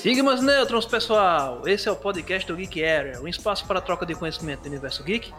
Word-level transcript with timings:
Sigmas 0.00 0.40
Neutrons, 0.40 0.86
pessoal! 0.86 1.68
Esse 1.68 1.88
é 1.88 1.92
o 1.92 1.96
podcast 1.96 2.46
do 2.46 2.56
Geek 2.56 2.82
Area, 2.82 3.20
um 3.20 3.28
espaço 3.28 3.66
para 3.66 3.80
troca 3.80 4.06
de 4.06 4.14
conhecimento 4.14 4.62
do 4.62 4.68
universo 4.68 5.04
geek, 5.04 5.30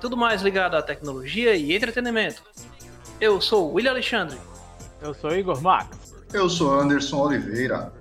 tudo 0.00 0.16
mais 0.16 0.40
ligado 0.40 0.74
à 0.74 0.82
tecnologia 0.82 1.54
e 1.54 1.76
entretenimento. 1.76 2.42
Eu 3.20 3.38
sou 3.40 3.70
o 3.70 3.74
William 3.74 3.90
Alexandre. 3.90 4.38
Eu 5.02 5.12
sou 5.12 5.36
Igor 5.36 5.60
Max. 5.60 6.14
Eu 6.32 6.48
sou 6.48 6.72
Anderson 6.72 7.18
Oliveira. 7.18 7.92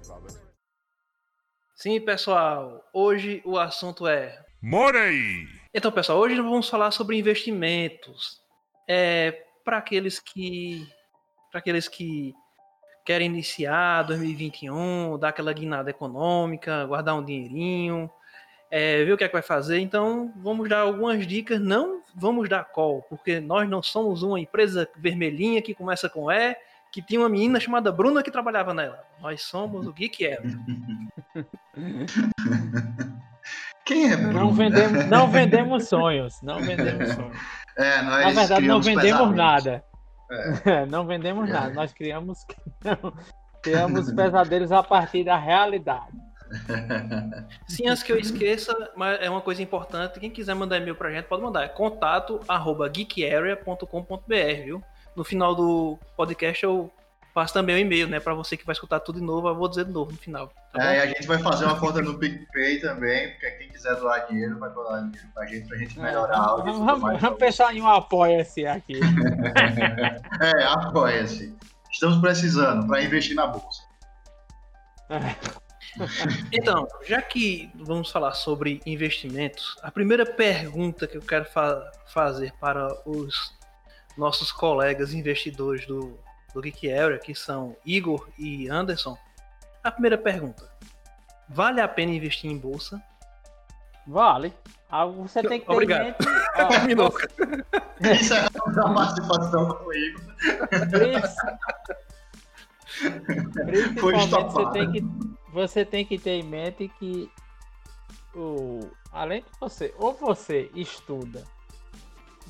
Sim, 1.76 2.00
pessoal, 2.00 2.82
hoje 2.94 3.42
o 3.44 3.60
assunto 3.60 4.08
é. 4.08 4.42
Money! 4.62 5.48
Então, 5.74 5.92
pessoal, 5.92 6.18
hoje 6.18 6.36
nós 6.36 6.46
vamos 6.46 6.70
falar 6.70 6.92
sobre 6.92 7.18
investimentos. 7.18 8.40
É, 8.88 9.44
para 9.66 9.80
aqueles 9.80 10.18
que. 10.18 10.88
Para 11.52 11.60
aqueles 11.60 11.90
que 11.90 12.34
querem 13.06 13.28
iniciar 13.28 14.04
2021, 14.04 15.18
dar 15.20 15.30
aquela 15.30 15.54
guinada 15.54 15.92
econômica, 15.92 16.86
guardar 16.86 17.16
um 17.16 17.24
dinheirinho, 17.24 18.10
é, 18.72 19.06
ver 19.06 19.14
o 19.14 19.18
que 19.18 19.24
é 19.24 19.28
que 19.28 19.34
vai 19.34 19.44
fazer. 19.44 19.80
Então, 19.80 20.34
vamos 20.38 20.68
dar 20.68 20.80
algumas 20.80 21.26
dicas. 21.26 21.62
Não 21.62 22.02
vamos 22.16 22.50
dar 22.50 22.66
call, 22.66 23.04
porque 23.04 23.40
nós 23.40 23.70
não 23.70 23.84
somos 23.84 24.24
uma 24.24 24.40
empresa 24.40 24.90
vermelhinha 24.98 25.62
que 25.62 25.76
começa 25.76 26.10
com 26.10 26.32
E, 26.32 26.58
que 26.92 27.02
tinha 27.02 27.20
uma 27.20 27.30
menina 27.30 27.60
chamada 27.60 27.92
Bruna 27.92 28.24
que 28.24 28.32
trabalhava 28.32 28.74
nela. 28.74 29.04
Nós 29.22 29.44
somos 29.44 29.86
o 29.86 29.94
Geek 29.94 30.26
Era. 30.26 30.42
Quem 33.86 34.12
é 34.12 34.18
Bruna? 34.18 34.34
Não 34.34 34.52
vendemos, 34.52 35.06
não 35.06 35.28
vendemos 35.30 35.88
sonhos. 35.88 36.42
Não 36.42 36.60
vendemos 36.60 37.10
sonhos. 37.14 37.38
É, 37.78 38.02
nós 38.04 38.24
Na 38.24 38.32
verdade, 38.32 38.66
não 38.66 38.82
vendemos 38.82 39.36
nada. 39.36 39.84
É. 40.32 40.86
Não 40.88 41.06
vendemos 41.06 41.50
nada. 41.50 41.74
Nós 41.74 41.94
criamos, 41.94 42.46
criamos 43.62 44.12
pesadelos 44.12 44.72
a 44.72 44.84
partir 44.84 45.24
da 45.24 45.38
realidade. 45.38 46.14
Sim, 47.68 47.88
antes 47.88 48.04
que 48.04 48.12
eu 48.12 48.18
esqueça, 48.18 48.92
mas 48.96 49.20
é 49.22 49.30
uma 49.30 49.42
coisa 49.42 49.62
importante. 49.62 50.20
Quem 50.20 50.30
quiser 50.30 50.54
mandar 50.54 50.78
e-mail 50.78 50.96
pra 50.96 51.12
gente, 51.12 51.26
pode 51.26 51.42
mandar. 51.42 51.64
É 51.64 51.68
contato 51.68 52.40
arroba 52.48 52.88
geekarea.com.br, 52.88 54.64
viu? 54.64 54.84
No 55.16 55.24
final 55.24 55.56
do 55.56 55.98
podcast 56.16 56.64
eu 56.64 56.92
passo 57.36 57.54
também 57.54 57.76
o 57.76 57.80
e-mail, 57.80 58.08
né? 58.08 58.20
Pra 58.20 58.34
você 58.34 58.56
que 58.56 58.66
vai 58.66 58.74
escutar 58.74 59.00
tudo 59.02 59.20
de 59.20 59.26
novo, 59.26 59.48
eu 59.50 59.56
vou 59.56 59.68
dizer 59.68 59.84
de 59.86 59.92
novo 59.92 60.12
no 60.12 60.18
final. 60.18 60.48
Tá 60.74 60.94
É, 60.94 60.98
e 60.98 61.02
a 61.02 61.06
gente 61.08 61.28
vai 61.28 61.38
fazer 61.38 61.66
uma 61.66 61.78
conta 61.80 62.02
no 62.02 62.18
PicPay 62.18 62.80
também, 62.80 63.32
porque 63.32 63.52
quem 63.52 63.70
quiser 63.70 63.94
doar 63.98 64.26
dinheiro 64.28 64.58
vai 64.58 64.72
doar 64.72 65.02
dinheiro 65.04 65.28
pra 65.34 65.46
gente, 65.46 65.68
pra 65.68 65.78
gente 65.78 66.00
melhorar 66.00 66.38
áudio 66.38 66.70
e 66.70 66.72
Vamos, 66.72 66.86
vamos, 66.88 67.02
mais. 67.04 67.22
vamos 67.22 67.38
pensar 67.38 67.76
em 67.76 67.82
um 67.82 67.88
apoia-se 67.88 68.66
aqui. 68.66 69.00
É, 70.42 70.64
apoia-se. 70.64 71.56
Estamos 71.92 72.18
precisando 72.20 72.88
para 72.88 73.04
investir 73.04 73.36
na 73.36 73.48
bolsa. 73.48 73.84
Então, 76.52 76.88
já 77.08 77.22
que 77.22 77.70
vamos 77.76 78.12
falar 78.12 78.34
sobre 78.34 78.82
investimentos, 78.86 79.78
a 79.82 79.92
primeira 79.92 80.26
pergunta 80.26 81.08
que 81.08 81.18
eu 81.18 81.22
quero 81.22 81.46
fa- 81.46 81.90
fazer 82.08 82.54
para 82.60 82.88
os 83.06 83.54
nossos 84.18 84.52
colegas 84.52 85.14
investidores 85.14 85.86
do, 85.86 86.18
do 86.56 86.62
Geek 86.62 86.90
Area, 86.90 87.20
que 87.20 87.36
são 87.36 87.76
Igor 87.86 88.30
e 88.40 88.70
Anderson, 88.70 89.18
a 89.84 89.92
primeira 89.92 90.18
pergunta: 90.18 90.72
vale 91.50 91.82
a 91.82 91.88
pena 91.88 92.14
investir 92.14 92.50
em 92.50 92.58
bolsa? 92.58 93.04
Vale. 94.08 94.54
Ah, 94.90 95.06
Você 95.06 95.44
tem 95.44 95.60
que 95.60 95.66
ter 95.66 95.72
Obrigado. 95.74 96.02
em 96.02 96.06
mente. 96.06 96.18
ó, 96.58 96.68
Terminou. 96.68 97.14
Isso 98.00 98.34
é 98.34 98.46
a 98.46 98.94
participação 98.94 99.68
comigo. 99.68 100.22
Principalmente 103.56 104.30
você 104.32 104.72
tem, 104.72 104.92
que, 104.92 105.04
você 105.52 105.86
tem 105.86 106.06
que 106.06 106.18
ter 106.18 106.32
em 106.32 106.44
mente 106.44 106.88
que 107.00 107.30
o, 108.34 108.90
além 109.12 109.42
de 109.42 109.48
você, 109.60 109.94
ou 109.98 110.14
você 110.14 110.70
estuda, 110.74 111.44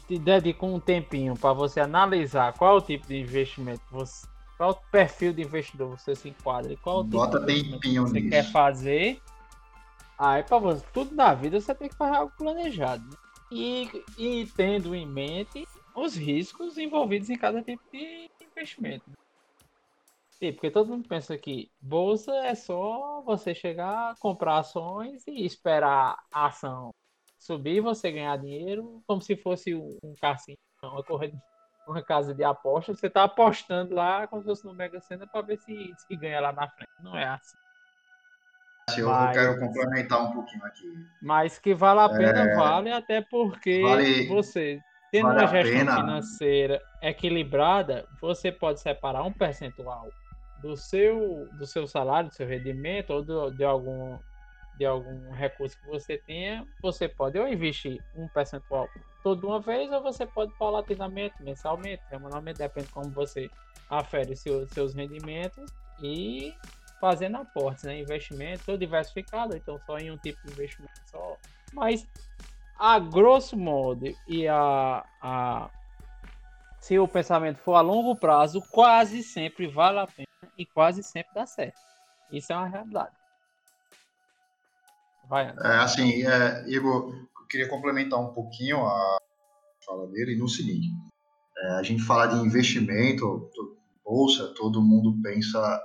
te 0.07 0.19
dedica 0.19 0.65
um 0.65 0.79
tempinho 0.79 1.35
para 1.35 1.53
você 1.53 1.79
analisar 1.79 2.53
qual 2.53 2.75
é 2.75 2.77
o 2.77 2.81
tipo 2.81 3.07
de 3.07 3.17
investimento, 3.19 3.81
você, 3.91 4.27
qual 4.57 4.71
o 4.71 4.91
perfil 4.91 5.33
de 5.33 5.41
investidor 5.41 5.89
você 5.97 6.15
se 6.15 6.29
enquadra 6.29 6.71
e 6.73 6.77
qual 6.77 6.99
o 6.99 7.03
tipo 7.03 7.17
Bota 7.17 7.39
de 7.39 7.63
tempinho 7.63 8.03
você 8.03 8.19
nisso. 8.21 8.29
quer 8.29 8.43
fazer. 8.51 9.21
Aí 10.17 10.43
para 10.43 10.59
você, 10.59 10.85
tudo 10.93 11.13
na 11.15 11.33
vida 11.33 11.59
você 11.59 11.73
tem 11.73 11.89
que 11.89 11.95
fazer 11.95 12.17
algo 12.17 12.31
planejado. 12.37 13.03
né? 13.03 13.15
E, 13.51 13.89
e 14.17 14.45
tendo 14.55 14.95
em 14.95 15.05
mente 15.05 15.67
os 15.95 16.15
riscos 16.15 16.77
envolvidos 16.77 17.29
em 17.29 17.37
cada 17.37 17.61
tipo 17.61 17.81
de 17.91 18.29
investimento. 18.41 19.11
Sim, 20.29 20.51
porque 20.51 20.69
todo 20.69 20.89
mundo 20.89 21.07
pensa 21.07 21.37
que 21.37 21.71
bolsa 21.79 22.33
é 22.45 22.53
só 22.55 23.21
você 23.21 23.55
chegar, 23.55 24.15
comprar 24.19 24.59
ações 24.59 25.25
e 25.27 25.45
esperar 25.45 26.17
a 26.31 26.47
ação 26.47 26.91
subir, 27.45 27.79
você 27.79 28.11
ganhar 28.11 28.37
dinheiro, 28.37 29.01
como 29.07 29.21
se 29.21 29.35
fosse 29.35 29.75
um, 29.75 29.97
cassino, 30.19 30.57
uma 30.83 31.03
corrida, 31.03 31.37
uma 31.87 32.01
casa 32.01 32.33
de 32.33 32.43
apostas. 32.43 32.99
Você 32.99 33.07
está 33.07 33.23
apostando 33.23 33.93
lá 33.93 34.25
como 34.27 34.41
se 34.41 34.47
fosse 34.47 34.65
no 34.65 34.73
Mega 34.73 34.99
Sena 34.99 35.27
para 35.27 35.45
ver 35.45 35.57
se, 35.59 35.93
se 35.95 36.15
ganha 36.15 36.39
lá 36.41 36.51
na 36.51 36.67
frente. 36.69 36.89
Não 36.99 37.15
é 37.15 37.25
assim. 37.27 37.57
Eu, 38.97 39.07
Mas- 39.09 39.35
quero 39.37 39.59
complementar 39.59 40.23
um 40.23 40.31
pouquinho 40.31 40.63
aqui. 40.65 40.93
Mas 41.21 41.57
que 41.59 41.73
vale 41.73 41.99
a 42.01 42.09
pena, 42.09 42.39
É. 42.51 42.55
vale, 42.55 42.91
até 42.91 43.21
porque 43.21 43.81
Vale- 43.81 44.27
você, 44.27 44.79
tendo 45.11 45.27
vale 45.27 45.39
uma 45.39 45.47
gestão 45.47 45.95
financeira 45.95 46.81
equilibrada, 47.01 48.07
você 48.21 48.51
pode 48.51 48.79
separar 48.81 49.23
um 49.23 49.33
percentual 49.33 50.07
do 50.61 50.75
seu, 50.77 51.47
do 51.53 51.65
seu 51.65 51.87
salário, 51.87 52.29
do 52.29 52.35
seu 52.35 52.47
rendimento, 52.47 53.11
ou 53.11 53.23
do- 53.23 53.51
de, 53.51 53.63
algum, 53.63 54.17
de 54.77 54.85
algum 54.85 55.31
recurso 55.31 55.77
que 55.79 55.87
você 55.87 56.17
tenha. 56.17 56.65
Você 56.81 57.07
pode 57.07 57.39
ou 57.39 57.47
investir 57.47 58.01
um 58.15 58.27
percentual 58.27 58.89
toda 59.23 59.47
uma 59.47 59.59
vez, 59.59 59.91
ou 59.91 60.01
você 60.01 60.25
pode 60.25 60.53
paulatinamente, 60.57 61.35
mensalmente, 61.41 62.03
semanalmente, 62.09 62.59
depende 62.59 62.87
de 62.87 62.93
como 62.93 63.09
você 63.11 63.49
afere 63.89 64.35
seus, 64.35 64.71
seus 64.71 64.93
rendimentos 64.93 65.65
e 66.01 66.53
fazendo 66.99 67.37
aportes, 67.37 67.83
né? 67.83 67.99
Investimentos 67.99 68.67
ou 68.67 68.77
diversificado, 68.77 69.55
então 69.55 69.79
só 69.85 69.97
em 69.97 70.11
um 70.11 70.17
tipo 70.17 70.39
de 70.45 70.53
investimento 70.53 70.93
só. 71.09 71.37
Mas 71.73 72.07
a 72.77 72.99
grosso 72.99 73.57
modo 73.57 74.05
e 74.27 74.47
a, 74.47 75.05
a 75.21 75.69
se 76.79 76.99
o 76.99 77.07
pensamento 77.07 77.57
for 77.57 77.73
a 77.75 77.81
longo 77.81 78.15
prazo, 78.15 78.61
quase 78.69 79.23
sempre 79.23 79.65
vale 79.67 79.99
a 79.99 80.07
pena 80.07 80.27
e 80.57 80.65
quase 80.65 81.01
sempre 81.01 81.33
dá 81.33 81.45
certo. 81.45 81.79
Isso 82.31 82.53
é 82.53 82.55
uma 82.55 82.67
realidade. 82.67 83.24
Vai. 85.29 85.53
É, 85.63 85.67
assim, 85.77 86.23
é, 86.25 86.63
Igor, 86.67 87.13
eu 87.13 87.47
queria 87.47 87.67
complementar 87.69 88.19
um 88.19 88.33
pouquinho 88.33 88.85
a 88.85 89.17
fala 89.85 90.07
dele 90.07 90.35
no 90.35 90.47
seguinte: 90.47 90.87
é, 91.57 91.67
a 91.73 91.83
gente 91.83 92.03
fala 92.03 92.27
de 92.27 92.37
investimento, 92.37 93.49
to- 93.53 93.75
bolsa, 94.03 94.53
todo 94.55 94.81
mundo 94.81 95.19
pensa 95.23 95.81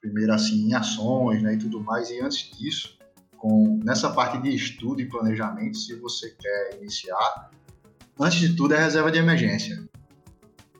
primeiro 0.00 0.32
assim 0.32 0.68
em 0.68 0.74
ações, 0.74 1.42
né, 1.42 1.54
e 1.54 1.58
tudo 1.58 1.80
mais. 1.80 2.08
E 2.10 2.20
antes 2.20 2.50
disso, 2.56 2.96
com 3.36 3.78
nessa 3.84 4.10
parte 4.10 4.40
de 4.40 4.54
estudo 4.54 5.00
e 5.02 5.08
planejamento, 5.08 5.76
se 5.76 5.94
você 6.00 6.30
quer 6.30 6.78
iniciar, 6.80 7.50
antes 8.18 8.38
de 8.38 8.56
tudo 8.56 8.74
é 8.74 8.78
reserva 8.78 9.10
de 9.10 9.18
emergência. 9.18 9.86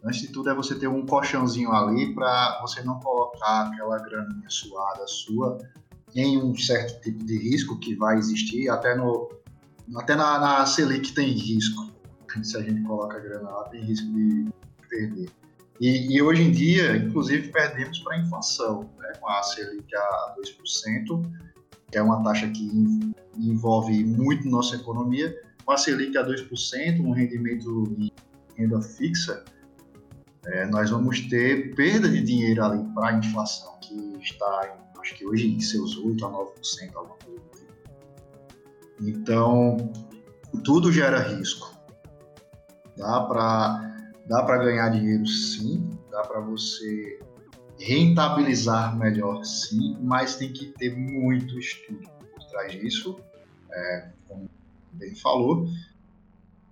Antes 0.04 0.20
de 0.20 0.28
tudo 0.28 0.48
é 0.48 0.54
você 0.54 0.78
ter 0.78 0.86
um 0.88 1.04
colchãozinho 1.04 1.72
ali 1.72 2.14
para 2.14 2.60
você 2.62 2.82
não 2.82 3.00
colocar 3.00 3.66
aquela 3.66 3.98
graninha 3.98 4.48
suada 4.48 5.06
sua 5.08 5.58
em 6.18 6.36
um 6.36 6.56
certo 6.56 7.00
tipo 7.00 7.24
de 7.24 7.38
risco 7.38 7.78
que 7.78 7.94
vai 7.94 8.18
existir, 8.18 8.68
até 8.68 8.96
no 8.96 9.30
até 9.96 10.14
na, 10.14 10.38
na 10.38 10.66
Selic 10.66 11.12
tem 11.12 11.30
risco. 11.30 11.88
Se 12.42 12.56
a 12.56 12.60
gente 12.60 12.82
coloca 12.82 13.16
a 13.16 13.20
grana 13.20 13.48
lá, 13.48 13.64
tem 13.64 13.80
risco 13.82 14.06
de 14.12 14.48
perder. 14.88 15.30
E, 15.80 16.14
e 16.14 16.20
hoje 16.20 16.42
em 16.42 16.50
dia, 16.50 16.96
inclusive, 16.96 17.48
perdemos 17.48 17.98
para 18.00 18.16
a 18.16 18.18
inflação, 18.20 18.90
né? 18.98 19.12
com 19.18 19.28
a 19.28 19.42
Selic 19.42 19.94
a 19.94 20.34
2%, 20.36 21.30
que 21.90 21.96
é 21.96 22.02
uma 22.02 22.22
taxa 22.22 22.48
que 22.48 22.64
en- 22.66 23.14
envolve 23.38 24.04
muito 24.04 24.46
nossa 24.48 24.76
economia. 24.76 25.34
Com 25.64 25.72
a 25.72 25.78
Selic 25.78 26.16
a 26.18 26.26
2%, 26.26 27.00
um 27.00 27.12
rendimento 27.12 27.84
de 27.96 28.12
renda 28.56 28.82
fixa, 28.82 29.44
é, 30.46 30.66
nós 30.66 30.90
vamos 30.90 31.20
ter 31.28 31.74
perda 31.74 32.08
de 32.08 32.22
dinheiro 32.22 32.62
ali 32.64 32.84
para 32.92 33.08
a 33.08 33.18
inflação, 33.18 33.78
que 33.80 34.18
está, 34.20 34.76
em, 34.76 34.87
acho 35.00 35.14
que 35.14 35.26
hoje, 35.26 35.48
em 35.48 35.60
seus 35.60 35.98
8% 35.98 36.22
a 36.22 36.30
9%, 36.30 36.94
alguma 36.94 37.16
coisa. 37.16 37.42
Então, 39.00 39.92
tudo 40.64 40.92
gera 40.92 41.20
risco. 41.20 41.76
Dá 42.96 43.20
para 43.22 43.88
dá 44.26 44.42
para 44.42 44.58
ganhar 44.58 44.90
dinheiro 44.90 45.26
sim, 45.26 45.90
dá 46.10 46.22
para 46.22 46.40
você 46.40 47.18
rentabilizar 47.78 48.96
melhor 48.96 49.42
sim, 49.44 49.96
mas 50.00 50.36
tem 50.36 50.52
que 50.52 50.66
ter 50.66 50.94
muito 50.94 51.58
estudo 51.58 52.06
por 52.34 52.44
trás 52.50 52.72
disso, 52.72 53.18
é, 53.72 54.10
como 54.26 54.50
bem 54.92 55.14
falou. 55.14 55.66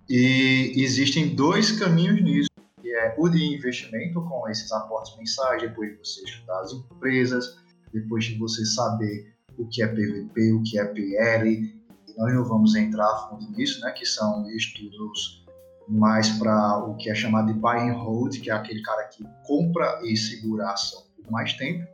E 0.09 0.73
existem 0.75 1.35
dois 1.35 1.71
caminhos 1.71 2.21
nisso, 2.21 2.49
que 2.81 2.93
é 2.93 3.15
o 3.17 3.27
de 3.27 3.43
investimento 3.55 4.21
com 4.21 4.47
esses 4.47 4.71
aportes 4.71 5.17
mensais, 5.17 5.61
depois 5.61 5.97
você 5.97 6.23
estudar 6.23 6.59
as 6.61 6.73
empresas, 6.73 7.57
depois 7.93 8.25
de 8.25 8.37
você 8.37 8.65
saber 8.65 9.33
o 9.57 9.67
que 9.67 9.81
é 9.81 9.87
PVP, 9.87 10.53
o 10.53 10.63
que 10.63 10.79
é 10.79 10.85
PL, 10.85 11.75
nós 12.17 12.33
não 12.33 12.43
vamos 12.43 12.75
entrar 12.75 13.05
a 13.05 13.29
fundo 13.29 13.49
nisso, 13.51 13.81
né, 13.81 13.91
que 13.91 14.05
são 14.05 14.49
estudos 14.51 15.45
mais 15.87 16.29
para 16.31 16.83
o 16.85 16.95
que 16.95 17.09
é 17.09 17.15
chamado 17.15 17.53
de 17.53 17.59
buy 17.59 17.89
and 17.89 17.93
hold, 17.93 18.37
que 18.39 18.49
é 18.49 18.53
aquele 18.53 18.81
cara 18.81 19.03
que 19.07 19.23
compra 19.45 20.01
e 20.03 20.17
segura 20.17 20.65
a 20.65 20.73
ação 20.73 21.03
por 21.15 21.31
mais 21.31 21.53
tempo. 21.53 21.87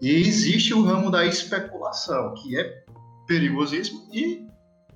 E 0.00 0.10
existe 0.10 0.72
o 0.72 0.82
ramo 0.82 1.10
da 1.10 1.24
especulação, 1.24 2.34
que 2.34 2.58
é 2.58 2.84
perigosíssimo 3.26 4.06
e 4.12 4.46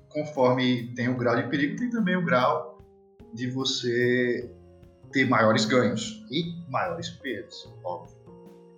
conforme 0.09 0.93
tem 0.95 1.07
o 1.07 1.17
grau 1.17 1.35
de 1.35 1.49
perigo, 1.49 1.77
tem 1.77 1.89
também 1.89 2.15
o 2.15 2.25
grau 2.25 2.79
de 3.33 3.49
você 3.51 4.51
ter 5.11 5.27
maiores 5.27 5.65
ganhos 5.65 6.25
e 6.31 6.53
maiores 6.69 7.09
perdas, 7.09 7.67
óbvio. 7.83 8.18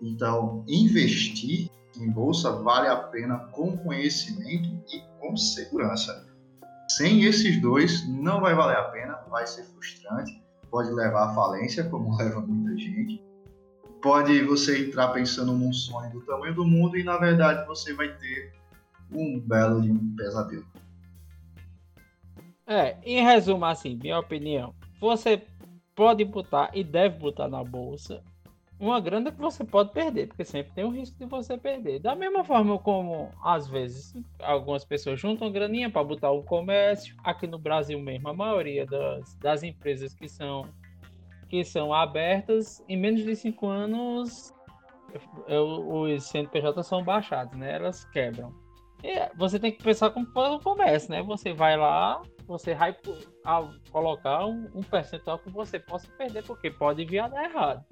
Então, 0.01 0.63
investir 0.68 1.69
em 1.95 2.09
bolsa 2.09 2.51
vale 2.51 2.88
a 2.88 2.95
pena 2.95 3.38
com 3.51 3.77
conhecimento 3.77 4.69
e 4.92 5.01
com 5.19 5.38
segurança. 5.38 6.27
Sem 6.89 7.24
esses 7.24 7.62
dois, 7.62 8.07
não 8.09 8.42
vai 8.42 8.56
valer 8.56 8.77
a 8.77 8.83
pena, 8.86 9.13
vai 9.30 9.45
ser 9.45 9.63
frustrante, 9.63 10.42
pode 10.69 10.92
levar 10.92 11.30
à 11.30 11.36
falência, 11.36 11.83
como 11.89 12.15
leva 12.18 12.42
muita 12.42 12.75
gente. 12.77 13.24
Pode 14.01 14.42
você 14.44 14.88
entrar 14.88 15.09
pensando 15.09 15.53
num 15.53 15.71
sonho 15.71 16.12
do 16.12 16.21
tamanho 16.21 16.56
do 16.56 16.65
mundo 16.65 16.98
e 16.98 17.03
na 17.03 17.18
verdade 17.18 17.68
você 17.68 17.94
vai 17.94 18.12
ter 18.18 18.51
um 19.12 19.39
belo 19.39 19.81
de 19.81 19.92
um 19.92 20.15
pesadelo. 20.15 20.65
É, 22.65 22.98
em 23.03 23.24
resumo, 23.24 23.65
assim, 23.65 24.00
minha 24.01 24.18
opinião, 24.18 24.74
você 25.00 25.44
pode 25.94 26.25
botar 26.25 26.71
e 26.74 26.83
deve 26.83 27.19
botar 27.19 27.48
na 27.48 27.63
bolsa 27.63 28.24
uma 28.81 29.00
grana 29.00 29.31
que 29.31 29.39
você 29.39 29.63
pode 29.63 29.92
perder, 29.92 30.28
porque 30.28 30.44
sempre 30.44 30.74
tem 30.74 30.83
o 30.83 30.89
risco 30.89 31.16
de 31.19 31.25
você 31.25 31.56
perder. 31.56 32.00
Da 32.00 32.16
mesma 32.16 32.44
forma 32.44 32.80
como, 32.80 33.30
às 33.44 33.68
vezes, 33.68 34.16
algumas 34.39 34.83
pessoas 34.83 35.19
juntam 35.19 35.51
graninha 35.51 35.89
para 35.89 36.04
botar 36.04 36.31
um 36.31 36.42
comércio. 36.42 37.16
Aqui 37.24 37.45
no 37.45 37.60
Brasil 37.60 38.00
mesmo, 38.00 38.30
a 38.30 38.33
maioria 38.33 38.88
das, 38.88 39.36
das 39.36 39.62
empresas 39.62 40.16
que 40.16 40.28
são, 40.28 40.68
que 41.48 41.63
são 41.63 41.94
abertas, 41.94 42.83
em 42.89 42.98
menos 42.98 43.24
de 43.24 43.36
cinco 43.36 43.68
anos, 43.68 44.51
os 45.48 46.24
CNPJ 46.24 46.81
são 46.81 47.04
baixados, 47.04 47.56
né? 47.56 47.75
Elas 47.75 48.04
quebram. 48.06 48.51
E 49.04 49.30
você 49.36 49.60
tem 49.60 49.72
que 49.72 49.84
pensar 49.84 50.10
como 50.10 50.25
o 50.25 50.60
comércio, 50.60 51.12
né? 51.12 51.22
Você 51.22 51.54
vai 51.54 51.77
lá, 51.77 52.19
você 52.48 52.74
vai 52.74 52.95
colocar 53.92 54.48
um, 54.48 54.68
um 54.74 54.81
percentual 54.81 55.38
que 55.38 55.51
você 55.51 55.80
possa 55.80 56.07
perder, 56.18 56.44
porque 56.44 56.72
pode 56.72 57.06
vir 57.06 57.19
a 57.19 57.27
dar 57.27 57.44
errado. 57.44 57.86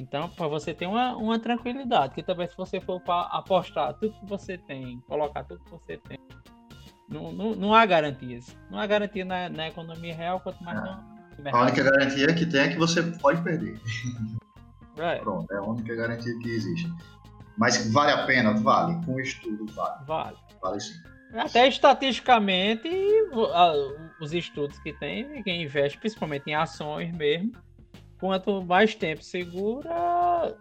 Então, 0.00 0.30
para 0.30 0.48
você 0.48 0.72
ter 0.72 0.86
uma, 0.86 1.14
uma 1.14 1.38
tranquilidade, 1.38 2.14
que 2.14 2.22
também 2.22 2.48
se 2.48 2.56
você 2.56 2.80
for 2.80 3.02
apostar 3.06 3.92
tudo 3.94 4.18
que 4.18 4.26
você 4.26 4.56
tem, 4.56 4.98
colocar 5.06 5.44
tudo 5.44 5.62
que 5.62 5.70
você 5.70 5.98
tem, 5.98 6.18
não, 7.06 7.30
não, 7.30 7.54
não 7.54 7.74
há 7.74 7.84
garantias. 7.84 8.56
Não 8.70 8.78
há 8.78 8.86
garantia 8.86 9.24
na, 9.24 9.50
na 9.50 9.68
economia 9.68 10.14
real, 10.14 10.40
quanto 10.40 10.64
mais 10.64 10.82
não. 10.82 11.04
no 11.38 11.56
A 11.56 11.62
única 11.62 11.82
garantia 11.82 12.34
que 12.34 12.46
tem 12.46 12.60
é 12.62 12.68
que 12.68 12.78
você 12.78 13.02
pode 13.02 13.42
perder. 13.42 13.78
É. 14.96 15.16
Pronto, 15.16 15.52
é 15.52 15.56
a 15.56 15.62
única 15.62 15.94
garantia 15.94 16.38
que 16.38 16.48
existe. 16.48 16.90
Mas 17.58 17.92
vale 17.92 18.12
a 18.12 18.26
pena? 18.26 18.54
Vale. 18.54 19.04
Com 19.04 19.20
estudo, 19.20 19.66
vale. 19.74 20.04
Vale. 20.06 20.36
Vale 20.62 20.80
sim. 20.80 20.94
Até 21.34 21.68
estatisticamente, 21.68 22.88
os 24.20 24.32
estudos 24.32 24.78
que 24.80 24.92
tem, 24.92 25.42
quem 25.42 25.62
investe 25.62 25.98
principalmente 25.98 26.48
em 26.48 26.54
ações 26.54 27.12
mesmo, 27.12 27.52
quanto 28.20 28.62
mais 28.62 28.94
tempo 28.94 29.24
segura, 29.24 30.54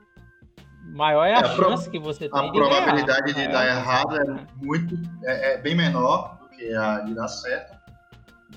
maior 0.86 1.26
é 1.26 1.36
a, 1.36 1.42
é, 1.42 1.56
chance 1.56 1.88
a 1.88 1.92
que 1.92 2.00
você 2.00 2.30
tem 2.30 2.40
a 2.40 2.46
de 2.46 2.52
probabilidade 2.52 3.34
de 3.34 3.48
dar 3.48 3.68
errado 3.68 4.16
é 4.16 4.48
muito 4.56 4.96
é, 5.24 5.54
é, 5.54 5.58
bem 5.62 5.76
menor 5.76 6.40
do 6.40 6.50
que 6.50 6.74
a 6.74 7.02
de 7.02 7.14
dar 7.14 7.28
certo 7.28 7.78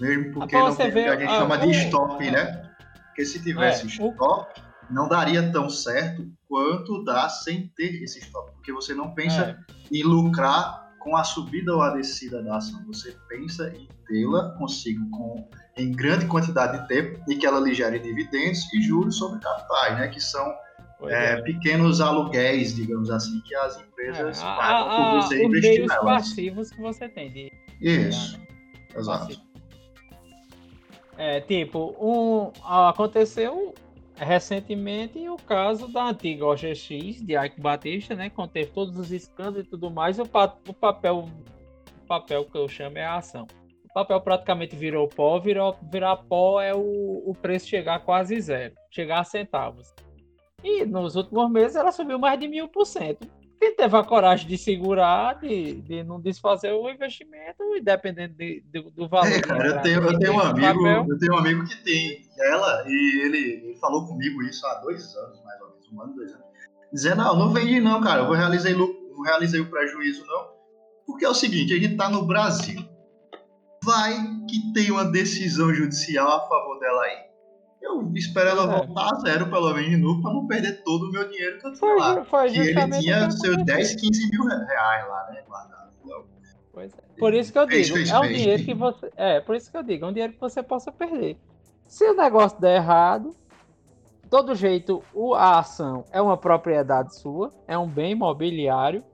mesmo 0.00 0.32
porque 0.32 0.56
não 0.56 0.74
tem, 0.74 0.90
ver, 0.90 1.08
a 1.08 1.16
gente 1.16 1.30
chama 1.30 1.58
de 1.58 1.70
stop 1.72 2.30
né 2.30 2.70
porque 3.08 3.26
se 3.26 3.42
tivesse 3.42 3.84
é, 3.84 3.86
stop 3.88 4.60
não 4.88 5.08
daria 5.08 5.52
tão 5.52 5.68
certo 5.68 6.26
quanto 6.48 7.04
dá 7.04 7.28
sem 7.28 7.68
ter 7.76 8.02
esse 8.02 8.20
stop 8.20 8.50
porque 8.52 8.72
você 8.72 8.94
não 8.94 9.14
pensa 9.14 9.42
é. 9.68 9.94
em 9.94 10.02
lucrar 10.02 10.82
com 11.02 11.16
a 11.16 11.24
subida 11.24 11.74
ou 11.74 11.82
a 11.82 11.90
descida 11.90 12.42
da 12.42 12.56
ação. 12.56 12.82
Você 12.86 13.16
pensa 13.28 13.68
em 13.70 13.88
tê-la 14.06 14.50
consigo 14.56 15.08
com, 15.10 15.48
em 15.76 15.92
grande 15.92 16.26
quantidade 16.26 16.80
de 16.80 16.88
tempo 16.88 17.20
e 17.28 17.36
que 17.36 17.46
ela 17.46 17.60
lhe 17.60 17.74
gere 17.74 17.98
dividendos 17.98 18.60
e 18.74 18.82
juros 18.82 19.16
sobre 19.16 19.40
capitais, 19.40 19.98
né? 19.98 20.08
Que 20.08 20.20
são 20.20 20.54
é, 21.04 21.32
é. 21.32 21.42
pequenos 21.42 22.00
aluguéis, 22.00 22.74
digamos 22.74 23.10
assim, 23.10 23.40
que 23.40 23.54
as 23.54 23.80
empresas 23.80 24.40
é, 24.40 24.44
pagam 24.44 24.90
a, 24.90 24.96
por 24.96 25.22
você 25.22 25.44
investir 25.44 25.86
nelas. 25.86 26.04
passivos 26.04 26.70
que 26.70 26.80
você 26.80 27.08
tem. 27.08 27.30
De... 27.30 27.52
Isso, 27.80 28.38
exato. 28.96 29.40
É, 31.16 31.40
tipo, 31.40 31.94
um, 32.00 32.52
aconteceu 32.64 33.74
recentemente 34.16 35.28
o 35.28 35.36
caso 35.36 35.88
da 35.88 36.08
antiga 36.08 36.46
OGX 36.46 37.22
de 37.22 37.36
Ike 37.36 37.60
Batista, 37.60 38.14
né, 38.14 38.30
conteve 38.30 38.70
todos 38.70 38.96
os 38.98 39.10
escândalos 39.10 39.66
e 39.66 39.68
tudo 39.68 39.90
mais, 39.90 40.18
o, 40.18 40.26
pa 40.26 40.54
o 40.68 40.72
papel 40.72 41.28
o 42.02 42.06
papel 42.06 42.44
que 42.44 42.56
eu 42.56 42.68
chamo 42.68 42.98
é 42.98 43.04
a 43.04 43.16
ação. 43.16 43.46
Papel 43.94 44.20
praticamente 44.20 44.74
virou 44.74 45.08
pó, 45.08 45.38
virou, 45.38 45.76
virar 45.90 46.16
pó 46.16 46.60
é 46.60 46.74
o, 46.74 47.22
o 47.26 47.34
preço 47.40 47.68
chegar 47.68 48.00
quase 48.00 48.40
zero, 48.40 48.74
chegar 48.90 49.20
a 49.20 49.24
centavos. 49.24 49.92
E 50.64 50.84
nos 50.84 51.16
últimos 51.16 51.50
meses 51.50 51.76
ela 51.76 51.92
subiu 51.92 52.18
mais 52.18 52.38
de 52.38 52.48
mil 52.48 52.68
por 52.68 52.86
cento 52.86 53.28
quem 53.62 53.76
teve 53.76 53.96
a 53.96 54.02
coragem 54.02 54.48
de 54.48 54.58
segurar, 54.58 55.38
de, 55.38 55.74
de 55.82 56.02
não 56.02 56.20
desfazer 56.20 56.72
o 56.72 56.90
investimento, 56.90 57.62
e 57.76 57.80
dependendo 57.80 58.34
de, 58.34 58.60
de, 58.66 58.90
do 58.90 59.08
valor. 59.08 59.28
É, 59.28 59.40
cara, 59.40 59.64
eu 59.64 59.80
tenho, 59.82 60.02
eu 60.02 60.18
tenho 60.18 60.32
um 60.34 60.40
amigo, 60.40 60.88
eu 60.88 61.18
tenho 61.18 61.32
um 61.32 61.38
amigo 61.38 61.64
que 61.64 61.76
tem 61.84 62.28
ela, 62.40 62.84
e 62.88 63.22
ele, 63.24 63.38
ele, 63.38 63.78
falou 63.78 64.04
comigo 64.08 64.42
isso 64.42 64.66
há 64.66 64.80
dois 64.80 65.14
anos, 65.14 65.40
mais 65.44 65.60
ou 65.60 65.68
menos, 65.68 65.92
um 65.92 66.02
ano, 66.02 66.14
dois 66.16 66.32
anos. 66.32 66.46
Dizendo, 66.92 67.22
não, 67.22 67.36
não 67.36 67.52
vendi 67.52 67.78
não, 67.78 68.00
cara, 68.00 68.22
eu 68.22 68.32
realizei, 68.32 68.74
não 68.74 69.22
realizei 69.24 69.60
o 69.60 69.70
prejuízo, 69.70 70.26
não. 70.26 70.50
Porque 71.06 71.24
é 71.24 71.28
o 71.28 71.34
seguinte, 71.34 71.72
a 71.72 71.78
gente 71.78 71.96
tá 71.96 72.08
no 72.08 72.26
Brasil. 72.26 72.84
Vai 73.84 74.14
que 74.48 74.72
tem 74.72 74.90
uma 74.90 75.04
decisão 75.04 75.74
judicial 75.74 76.28
a 76.28 76.48
favor 76.48 76.78
dela 76.78 77.02
aí 77.02 77.32
eu 77.82 78.12
espero 78.14 78.50
ela 78.50 78.62
é. 78.62 78.86
voltar 78.86 79.10
a 79.12 79.20
zero, 79.20 79.50
pelo 79.50 79.74
menos, 79.74 79.90
de 79.90 79.96
novo, 79.96 80.22
para 80.22 80.32
não 80.32 80.46
perder 80.46 80.82
todo 80.84 81.08
o 81.08 81.12
meu 81.12 81.28
dinheiro 81.28 81.58
que 81.58 81.66
eu 81.66 81.72
tinha 81.72 81.94
lá. 81.96 82.24
Foi 82.24 82.50
que 82.50 82.58
ele 82.58 83.00
tinha 83.00 83.30
seus 83.30 83.64
10, 83.64 83.94
15 83.96 84.30
mil 84.30 84.44
reais 84.44 85.08
lá, 85.08 85.30
né, 85.30 85.42
guardado. 85.46 85.90
Então, 86.04 86.24
pois 86.72 86.92
é. 86.92 87.18
Por 87.18 87.34
isso 87.34 87.52
que 87.52 87.58
eu 87.58 87.66
digo, 87.66 87.94
fez, 87.94 88.10
é 88.10 88.18
um 88.18 88.22
fez, 88.22 88.36
dinheiro 88.38 88.64
que 88.64 88.74
você. 88.74 89.12
É, 89.16 89.40
por 89.40 89.56
isso 89.56 89.70
que 89.70 89.76
eu 89.76 89.82
digo, 89.82 90.04
é 90.04 90.08
um 90.08 90.12
dinheiro 90.12 90.32
que 90.32 90.40
você 90.40 90.62
possa 90.62 90.90
perder. 90.90 91.36
Se 91.86 92.04
o 92.08 92.14
negócio 92.14 92.58
der 92.60 92.76
errado, 92.76 93.34
todo 94.30 94.54
jeito, 94.54 95.02
a 95.36 95.58
ação 95.58 96.04
é 96.10 96.22
uma 96.22 96.36
propriedade 96.36 97.16
sua, 97.18 97.52
é 97.66 97.76
um 97.76 97.88
bem 97.88 98.12
imobiliário, 98.12 99.04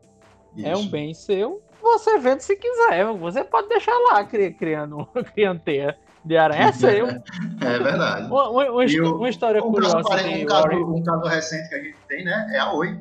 isso. 0.55 0.67
é 0.67 0.77
um 0.77 0.87
bem 0.87 1.13
seu. 1.15 1.63
Você 1.93 2.19
vende 2.19 2.45
se 2.45 2.55
quiser, 2.57 3.05
você 3.15 3.43
pode 3.43 3.69
deixar 3.69 3.97
lá 4.11 4.25
criando, 4.25 5.07
criando 5.35 5.61
teia 5.61 5.99
de 6.25 6.37
aranha 6.37 6.69
é. 6.69 6.71
É 7.65 7.79
verdade. 7.79 8.27
Uma, 8.27 8.51
uma, 8.51 8.71
uma, 8.71 8.85
uma 8.85 9.29
história 9.29 9.65
um 9.65 9.73
curiosa. 9.73 9.99
Um, 9.99 10.03
caso, 10.47 10.95
um 10.95 11.03
caso 11.03 11.27
recente 11.27 11.69
que 11.69 11.75
a 11.75 11.83
gente 11.83 11.97
tem, 12.07 12.25
né? 12.25 12.51
É 12.53 12.59
a 12.59 12.73
Oi. 12.73 12.99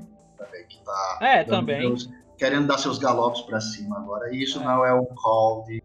Que 0.69 0.79
tá 0.83 1.17
é, 1.21 1.43
também. 1.43 1.95
querendo 2.37 2.67
dar 2.67 2.77
seus 2.77 2.97
galopes 2.97 3.41
para 3.41 3.59
cima 3.59 3.97
agora. 3.97 4.33
E 4.33 4.43
isso 4.43 4.59
é. 4.59 4.63
não 4.63 4.85
é 4.85 4.93
um 4.93 5.05
call 5.05 5.63
de. 5.65 5.83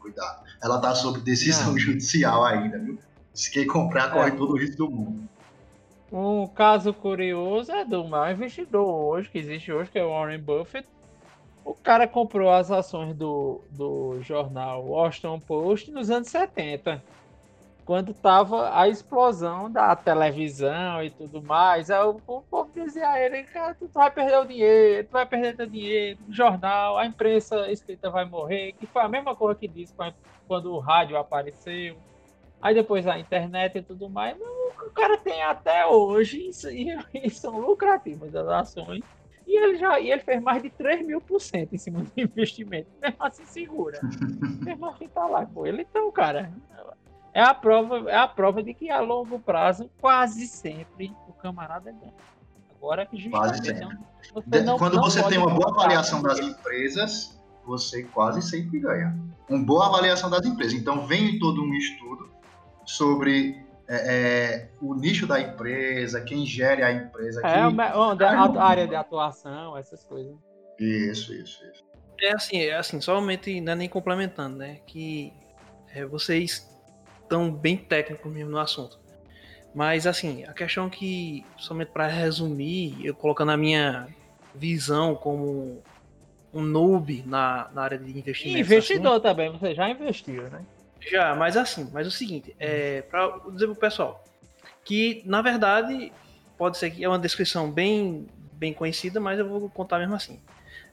Cuidado. 0.00 0.44
Ela 0.62 0.80
tá 0.80 0.94
sob 0.94 1.20
decisão 1.20 1.72
não. 1.72 1.78
judicial 1.78 2.44
ainda, 2.44 2.78
viu? 2.78 2.98
Se 3.32 3.50
quem 3.50 3.66
comprar, 3.66 4.10
corre 4.10 4.28
é. 4.28 4.32
todo 4.32 4.52
o 4.52 4.58
risco 4.58 4.76
do 4.76 4.90
mundo. 4.90 5.28
Um 6.12 6.46
caso 6.46 6.92
curioso 6.92 7.72
é 7.72 7.84
do 7.84 8.04
maior 8.04 8.32
investidor 8.32 8.86
hoje, 8.86 9.28
que 9.28 9.38
existe 9.38 9.72
hoje, 9.72 9.90
que 9.90 9.98
é 9.98 10.04
o 10.04 10.10
Warren 10.10 10.38
Buffett, 10.38 10.86
o 11.64 11.74
cara 11.74 12.06
comprou 12.06 12.50
as 12.50 12.70
ações 12.70 13.14
do, 13.14 13.62
do 13.70 14.20
jornal 14.20 14.84
Washington 14.84 15.40
Post 15.40 15.90
nos 15.90 16.10
anos 16.10 16.28
70, 16.28 17.02
quando 17.86 18.12
tava 18.12 18.78
a 18.78 18.86
explosão 18.88 19.70
da 19.70 19.96
televisão 19.96 21.02
e 21.02 21.10
tudo 21.10 21.42
mais. 21.42 21.90
Aí 21.90 22.02
o, 22.04 22.14
povo 22.14 22.70
dizia 22.74 23.08
a 23.08 23.20
ele, 23.20 23.44
cara, 23.44 23.74
tu 23.74 23.88
vai 23.88 24.10
perder 24.10 24.38
o 24.38 24.44
dinheiro, 24.44 25.08
tu 25.08 25.12
vai 25.12 25.26
perder 25.26 25.56
teu 25.56 25.66
dinheiro, 25.66 26.18
o 26.28 26.32
jornal, 26.32 26.98
a 26.98 27.06
imprensa 27.06 27.70
escrita 27.70 28.10
vai 28.10 28.26
morrer, 28.26 28.72
que 28.72 28.86
foi 28.86 29.02
a 29.02 29.08
mesma 29.08 29.34
coisa 29.34 29.58
que 29.58 29.68
disse 29.68 29.94
quando 30.46 30.72
o 30.72 30.78
rádio 30.78 31.16
apareceu. 31.16 31.96
Aí 32.60 32.74
depois 32.74 33.06
a 33.06 33.18
internet 33.18 33.78
e 33.78 33.82
tudo 33.82 34.08
mais. 34.08 34.36
O 34.40 34.90
cara 34.90 35.18
tem 35.18 35.42
até 35.42 35.86
hoje 35.86 36.50
e, 36.68 37.26
e 37.26 37.28
são 37.30 37.58
lucrativas 37.58 38.34
as 38.34 38.48
ações 38.48 39.04
e 39.46 39.56
ele 39.56 39.76
já 39.76 40.00
e 40.00 40.10
ele 40.10 40.22
fez 40.22 40.42
mais 40.42 40.62
de 40.62 40.70
3 40.70 41.06
mil 41.06 41.20
por 41.20 41.40
cento 41.40 41.74
em 41.74 41.78
cima 41.78 42.00
do 42.00 42.10
investimento. 42.16 42.88
Mesmo 43.00 43.16
assim 43.20 43.44
segura. 43.44 44.00
Mesmo 44.64 44.86
assim 44.86 45.08
tá 45.08 45.26
lá. 45.26 45.46
Pô, 45.46 45.66
ele 45.66 45.82
então, 45.82 46.10
cara, 46.10 46.52
é 47.32 47.42
a 47.42 47.52
prova, 47.52 48.10
é 48.10 48.16
a 48.16 48.28
prova 48.28 48.62
de 48.62 48.72
que 48.72 48.90
a 48.90 49.00
longo 49.00 49.38
prazo 49.38 49.90
quase 50.00 50.46
sempre 50.46 51.14
o 51.28 51.32
camarada 51.32 51.90
ganha. 51.90 52.14
Agora 52.76 53.06
que 53.06 53.30
Quase 53.30 53.64
sempre. 53.64 53.98
Você 54.34 54.64
Quando 54.78 55.00
você 55.00 55.22
tem 55.24 55.38
uma 55.38 55.50
boa 55.50 55.70
avaliação 55.70 56.22
das 56.22 56.38
empresas, 56.38 57.40
você 57.66 58.04
quase 58.04 58.42
sempre 58.42 58.78
ganha. 58.78 59.16
Uma 59.48 59.64
boa 59.64 59.86
avaliação 59.86 60.28
das 60.28 60.44
empresas. 60.44 60.74
Então, 60.74 61.06
vem 61.06 61.38
todo 61.38 61.62
um 61.62 61.74
estudo 61.74 62.30
sobre 62.84 63.63
é, 63.88 64.14
é, 64.14 64.68
o 64.80 64.94
nicho 64.94 65.26
da 65.26 65.40
empresa, 65.40 66.20
quem 66.20 66.46
gere 66.46 66.82
a 66.82 66.92
empresa. 66.92 67.40
É, 67.42 67.66
onde, 67.66 68.24
a, 68.24 68.62
área 68.62 68.86
de 68.86 68.94
atuação, 68.94 69.76
essas 69.76 70.02
coisas. 70.04 70.34
Isso, 70.78 71.34
isso, 71.34 71.62
isso. 71.66 71.84
É 72.20 72.32
assim, 72.32 72.58
é 72.58 72.76
assim, 72.76 73.00
somente 73.00 73.60
não 73.60 73.72
é 73.72 73.76
nem 73.76 73.88
complementando, 73.88 74.56
né? 74.56 74.80
Que 74.86 75.32
é, 75.94 76.04
vocês 76.04 76.70
estão 77.22 77.50
bem 77.50 77.76
técnicos 77.76 78.32
mesmo 78.32 78.50
no 78.50 78.58
assunto. 78.58 78.98
Mas 79.74 80.06
assim, 80.06 80.44
a 80.44 80.52
questão 80.52 80.88
que, 80.88 81.44
somente 81.58 81.90
para 81.90 82.06
resumir, 82.06 83.04
eu 83.04 83.14
colocando 83.14 83.50
a 83.50 83.56
minha 83.56 84.08
visão 84.54 85.14
como 85.16 85.82
um 86.52 86.62
noob 86.62 87.24
na, 87.26 87.68
na 87.74 87.82
área 87.82 87.98
de 87.98 88.16
investimento. 88.16 88.58
investidor 88.58 89.14
assim, 89.14 89.22
também, 89.22 89.50
você 89.50 89.74
já 89.74 89.90
investiu, 89.90 90.44
né? 90.44 90.64
Já, 91.10 91.34
mas 91.34 91.56
assim, 91.56 91.90
mas 91.92 92.06
o 92.06 92.10
seguinte, 92.10 92.54
é, 92.58 93.02
para 93.02 93.38
dizer 93.50 93.66
pro 93.66 93.76
pessoal, 93.76 94.24
que 94.84 95.22
na 95.24 95.42
verdade 95.42 96.12
pode 96.56 96.78
ser 96.78 96.90
que 96.90 97.04
é 97.04 97.08
uma 97.08 97.18
descrição 97.18 97.70
bem, 97.70 98.26
bem 98.52 98.72
conhecida, 98.72 99.20
mas 99.20 99.38
eu 99.38 99.48
vou 99.48 99.68
contar 99.70 99.98
mesmo 99.98 100.14
assim. 100.14 100.40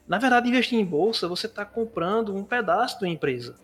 Na 0.06 0.18
verdade, 0.18 0.48
investir 0.48 0.78
em 0.78 0.84
bolsa, 0.84 1.28
você 1.28 1.46
está 1.46 1.64
comprando 1.64 2.34
um 2.34 2.44
pedaço 2.44 3.00
da 3.00 3.08
empresa. 3.08 3.54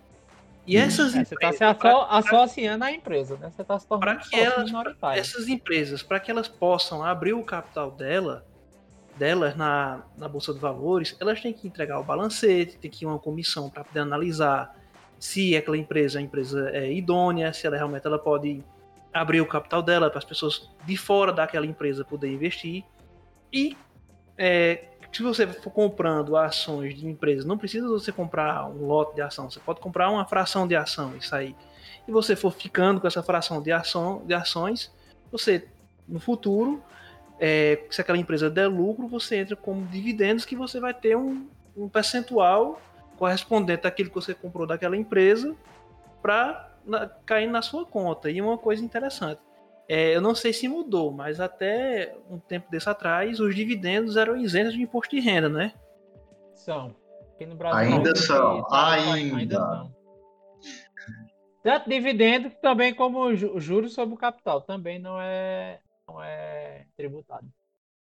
E 0.67 0.77
essas 0.77 1.15
é, 1.15 1.21
empresas. 1.21 1.59
Você 1.59 1.65
está 1.65 1.75
se 1.75 2.29
associando 2.29 2.85
à 2.85 2.93
empresa, 2.93 3.37
né? 3.39 3.51
Você 3.51 3.63
está 3.63 3.79
se 3.79 3.87
tornando 3.87 4.21
que 4.21 4.37
elas, 4.37 4.71
Essas 5.15 5.49
empresas, 5.49 6.03
para 6.03 6.21
que 6.21 6.31
elas 6.31 6.47
possam 6.47 7.03
abrir 7.03 7.33
o 7.33 7.43
capital 7.43 7.91
dela, 7.91 8.47
delas 9.17 9.57
na, 9.57 10.03
na 10.17 10.29
Bolsa 10.29 10.53
de 10.53 10.61
Valores, 10.61 11.17
elas 11.19 11.41
têm 11.41 11.53
que 11.53 11.67
entregar 11.67 11.99
o 11.99 12.05
balancete, 12.05 12.77
tem 12.77 12.91
que 12.91 13.05
ir 13.05 13.09
uma 13.09 13.19
comissão 13.19 13.71
para 13.71 13.83
poder 13.83 14.01
analisar 14.01 14.77
se 15.19 15.57
aquela 15.57 15.77
empresa, 15.77 16.19
a 16.19 16.23
empresa 16.23 16.71
é 16.71 16.93
idônea, 16.93 17.53
se 17.53 17.67
ela 17.67 17.77
realmente 17.77 18.07
ela 18.07 18.19
pode 18.19 18.65
abrir 19.13 19.41
o 19.41 19.47
capital 19.47 19.83
dela 19.83 20.11
para 20.11 20.19
as 20.19 20.25
pessoas 20.25 20.71
de 20.85 20.97
fora 20.97 21.33
daquela 21.33 21.67
empresa 21.67 22.05
poder 22.05 22.33
investir. 22.33 22.85
E 23.53 23.77
é, 24.37 24.85
se 25.13 25.23
você 25.23 25.47
for 25.47 25.71
comprando 25.71 26.37
ações 26.37 26.95
de 26.95 27.07
empresas, 27.07 27.45
não 27.45 27.59
precisa 27.59 27.89
você 27.89 28.13
comprar 28.13 28.67
um 28.67 28.87
lote 28.87 29.15
de 29.15 29.23
ação, 29.23 29.51
você 29.51 29.61
pode 29.61 29.81
comprar 29.81 30.11
uma 30.11 30.25
fração 30.27 30.69
de 30.69 30.77
ação, 30.77 31.17
isso 31.17 31.35
aí. 31.35 31.57
E 32.07 32.13
você 32.13 32.37
for 32.37 32.53
ficando 32.53 33.01
com 33.01 33.07
essa 33.07 33.23
fração 33.23 33.61
de, 33.61 33.73
ação, 33.73 34.23
de 34.25 34.35
ações, 34.35 34.93
você 35.31 35.67
no 36.07 36.21
futuro, 36.21 36.83
é, 37.39 37.85
se 37.91 38.01
aquela 38.01 38.19
empresa 38.19 38.49
der 38.49 38.67
lucro, 38.67 39.07
você 39.09 39.37
entra 39.37 39.57
como 39.57 39.87
dividendos 39.87 40.45
que 40.45 40.57
você 40.57 40.81
vai 40.81 40.95
ter 40.95 41.17
um, 41.17 41.47
um 41.77 41.89
percentual 41.89 42.81
correspondente 43.19 43.87
àquilo 43.87 44.09
que 44.09 44.15
você 44.15 44.35
comprou 44.35 44.67
daquela 44.67 44.97
empresa 44.97 45.55
para 46.23 46.71
cair 47.27 47.49
na 47.49 47.61
sua 47.61 47.85
conta. 47.85 48.31
E 48.31 48.41
uma 48.41 48.57
coisa 48.57 48.83
interessante, 48.83 49.41
é, 49.89 50.15
eu 50.15 50.21
não 50.21 50.35
sei 50.35 50.53
se 50.53 50.69
mudou, 50.69 51.11
mas 51.11 51.41
até 51.41 52.15
um 52.31 52.39
tempo 52.39 52.71
desse 52.71 52.89
atrás, 52.89 53.41
os 53.41 53.55
dividendos 53.55 54.17
eram 54.17 54.37
isentos 54.37 54.75
de 54.75 54.83
imposto 54.83 55.17
de 55.17 55.21
renda, 55.21 55.49
né? 55.49 55.73
São. 56.55 56.95
Aqui 57.35 57.47
no 57.47 57.55
Brasil, 57.55 57.95
ainda 57.95 58.17
são, 58.17 58.67
ainda. 58.73 59.37
ainda. 59.37 59.91
Tanto 61.63 61.89
dividendo 61.89 62.51
também 62.63 62.95
como 62.95 63.35
juros 63.35 63.93
sobre 63.93 64.15
o 64.15 64.19
capital 64.19 64.61
também 64.61 64.99
não 64.99 65.21
é, 65.21 65.81
não 66.07 66.23
é 66.23 66.87
tributado. 66.97 67.47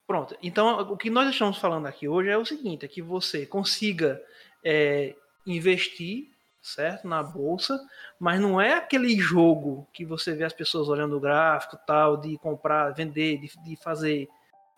Pronto. 0.06 0.36
Então, 0.42 0.80
o 0.80 0.96
que 0.96 1.08
nós 1.08 1.30
estamos 1.30 1.58
falando 1.58 1.86
aqui 1.86 2.06
hoje 2.06 2.28
é 2.28 2.36
o 2.36 2.44
seguinte: 2.44 2.84
é 2.84 2.88
que 2.88 3.00
você 3.00 3.46
consiga 3.46 4.20
é, 4.64 5.14
investir 5.46 6.28
certo 6.62 7.06
na 7.06 7.22
bolsa, 7.22 7.78
mas 8.18 8.40
não 8.40 8.58
é 8.58 8.74
aquele 8.74 9.18
jogo 9.18 9.86
que 9.92 10.04
você 10.04 10.34
vê 10.34 10.44
as 10.44 10.52
pessoas 10.52 10.88
olhando 10.88 11.16
o 11.16 11.20
gráfico 11.20 11.78
tal 11.86 12.16
de 12.16 12.38
comprar, 12.38 12.90
vender, 12.92 13.38
de, 13.38 13.52
de 13.62 13.76
fazer. 13.76 14.28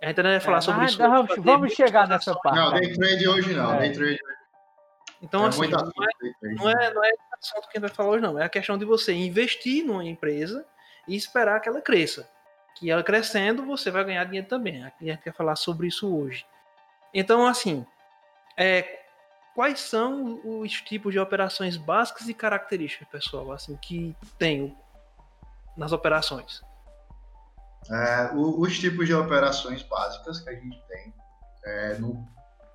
A 0.02 0.08
gente 0.08 0.22
não 0.22 0.30
vai 0.30 0.40
falar 0.40 0.58
é, 0.58 0.60
sobre 0.62 0.84
isso. 0.86 0.98
Vamos, 0.98 1.36
vamos 1.38 1.72
chegar 1.72 2.08
nessa 2.08 2.34
parte. 2.34 2.58
Não, 2.58 2.72
day 2.72 2.92
trade 2.92 3.28
hoje 3.28 3.54
não. 3.54 3.74
É. 3.74 3.78
Day 3.78 3.92
trade. 3.92 4.18
Então, 5.22 5.44
é 5.44 5.48
assim, 5.48 5.68
não 5.68 5.78
é, 5.78 6.54
não 6.54 6.68
é, 6.68 6.94
não 6.94 7.04
é 7.04 7.10
assunto 7.40 7.68
que 7.68 7.78
a 7.78 7.80
gente 7.80 7.88
vai 7.88 7.90
falar 7.90 8.10
hoje, 8.10 8.22
não. 8.22 8.38
É 8.38 8.44
a 8.44 8.48
questão 8.48 8.76
de 8.76 8.84
você 8.84 9.12
investir 9.12 9.84
numa 9.84 10.04
empresa 10.04 10.66
e 11.08 11.14
esperar 11.16 11.60
que 11.60 11.68
ela 11.68 11.80
cresça. 11.80 12.28
Que 12.76 12.90
ela 12.90 13.02
crescendo, 13.02 13.64
você 13.64 13.90
vai 13.90 14.04
ganhar 14.04 14.24
dinheiro 14.24 14.48
também. 14.48 14.84
A 14.84 14.92
gente 15.00 15.22
quer 15.22 15.32
falar 15.32 15.56
sobre 15.56 15.86
isso 15.86 16.14
hoje. 16.14 16.44
Então, 17.14 17.46
assim, 17.46 17.86
é, 18.56 19.05
quais 19.56 19.80
são 19.80 20.38
os 20.44 20.70
tipos 20.82 21.14
de 21.14 21.18
operações 21.18 21.78
básicas 21.78 22.28
e 22.28 22.34
características, 22.34 23.08
pessoal, 23.08 23.50
assim, 23.52 23.74
que 23.80 24.14
tem 24.38 24.76
nas 25.74 25.92
operações? 25.92 26.60
É, 27.90 28.30
os 28.34 28.78
tipos 28.78 29.06
de 29.06 29.14
operações 29.14 29.82
básicas 29.82 30.40
que 30.40 30.50
a 30.50 30.52
gente 30.52 30.78
tem 30.88 31.14
é, 31.64 31.94
no 31.94 32.22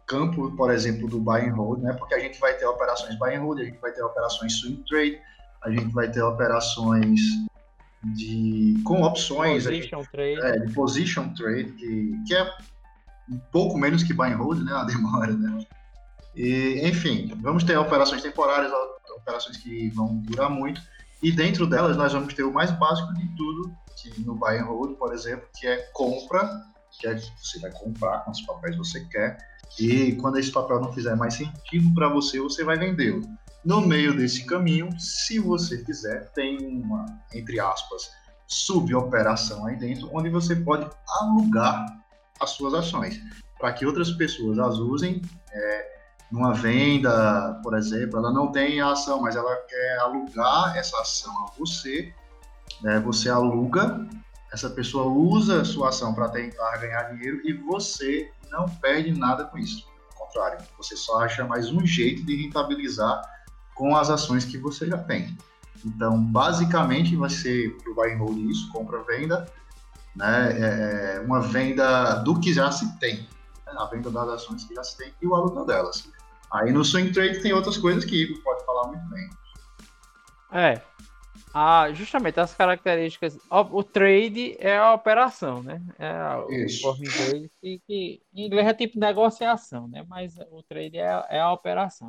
campo, 0.08 0.52
por 0.56 0.72
exemplo, 0.72 1.08
do 1.08 1.20
buy 1.20 1.42
and 1.42 1.54
hold, 1.54 1.84
né? 1.84 1.94
Porque 1.94 2.16
a 2.16 2.20
gente 2.20 2.40
vai 2.40 2.56
ter 2.56 2.66
operações 2.66 3.16
buy 3.20 3.36
and 3.36 3.42
hold, 3.42 3.60
a 3.60 3.66
gente 3.66 3.78
vai 3.78 3.92
ter 3.92 4.02
operações 4.02 4.60
swing 4.60 4.84
trade, 4.90 5.22
a 5.62 5.70
gente 5.70 5.94
vai 5.94 6.10
ter 6.10 6.24
operações 6.24 7.20
de 8.16 8.82
com 8.84 9.04
opções, 9.04 9.66
position 9.66 10.00
gente, 10.00 10.12
trade, 10.12 10.42
é, 10.42 10.58
de 10.58 10.74
position 10.74 11.30
trade, 11.36 11.72
que, 11.74 12.24
que 12.26 12.34
é 12.34 12.52
um 13.30 13.38
pouco 13.52 13.78
menos 13.78 14.02
que 14.02 14.14
buy 14.16 14.32
and 14.32 14.38
hold, 14.38 14.64
né? 14.64 14.74
A 14.74 14.84
demora, 14.84 15.32
né? 15.32 15.64
E, 16.36 16.82
enfim, 16.88 17.32
vamos 17.42 17.64
ter 17.64 17.78
operações 17.78 18.22
temporárias, 18.22 18.72
operações 19.18 19.58
que 19.58 19.90
vão 19.90 20.18
durar 20.18 20.50
muito, 20.50 20.82
e 21.22 21.32
dentro 21.32 21.68
delas 21.68 21.98
nós 21.98 22.14
vamos 22.14 22.34
ter 22.34 22.44
o 22.44 22.54
mais 22.54 22.72
básico 22.72 23.14
de 23.14 23.28
tudo, 23.36 23.72
que 23.96 24.22
no 24.22 24.36
buy 24.36 24.58
and 24.58 24.66
hold, 24.66 24.98
por 24.98 25.14
exemplo, 25.14 25.48
que 25.60 25.68
é 25.68 25.78
compra, 25.94 26.50
que 27.00 27.08
é 27.08 27.16
que 27.16 27.32
você 27.42 27.60
vai 27.60 27.72
comprar 27.72 28.20
quantos 28.20 28.42
papéis 28.42 28.78
você 28.78 29.02
quer, 29.06 29.38
e 29.80 30.14
quando 30.16 30.38
esse 30.38 30.52
papel 30.52 30.82
não 30.82 30.92
fizer 30.92 31.16
mais 31.16 31.36
sentido 31.36 31.94
para 31.94 32.10
você, 32.10 32.40
você 32.40 32.64
vai 32.64 32.78
vendê-lo. 32.78 33.22
No 33.64 33.80
meio 33.80 34.16
desse 34.16 34.46
caminho, 34.46 34.90
se 35.00 35.40
você 35.40 35.78
quiser, 35.84 36.32
tem 36.32 36.58
uma, 36.58 37.06
entre 37.34 37.60
aspas, 37.60 38.12
suboperação 38.48 39.66
aí 39.68 39.78
dentro, 39.78 40.10
onde 40.12 40.30
você 40.30 40.56
pode 40.56 40.90
alugar 41.08 41.86
as 42.40 42.50
suas 42.52 42.74
ações 42.74 43.22
para 43.60 43.72
que 43.72 43.86
outras 43.86 44.12
pessoas 44.12 44.58
as 44.58 44.78
usem 44.78 45.22
é, 45.54 46.01
numa 46.32 46.54
venda, 46.54 47.60
por 47.62 47.76
exemplo, 47.76 48.18
ela 48.18 48.32
não 48.32 48.52
tem 48.52 48.80
a 48.80 48.92
ação, 48.92 49.22
mas 49.22 49.36
ela 49.36 49.56
quer 49.68 50.00
alugar 50.00 50.78
essa 50.78 51.00
ação 51.02 51.32
a 51.46 51.52
você, 51.60 52.14
né? 52.82 53.00
você 53.00 53.30
aluga, 53.30 54.08
essa 54.52 54.70
pessoa 54.70 55.06
usa 55.06 55.62
a 55.62 55.66
sua 55.66 55.90
ação 55.90 56.14
para 56.14 56.30
tentar 56.30 56.78
ganhar 56.78 57.04
dinheiro 57.14 57.42
e 57.44 57.54
você 57.54 58.32
não 58.50 58.68
perde 58.68 59.12
nada 59.18 59.46
com 59.46 59.58
isso. 59.58 59.86
Ao 60.18 60.26
contrário, 60.26 60.66
você 60.78 60.96
só 60.96 61.22
acha 61.22 61.46
mais 61.46 61.70
um 61.70 61.86
jeito 61.86 62.26
de 62.26 62.44
rentabilizar 62.44 63.22
com 63.76 63.96
as 63.96 64.10
ações 64.10 64.46
que 64.46 64.58
você 64.58 64.88
já 64.88 64.98
tem. 64.98 65.36
Então, 65.86 66.22
basicamente, 66.22 67.16
vai 67.16 67.30
ser 67.30 67.76
o 67.88 67.96
buy 67.96 68.14
and 68.14 68.18
hold 68.18 68.38
isso, 68.38 68.72
compra-venda, 68.72 69.52
né? 70.16 70.52
É, 70.52 71.16
é 71.16 71.20
uma 71.22 71.42
venda 71.42 72.16
do 72.16 72.40
que 72.40 72.54
já 72.54 72.72
se 72.72 72.98
tem, 73.00 73.28
né? 73.66 73.74
a 73.76 73.86
venda 73.86 74.12
das 74.12 74.30
ações 74.30 74.64
que 74.66 74.76
já 74.76 74.84
se 74.84 74.98
tem 74.98 75.14
e 75.22 75.28
o 75.28 75.34
aluguel 75.34 75.66
delas. 75.66 76.08
Aí 76.54 76.72
no 76.72 76.84
swing 76.84 77.12
trade 77.12 77.42
tem 77.42 77.54
outras 77.54 77.78
coisas 77.78 78.04
que 78.04 78.24
Igor 78.24 78.42
pode 78.44 78.66
falar 78.66 78.88
muito 78.88 79.10
bem. 79.10 79.30
É. 80.52 80.82
Ah, 81.54 81.92
justamente 81.94 82.40
as 82.40 82.54
características. 82.54 83.38
O 83.50 83.84
trade 83.84 84.56
é 84.60 84.78
a 84.78 84.94
operação, 84.94 85.64
né? 85.64 85.82
É 85.98 86.36
o 86.38 86.52
em 86.52 86.64
inglês 86.64 87.52
que, 87.62 87.82
que, 87.88 88.22
em 88.34 88.46
inglês 88.48 88.68
é 88.68 88.74
tipo 88.74 89.00
negociação, 89.00 89.88
né? 89.88 90.06
Mas 90.08 90.38
o 90.52 90.62
trade 90.64 90.98
é, 90.98 91.26
é 91.30 91.40
a 91.40 91.52
operação. 91.52 92.08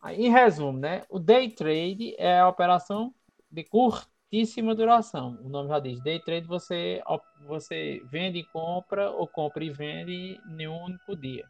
Aí, 0.00 0.26
em 0.26 0.30
resumo, 0.30 0.78
né? 0.78 1.04
O 1.08 1.18
day 1.18 1.48
trade 1.50 2.14
é 2.18 2.38
a 2.38 2.48
operação 2.48 3.14
de 3.50 3.64
curtíssima 3.64 4.74
duração. 4.74 5.38
O 5.42 5.48
nome 5.48 5.68
já 5.68 5.78
diz. 5.78 6.00
Day 6.02 6.20
trade 6.20 6.46
você, 6.46 7.00
você 7.46 8.02
vende 8.10 8.38
e 8.38 8.44
compra, 8.44 9.10
ou 9.10 9.26
compra 9.26 9.64
e 9.64 9.70
vende 9.70 10.40
em 10.46 10.68
um 10.68 10.84
único 10.84 11.16
dia. 11.16 11.48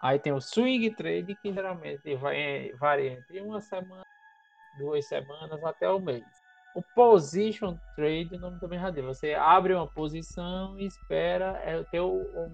Aí 0.00 0.18
tem 0.18 0.32
o 0.32 0.40
swing 0.40 0.90
trade, 0.90 1.34
que 1.34 1.52
geralmente 1.52 2.14
vai, 2.16 2.72
varia 2.74 3.12
entre 3.12 3.40
uma 3.40 3.60
semana, 3.60 4.04
duas 4.78 5.04
semanas 5.06 5.62
até 5.64 5.90
o 5.90 5.98
mês. 5.98 6.24
O 6.74 6.82
position 6.94 7.76
trade, 7.96 8.36
o 8.36 8.38
nome 8.38 8.60
também 8.60 8.78
já. 8.78 8.90
Você 9.02 9.34
abre 9.34 9.74
uma 9.74 9.88
posição 9.88 10.78
e 10.78 10.86
espera 10.86 11.60
é, 11.64 11.82
ter 11.84 12.00
o, 12.00 12.12
o, 12.12 12.52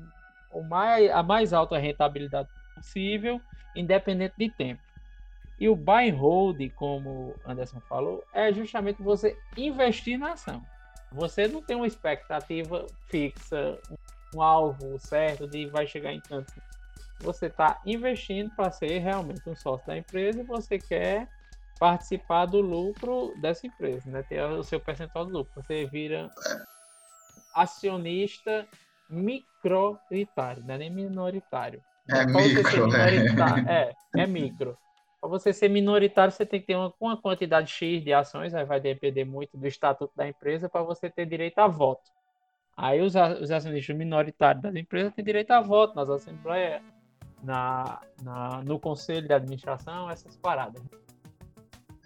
o 0.53 0.63
mais, 0.63 1.11
a 1.11 1.23
mais 1.23 1.53
alta 1.53 1.77
rentabilidade 1.77 2.49
possível, 2.75 3.41
independente 3.77 4.35
de 4.39 4.51
tempo. 4.51 4.83
E 5.59 5.69
o 5.69 5.77
buy 5.77 6.11
and 6.11 6.17
hold, 6.17 6.59
como 6.75 7.37
Anderson 7.45 7.81
falou, 7.81 8.25
é 8.33 8.53
justamente 8.53 9.03
você 9.03 9.39
investir 9.57 10.19
na 10.19 10.33
ação. 10.33 10.63
Você 11.13 11.47
não 11.47 11.63
tem 11.63 11.77
uma 11.77 11.87
expectativa 11.87 12.87
fixa, 13.07 13.79
um 14.35 14.43
alvo 14.43 14.99
certo 14.99 15.47
de 15.47 15.67
vai 15.67 15.87
chegar 15.87 16.13
em 16.13 16.21
tanto. 16.21 16.53
Você 17.21 17.47
está 17.47 17.81
investindo 17.87 18.51
para 18.55 18.71
ser 18.71 18.99
realmente 18.99 19.49
um 19.49 19.57
sócio 19.57 19.87
da 19.87 19.97
empresa 19.97 20.41
e 20.41 20.45
você 20.45 20.79
quer 20.79 21.29
participar 21.79 22.47
do 22.47 22.61
lucro 22.61 23.35
dessa 23.41 23.67
empresa, 23.67 24.11
né? 24.11 24.23
Ter 24.23 24.43
o 24.43 24.63
seu 24.63 24.81
percentual 24.81 25.25
do 25.25 25.33
lucro. 25.33 25.63
Você 25.63 25.87
vira 25.87 26.31
acionista 27.55 28.67
microritário, 29.09 30.65
não 30.67 30.75
é 30.75 30.79
nem 30.79 30.91
minoritário. 30.91 31.83
É 32.09 32.27
micro, 32.27 32.95
é. 32.95 33.93
é, 34.17 34.23
é 34.23 34.27
micro. 34.27 34.77
Para 35.21 35.31
você 35.31 35.55
ser 35.55 35.69
minoritário, 35.69 36.33
você 36.33 36.45
tem 36.45 36.61
que 36.61 36.67
ter 36.67 36.77
uma, 36.77 36.93
uma 37.01 37.17
quantidade 37.17 37.71
X 37.71 38.05
de 38.05 38.13
ações, 38.13 38.55
aí 38.55 38.65
vai 38.65 38.79
depender 38.79 39.25
muito 39.25 39.57
do 39.57 39.67
estatuto 39.67 40.13
da 40.15 40.29
empresa 40.29 40.69
para 40.69 40.83
você 40.83 41.09
ter 41.09 41.25
direito 41.25 41.59
a 41.61 41.67
voto. 41.67 42.13
Aí 42.77 43.01
os, 43.01 43.15
os 43.15 43.51
acionistas 43.51 43.97
minoritários 43.97 44.63
da 44.63 44.79
empresa 44.79 45.11
têm 45.11 45.25
direito 45.25 45.53
a 45.53 45.61
voto 45.61 45.95
nas 45.95 46.11
assembleias, 46.11 46.83
na, 47.45 48.01
na, 48.23 48.63
no 48.65 48.79
conselho 48.79 49.27
de 49.27 49.33
administração, 49.33 50.11
essas 50.11 50.37
paradas. 50.37 50.83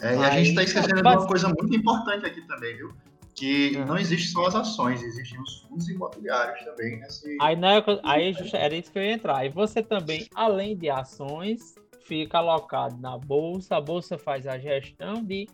É, 0.00 0.14
e 0.14 0.24
a 0.24 0.30
gente 0.30 0.50
está 0.50 0.62
esquecendo 0.62 0.94
de 0.96 1.00
uma 1.00 1.26
coisa 1.26 1.48
muito 1.48 1.74
importante 1.74 2.24
aqui 2.24 2.40
também, 2.42 2.76
viu? 2.76 2.92
Que 3.34 3.76
uhum. 3.76 3.86
não 3.86 3.98
existe 3.98 4.30
só 4.30 4.46
as 4.46 4.54
ações, 4.54 5.02
existem 5.02 5.40
os 5.40 5.60
fundos 5.62 5.88
imobiliários 5.88 6.64
também. 6.64 6.98
Nesse... 7.00 7.36
Aí, 7.40 7.56
né, 7.56 7.82
aí 8.04 8.34
era 8.52 8.74
isso 8.74 8.90
que 8.92 8.98
eu 8.98 9.02
ia 9.02 9.12
entrar. 9.12 9.44
E 9.44 9.48
você 9.48 9.82
também, 9.82 10.26
além 10.34 10.76
de 10.76 10.90
ações, 10.90 11.74
fica 12.00 12.38
alocado 12.38 12.96
na 13.00 13.16
bolsa. 13.16 13.76
A 13.76 13.80
bolsa 13.80 14.18
faz 14.18 14.46
a 14.46 14.58
gestão 14.58 15.22
de 15.22 15.48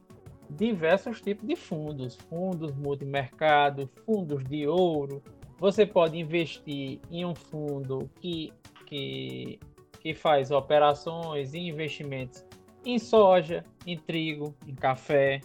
diversos 0.51 1.21
tipos 1.21 1.47
de 1.47 1.57
fundos, 1.57 2.17
fundos 2.29 2.75
multimercado, 2.75 3.91
fundos 4.07 4.45
de 4.45 4.67
ouro. 4.67 5.23
Você 5.59 5.87
pode 5.87 6.19
investir 6.19 7.01
em 7.11 7.25
um 7.25 7.35
fundo 7.35 8.11
que, 8.21 8.53
que, 8.87 9.59
que 10.05 10.13
faz 10.13 10.51
operações 10.51 11.55
e 11.55 11.59
investimentos 11.59 12.45
em 12.85 12.99
soja, 12.99 13.65
em 13.87 13.97
trigo, 13.97 14.55
em 14.69 14.75
café, 14.75 15.41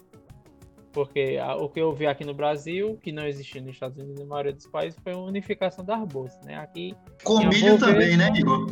porque 0.92 1.38
o 1.60 1.70
que 1.70 1.80
eu 1.80 1.94
vi 1.94 2.06
aqui 2.06 2.26
no 2.26 2.34
Brasil, 2.34 3.00
que 3.02 3.10
não 3.10 3.26
existia 3.26 3.62
nos 3.62 3.72
Estados 3.72 3.98
Unidos 3.98 4.18
e 4.18 4.24
na 4.24 4.30
maioria 4.30 4.52
dos 4.52 4.68
países, 4.68 5.00
foi 5.02 5.14
a 5.14 5.18
unificação 5.18 5.86
das 5.86 6.06
bolsas, 6.06 6.44
né? 6.44 6.56
Aqui 6.56 6.94
com 7.24 7.40
milho 7.40 7.80
também, 7.80 8.18
né, 8.18 8.30
Igor? 8.36 8.68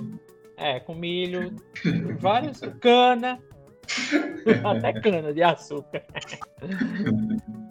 É, 0.57 0.77
com 0.81 0.93
milho, 0.93 1.55
vários 2.19 2.59
cana, 2.81 3.39
até 4.65 4.91
cana 4.99 5.31
de 5.31 5.41
açúcar. 5.41 6.03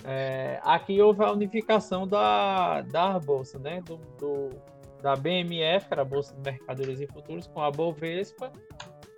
É, 0.05 0.59
aqui 0.63 1.03
houve 1.03 1.23
a 1.23 1.33
unificação 1.33 2.09
da, 2.09 2.81
da 2.81 3.19
bolsa, 3.19 3.59
né? 3.59 3.83
Do, 3.83 3.99
do, 4.19 4.51
da 5.03 5.17
BMF, 5.17 5.87
que 5.87 5.95
era 5.95 6.03
a 6.03 6.05
Bolsa 6.05 6.35
de 6.35 6.41
Mercadorias 6.41 7.01
e 7.01 7.07
Futuros, 7.07 7.47
com 7.47 7.61
a 7.61 7.71
Bovespa, 7.71 8.53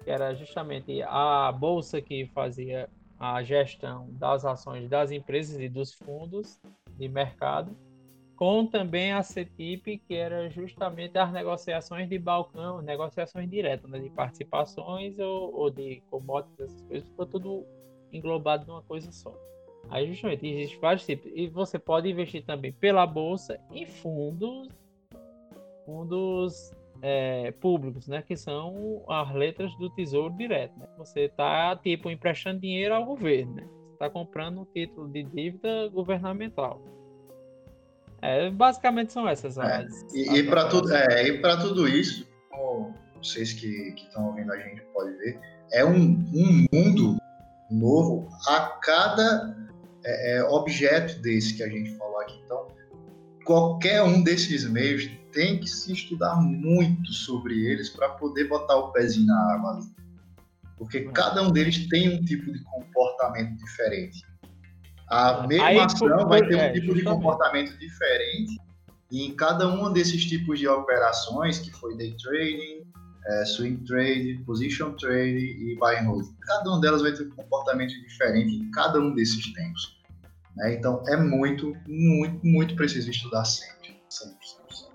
que 0.05 0.11
era 0.11 0.35
justamente 0.35 1.03
a 1.03 1.53
bolsa 1.53 2.01
que 2.01 2.27
fazia 2.35 2.89
a 3.19 3.43
gestão 3.43 4.09
das 4.13 4.45
ações 4.45 4.89
das 4.89 5.11
empresas 5.11 5.61
e 5.61 5.69
dos 5.69 5.93
fundos 5.93 6.61
de 6.97 7.09
mercado, 7.09 7.77
com 8.37 8.65
também 8.65 9.13
a 9.13 9.23
CETIP, 9.23 9.99
que 9.99 10.15
era 10.15 10.49
justamente 10.49 11.19
as 11.19 11.33
negociações 11.33 12.09
de 12.09 12.19
balcão, 12.19 12.81
negociações 12.81 13.51
diretas, 13.51 13.91
né, 13.91 13.99
de 13.99 14.11
participações 14.11 15.19
ou, 15.19 15.53
ou 15.53 15.71
de 15.71 16.01
commodities, 16.09 16.61
essas 16.61 16.83
coisas, 16.83 17.09
ficou 17.09 17.27
tudo 17.27 17.67
englobado 18.13 18.65
numa 18.67 18.83
coisa 18.83 19.11
só. 19.11 19.35
Aí 19.91 20.07
justamente 20.07 20.47
existe 20.47 20.79
vários 20.79 21.05
tipos. 21.05 21.31
E 21.35 21.49
você 21.49 21.79
pode 21.79 22.09
investir 22.09 22.45
também 22.45 22.73
pela 22.73 23.07
bolsa 23.07 23.59
em 23.73 23.87
fundos, 23.87 24.69
fundos 25.89 26.71
é, 27.01 27.51
públicos, 27.53 28.07
né? 28.07 28.23
Que 28.23 28.37
são 28.37 29.03
as 29.09 29.35
letras 29.35 29.75
do 29.79 29.89
Tesouro 29.89 30.35
Direto. 30.37 30.79
Né? 30.79 30.87
Você 30.99 31.21
está 31.23 31.75
tipo 31.77 32.11
emprestando 32.11 32.61
dinheiro 32.61 32.95
ao 32.95 33.07
governo, 33.07 33.55
né? 33.55 33.67
Você 33.87 33.93
está 33.95 34.11
comprando 34.11 34.61
um 34.61 34.65
título 34.67 35.09
de 35.09 35.23
dívida 35.23 35.89
governamental. 35.89 36.83
É, 38.21 38.51
basicamente 38.51 39.13
são 39.13 39.27
essas 39.27 39.57
é, 39.57 39.63
as. 39.63 40.03
E, 40.13 40.39
e 40.39 40.43
para 40.43 40.69
tudo, 40.69 40.93
é, 40.93 41.27
e 41.27 41.41
tudo 41.41 41.89
isso, 41.89 42.27
como 42.51 42.93
vocês 43.17 43.55
que 43.55 43.95
estão 43.97 44.27
ouvindo 44.27 44.53
a 44.53 44.59
gente 44.59 44.83
podem 44.93 45.17
ver, 45.17 45.41
é 45.73 45.85
um, 45.85 46.13
um 46.35 46.67
mundo 46.73 47.17
novo 47.71 48.29
a 48.47 48.61
cada 48.83 49.57
é, 50.05 50.37
é, 50.37 50.45
objeto 50.45 51.21
desse 51.23 51.55
que 51.55 51.63
a 51.63 51.69
gente 51.69 51.91
falou 51.97 52.21
aqui. 52.21 52.39
Então, 52.45 52.68
qualquer 53.49 54.03
um 54.03 54.23
desses 54.23 54.69
meios 54.69 55.09
tem 55.33 55.59
que 55.59 55.67
se 55.67 55.91
estudar 55.91 56.37
muito 56.37 57.11
sobre 57.15 57.67
eles 57.67 57.89
para 57.89 58.11
poder 58.11 58.45
botar 58.45 58.77
o 58.77 58.93
pezinho 58.93 59.27
na 59.27 59.55
água. 59.55 59.81
Porque 60.77 61.01
cada 61.13 61.43
um 61.43 61.51
deles 61.51 61.89
tem 61.89 62.15
um 62.15 62.23
tipo 62.23 62.53
de 62.53 62.63
comportamento 62.63 63.57
diferente. 63.57 64.23
A 65.09 65.47
mesma 65.47 65.65
Aí, 65.65 65.79
ação 65.79 66.29
vai 66.29 66.47
ter 66.47 66.57
um 66.57 66.59
é, 66.59 66.73
tipo 66.73 66.93
justamente. 66.93 66.99
de 66.99 67.05
comportamento 67.05 67.79
diferente 67.79 68.61
e 69.11 69.27
em 69.27 69.35
cada 69.35 69.67
um 69.67 69.91
desses 69.91 70.27
tipos 70.27 70.59
de 70.59 70.69
operações, 70.69 71.59
que 71.59 71.71
foi 71.71 71.97
day 71.97 72.15
trading, 72.23 72.87
é, 73.29 73.45
swing 73.47 73.83
trade, 73.87 74.43
position 74.45 74.93
trade 74.93 75.39
e 75.39 75.75
buy 75.81 75.97
and 75.97 76.07
hold, 76.07 76.27
cada 76.43 76.69
uma 76.69 76.81
delas 76.83 77.01
vai 77.01 77.13
ter 77.13 77.23
um 77.23 77.31
comportamento 77.31 77.95
diferente 78.03 78.57
em 78.57 78.71
cada 78.73 79.01
um 79.01 79.15
desses 79.15 79.51
tempos. 79.55 79.98
Né? 80.59 80.75
Então 80.75 81.03
é 81.07 81.17
muito, 81.17 81.73
muito, 81.89 82.45
muito 82.45 82.77
preciso 82.77 83.11
estudar 83.11 83.45
sempre. 83.45 83.97
sempre, 84.09 84.47
sempre, 84.47 84.93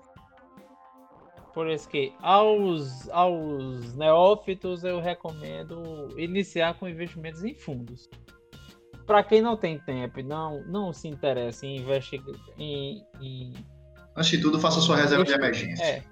Por 1.52 1.68
isso 1.68 1.88
que 1.88 2.12
aos, 2.20 3.08
aos 3.08 3.94
neófitos 3.94 4.84
eu 4.84 5.00
recomendo 5.00 6.08
iniciar 6.18 6.78
com 6.78 6.86
investimentos 6.86 7.42
em 7.42 7.54
fundos. 7.54 8.08
Para 9.06 9.22
quem 9.22 9.42
não 9.42 9.56
tem 9.56 9.78
tempo 9.80 10.20
e 10.20 10.22
não, 10.22 10.62
não 10.64 10.92
se 10.92 11.08
interessa 11.08 11.66
em 11.66 11.76
investir 11.78 12.22
em, 12.58 13.02
em 13.20 13.52
Antes 14.16 14.30
de 14.30 14.40
tudo, 14.40 14.60
faça 14.60 14.80
sua 14.80 14.96
reserva 14.96 15.24
de 15.24 15.32
emergência. 15.32 15.84
É, 15.84 16.04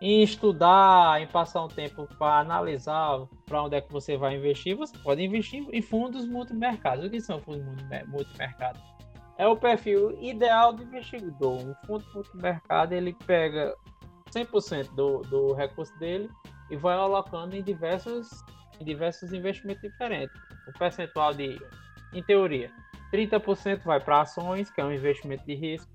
em 0.00 0.22
estudar, 0.22 1.20
em 1.20 1.26
passar 1.26 1.64
um 1.64 1.68
tempo 1.68 2.06
para 2.18 2.38
analisar 2.38 3.26
para 3.46 3.64
onde 3.64 3.74
é 3.74 3.80
que 3.80 3.92
você 3.92 4.16
vai 4.16 4.36
investir, 4.36 4.76
você 4.76 4.96
pode 4.98 5.22
investir 5.22 5.66
em 5.72 5.82
fundos 5.82 6.26
multimercados. 6.26 7.04
O 7.04 7.10
que 7.10 7.20
são 7.20 7.40
fundos 7.40 7.66
multimercados? 8.06 8.97
É 9.38 9.46
o 9.46 9.56
perfil 9.56 10.20
ideal 10.20 10.72
do 10.72 10.82
investidor. 10.82 11.60
Um 11.60 11.74
fundo 11.86 12.04
multimercado 12.12 12.92
ele 12.92 13.16
pega 13.24 13.74
100% 14.34 14.94
do, 14.94 15.20
do 15.22 15.54
recurso 15.54 15.96
dele 15.98 16.28
e 16.70 16.76
vai 16.76 16.96
alocando 16.96 17.56
em 17.56 17.62
diversos, 17.62 18.28
em 18.80 18.84
diversos 18.84 19.32
investimentos 19.32 19.80
diferentes. 19.80 20.36
O 20.66 20.78
percentual 20.78 21.32
de, 21.32 21.58
em 22.12 22.22
teoria, 22.24 22.70
30% 23.12 23.84
vai 23.84 24.00
para 24.00 24.22
ações, 24.22 24.70
que 24.70 24.80
é 24.80 24.84
um 24.84 24.92
investimento 24.92 25.46
de 25.46 25.54
risco. 25.54 25.90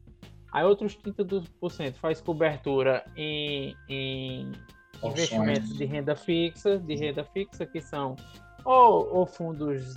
Aí 0.54 0.64
outros 0.64 0.96
30% 0.96 1.96
faz 1.96 2.22
cobertura 2.22 3.04
em, 3.16 3.76
em 3.90 4.52
investimentos 5.04 5.76
de 5.76 5.84
renda 5.84 6.16
fixa, 6.16 6.80
de 6.80 6.96
renda 6.96 7.24
fixa 7.26 7.66
que 7.66 7.82
são 7.82 8.16
ou, 8.64 9.14
ou 9.14 9.26
fundos 9.26 9.96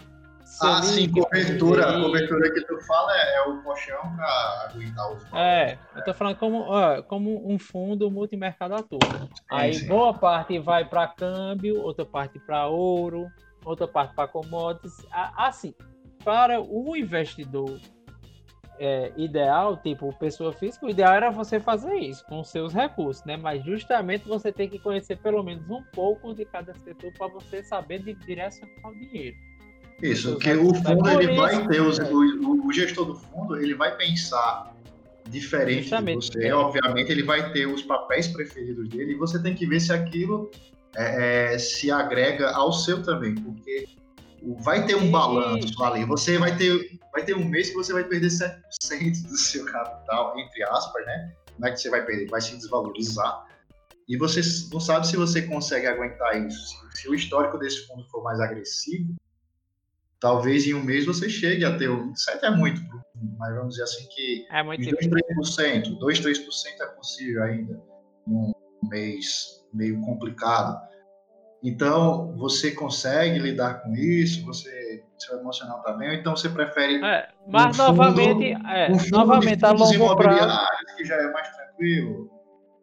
ah, 0.62 0.82
sim, 0.82 1.10
cobertura. 1.10 1.90
A 1.90 2.02
cobertura 2.02 2.52
que 2.52 2.60
tu 2.66 2.80
fala 2.82 3.12
é, 3.12 3.36
é 3.36 3.42
o 3.42 3.62
colchão 3.62 4.00
para 4.14 4.70
aguentar 4.70 5.12
os 5.12 5.22
É, 5.34 5.78
eu 5.94 6.04
tô 6.04 6.14
falando 6.14 6.36
como, 6.36 6.60
ó, 6.60 7.02
como 7.02 7.50
um 7.50 7.58
fundo 7.58 8.10
multimercado 8.10 8.74
atua. 8.74 8.98
Aí 9.50 9.74
sim. 9.74 9.86
boa 9.86 10.14
parte 10.14 10.58
vai 10.58 10.84
para 10.84 11.08
câmbio, 11.08 11.82
outra 11.82 12.04
parte 12.04 12.38
para 12.38 12.66
ouro, 12.68 13.30
outra 13.64 13.88
parte 13.88 14.14
para 14.14 14.28
commodities. 14.28 15.04
Assim, 15.10 15.74
para 16.24 16.60
o 16.60 16.96
investidor 16.96 17.78
é, 18.78 19.12
ideal, 19.16 19.76
tipo 19.76 20.12
pessoa 20.18 20.52
física, 20.52 20.86
o 20.86 20.90
ideal 20.90 21.14
era 21.14 21.30
você 21.30 21.58
fazer 21.58 21.96
isso 21.96 22.24
com 22.26 22.42
seus 22.44 22.72
recursos, 22.72 23.24
né? 23.24 23.36
Mas 23.36 23.64
justamente 23.64 24.26
você 24.28 24.52
tem 24.52 24.68
que 24.68 24.78
conhecer 24.78 25.16
pelo 25.18 25.42
menos 25.42 25.68
um 25.68 25.82
pouco 25.92 26.34
de 26.34 26.44
cada 26.44 26.72
setor 26.74 27.12
para 27.12 27.28
você 27.28 27.62
saber 27.62 28.02
de 28.02 28.14
direcionar 28.14 28.88
o 28.88 28.94
dinheiro. 28.94 29.36
Isso, 30.02 30.32
porque 30.32 30.52
o 30.52 30.74
fundo 30.74 31.08
ele 31.08 31.34
vai 31.34 31.66
ter, 31.68 31.80
os, 31.80 31.98
o, 31.98 32.66
o, 32.66 32.72
gestor 32.72 33.06
do 33.06 33.14
fundo 33.14 33.56
ele 33.56 33.74
vai 33.74 33.96
pensar 33.96 34.74
diferente 35.28 35.82
Justamente. 35.82 36.30
de 36.30 36.38
você, 36.38 36.52
obviamente 36.52 37.10
ele 37.10 37.22
vai 37.22 37.52
ter 37.52 37.66
os 37.66 37.82
papéis 37.82 38.28
preferidos 38.28 38.88
dele 38.90 39.12
e 39.12 39.16
você 39.16 39.42
tem 39.42 39.54
que 39.54 39.66
ver 39.66 39.80
se 39.80 39.92
aquilo 39.92 40.50
é, 40.94 41.54
é, 41.54 41.58
se 41.58 41.90
agrega 41.90 42.50
ao 42.50 42.72
seu 42.72 43.02
também, 43.02 43.34
porque 43.34 43.86
vai 44.58 44.86
ter 44.86 44.94
um 44.94 45.10
balanço 45.10 45.82
ali, 45.82 46.04
você 46.04 46.38
vai 46.38 46.56
ter, 46.56 46.98
vai 47.12 47.24
ter 47.24 47.34
um 47.34 47.44
mês 47.44 47.70
que 47.70 47.74
você 47.74 47.92
vai 47.92 48.04
perder 48.04 48.28
7% 48.28 49.26
do 49.26 49.36
seu 49.36 49.64
capital, 49.64 50.38
entre 50.38 50.62
aspas, 50.64 51.04
né? 51.06 51.32
Não 51.58 51.68
é 51.68 51.72
que 51.72 51.80
você 51.80 51.90
vai 51.90 52.04
perder, 52.04 52.28
vai 52.28 52.40
se 52.40 52.54
desvalorizar. 52.54 53.46
E 54.08 54.16
você 54.16 54.40
não 54.72 54.78
sabe 54.78 55.06
se 55.06 55.16
você 55.16 55.42
consegue 55.42 55.86
aguentar 55.86 56.46
isso. 56.46 56.66
Se, 56.68 57.02
se 57.02 57.08
o 57.08 57.14
histórico 57.14 57.58
desse 57.58 57.86
fundo 57.86 58.04
for 58.04 58.22
mais 58.22 58.38
agressivo, 58.40 59.14
talvez 60.20 60.66
em 60.66 60.74
um 60.74 60.82
mês 60.82 61.06
você 61.06 61.28
chegue 61.28 61.64
a 61.64 61.76
ter 61.76 61.90
um 61.90 62.14
7 62.14 62.44
é 62.44 62.50
muito, 62.50 62.80
mas 63.38 63.54
vamos 63.54 63.70
dizer 63.70 63.84
assim 63.84 64.06
que 64.08 64.46
é 64.50 64.62
muito 64.62 64.90
2, 64.90 65.06
3%, 65.06 65.98
2, 65.98 66.20
3% 66.20 66.40
é 66.80 66.86
possível 66.86 67.42
ainda. 67.42 67.82
em 68.26 68.32
um 68.32 68.52
mês 68.88 69.64
meio 69.72 70.00
complicado. 70.00 70.80
Então, 71.62 72.34
você 72.36 72.70
consegue 72.70 73.38
lidar 73.38 73.82
com 73.82 73.94
isso? 73.94 74.44
Você, 74.46 75.02
seu 75.18 75.38
emocional 75.38 75.78
está 75.78 75.92
bem? 75.92 76.10
Ou 76.10 76.14
então 76.14 76.36
você 76.36 76.48
prefere. 76.48 77.04
É, 77.04 77.28
mas 77.48 77.78
um 77.78 77.82
novamente, 77.82 78.54
fundo, 78.54 78.68
é, 78.68 78.92
um 78.92 79.10
novamente 79.10 79.64
a 79.64 79.70
longo 79.72 80.16
prazo. 80.16 80.66
que 80.96 81.04
já 81.04 81.16
é 81.16 81.32
mais 81.32 81.48
tranquilo. 81.56 82.30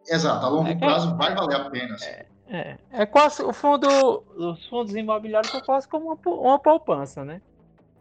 Exato, 0.07 0.45
a 0.45 0.49
longo 0.49 0.69
é 0.69 0.75
prazo 0.75 1.15
vai 1.15 1.33
valer 1.33 1.55
a 1.55 1.69
pena. 1.69 1.95
Assim. 1.95 2.07
É, 2.07 2.25
é, 2.53 2.77
é 2.91 3.05
quase 3.05 3.41
o 3.43 3.51
fundo, 3.51 3.87
os 4.35 4.65
fundos 4.67 4.95
imobiliários 4.95 5.51
são 5.51 5.61
quase 5.61 5.87
como 5.87 6.07
uma, 6.07 6.17
uma 6.25 6.59
poupança, 6.59 7.25
né? 7.25 7.41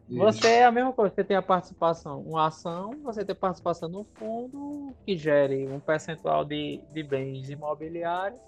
Isso. 0.08 0.18
Você 0.18 0.48
é 0.48 0.64
a 0.64 0.70
mesma 0.70 0.92
coisa, 0.92 1.14
você 1.14 1.24
tem 1.24 1.36
a 1.36 1.42
participação, 1.42 2.20
uma 2.20 2.46
ação, 2.46 2.90
você 3.02 3.24
tem 3.24 3.34
participação 3.34 3.88
no 3.88 4.04
fundo 4.14 4.94
que 5.06 5.16
gere 5.16 5.66
um 5.68 5.80
percentual 5.80 6.44
de, 6.44 6.80
de 6.92 7.02
bens 7.02 7.48
imobiliários 7.48 8.38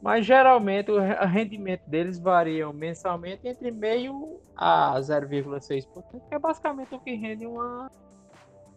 mas 0.00 0.24
geralmente 0.24 0.90
o 0.90 0.98
rendimento 1.26 1.82
deles 1.86 2.18
varia 2.18 2.72
mensalmente 2.72 3.46
entre 3.48 3.70
meio 3.70 4.40
a 4.56 4.94
0,6%, 4.98 5.84
que 6.28 6.34
é 6.34 6.38
basicamente 6.38 6.94
o 6.94 7.00
que 7.00 7.14
rende 7.14 7.46
uma, 7.46 7.90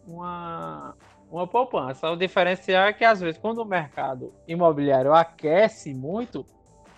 uma, 0.06 0.96
uma 1.30 1.46
poupança. 1.46 2.10
O 2.10 2.16
diferencial 2.16 2.86
é 2.86 2.92
que 2.92 3.04
às 3.04 3.20
vezes 3.20 3.40
quando 3.40 3.58
o 3.58 3.64
mercado 3.64 4.34
imobiliário 4.48 5.14
aquece 5.14 5.94
muito, 5.94 6.44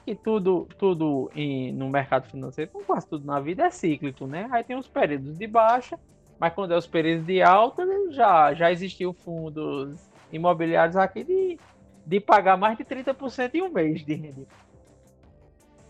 e 0.07 0.15
tudo, 0.15 0.69
tudo 0.79 1.31
em, 1.35 1.73
no 1.73 1.89
mercado 1.89 2.27
financeiro, 2.29 2.71
como 2.71 2.85
quase 2.85 3.09
tudo 3.09 3.27
na 3.27 3.41
vida, 3.41 3.65
é 3.65 3.71
cíclico, 3.71 4.27
né? 4.27 4.49
Aí 4.51 4.63
tem 4.63 4.77
os 4.77 4.89
períodos 4.89 5.39
de 5.39 5.47
baixa, 5.47 5.99
mas 6.39 6.53
quando 6.53 6.75
é 6.75 6.77
os 6.77 6.87
períodos 6.87 7.27
de 7.27 7.41
alta, 7.43 7.87
já, 8.11 8.53
já 8.55 8.71
existiu 8.71 9.13
fundos 9.13 10.11
imobiliários 10.33 10.97
aqui 10.97 11.25
de 11.25 11.59
de 12.07 12.21
pagar 12.21 12.57
mais 12.57 12.77
de 12.77 12.85
30% 12.85 13.55
em 13.55 13.63
um 13.63 13.71
mês 13.71 14.05
de 14.05 14.15
rendimento. 14.15 14.65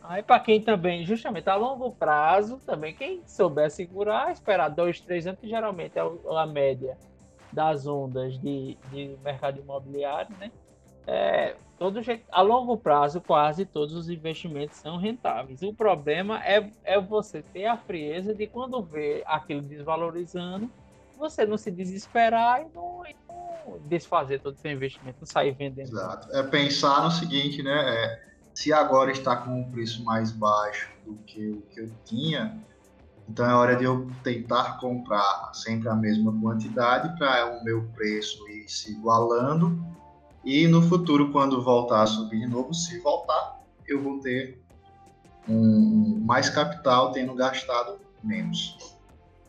Aí, 0.02 0.22
para 0.22 0.38
quem 0.38 0.60
também, 0.60 1.04
justamente 1.04 1.48
a 1.48 1.54
longo 1.54 1.90
prazo, 1.92 2.60
também, 2.66 2.94
quem 2.94 3.22
souber 3.26 3.70
segurar, 3.70 4.30
esperar 4.30 4.68
dois, 4.68 5.00
três 5.00 5.26
anos, 5.26 5.40
que 5.40 5.48
geralmente 5.48 5.98
é 5.98 6.02
a 6.02 6.46
média 6.46 6.96
das 7.50 7.86
ondas 7.86 8.38
de, 8.38 8.76
de 8.90 9.16
mercado 9.24 9.58
imobiliário, 9.60 10.36
né? 10.38 10.52
É, 11.06 11.56
todo 11.78 12.02
jeito, 12.02 12.24
a 12.30 12.40
longo 12.40 12.76
prazo, 12.76 13.20
quase 13.20 13.64
todos 13.64 13.94
os 13.94 14.08
investimentos 14.08 14.78
são 14.78 14.96
rentáveis. 14.96 15.62
O 15.62 15.72
problema 15.72 16.42
é, 16.44 16.70
é 16.82 17.00
você 17.00 17.42
ter 17.42 17.66
a 17.66 17.76
frieza 17.76 18.34
de 18.34 18.46
quando 18.46 18.82
vê 18.82 19.22
aquilo 19.26 19.62
desvalorizando, 19.62 20.70
você 21.18 21.46
não 21.46 21.56
se 21.56 21.70
desesperar 21.70 22.62
e 22.62 22.74
não, 22.74 23.06
e 23.06 23.16
não 23.28 23.78
desfazer 23.86 24.40
todo 24.40 24.54
o 24.54 24.58
seu 24.58 24.70
investimento, 24.70 25.18
não 25.20 25.26
sair 25.26 25.52
vendendo. 25.52 25.88
Exato. 25.88 26.34
É 26.34 26.42
pensar 26.42 27.02
no 27.02 27.10
seguinte, 27.10 27.62
né? 27.62 27.72
É, 27.72 28.22
se 28.54 28.72
agora 28.72 29.10
está 29.10 29.36
com 29.36 29.60
um 29.60 29.70
preço 29.70 30.04
mais 30.04 30.30
baixo 30.30 30.90
do 31.04 31.14
que 31.26 31.50
o 31.50 31.62
que 31.62 31.80
eu 31.80 31.90
tinha, 32.04 32.58
então 33.28 33.48
é 33.48 33.54
hora 33.54 33.76
de 33.76 33.84
eu 33.84 34.10
tentar 34.22 34.78
comprar 34.78 35.50
sempre 35.52 35.88
a 35.88 35.94
mesma 35.94 36.32
quantidade 36.40 37.16
para 37.18 37.58
o 37.58 37.64
meu 37.64 37.84
preço 37.94 38.46
ir 38.48 38.68
se 38.68 38.92
igualando 38.92 39.76
e 40.44 40.68
no 40.68 40.82
futuro, 40.82 41.32
quando 41.32 41.62
voltar 41.62 42.02
a 42.02 42.06
subir 42.06 42.40
de 42.40 42.46
novo, 42.46 42.74
se 42.74 43.00
voltar, 43.00 43.60
eu 43.86 44.02
vou 44.02 44.20
ter 44.20 44.62
um, 45.48 46.20
mais 46.24 46.50
capital 46.50 47.12
tendo 47.12 47.34
gastado 47.34 47.98
menos. 48.22 48.76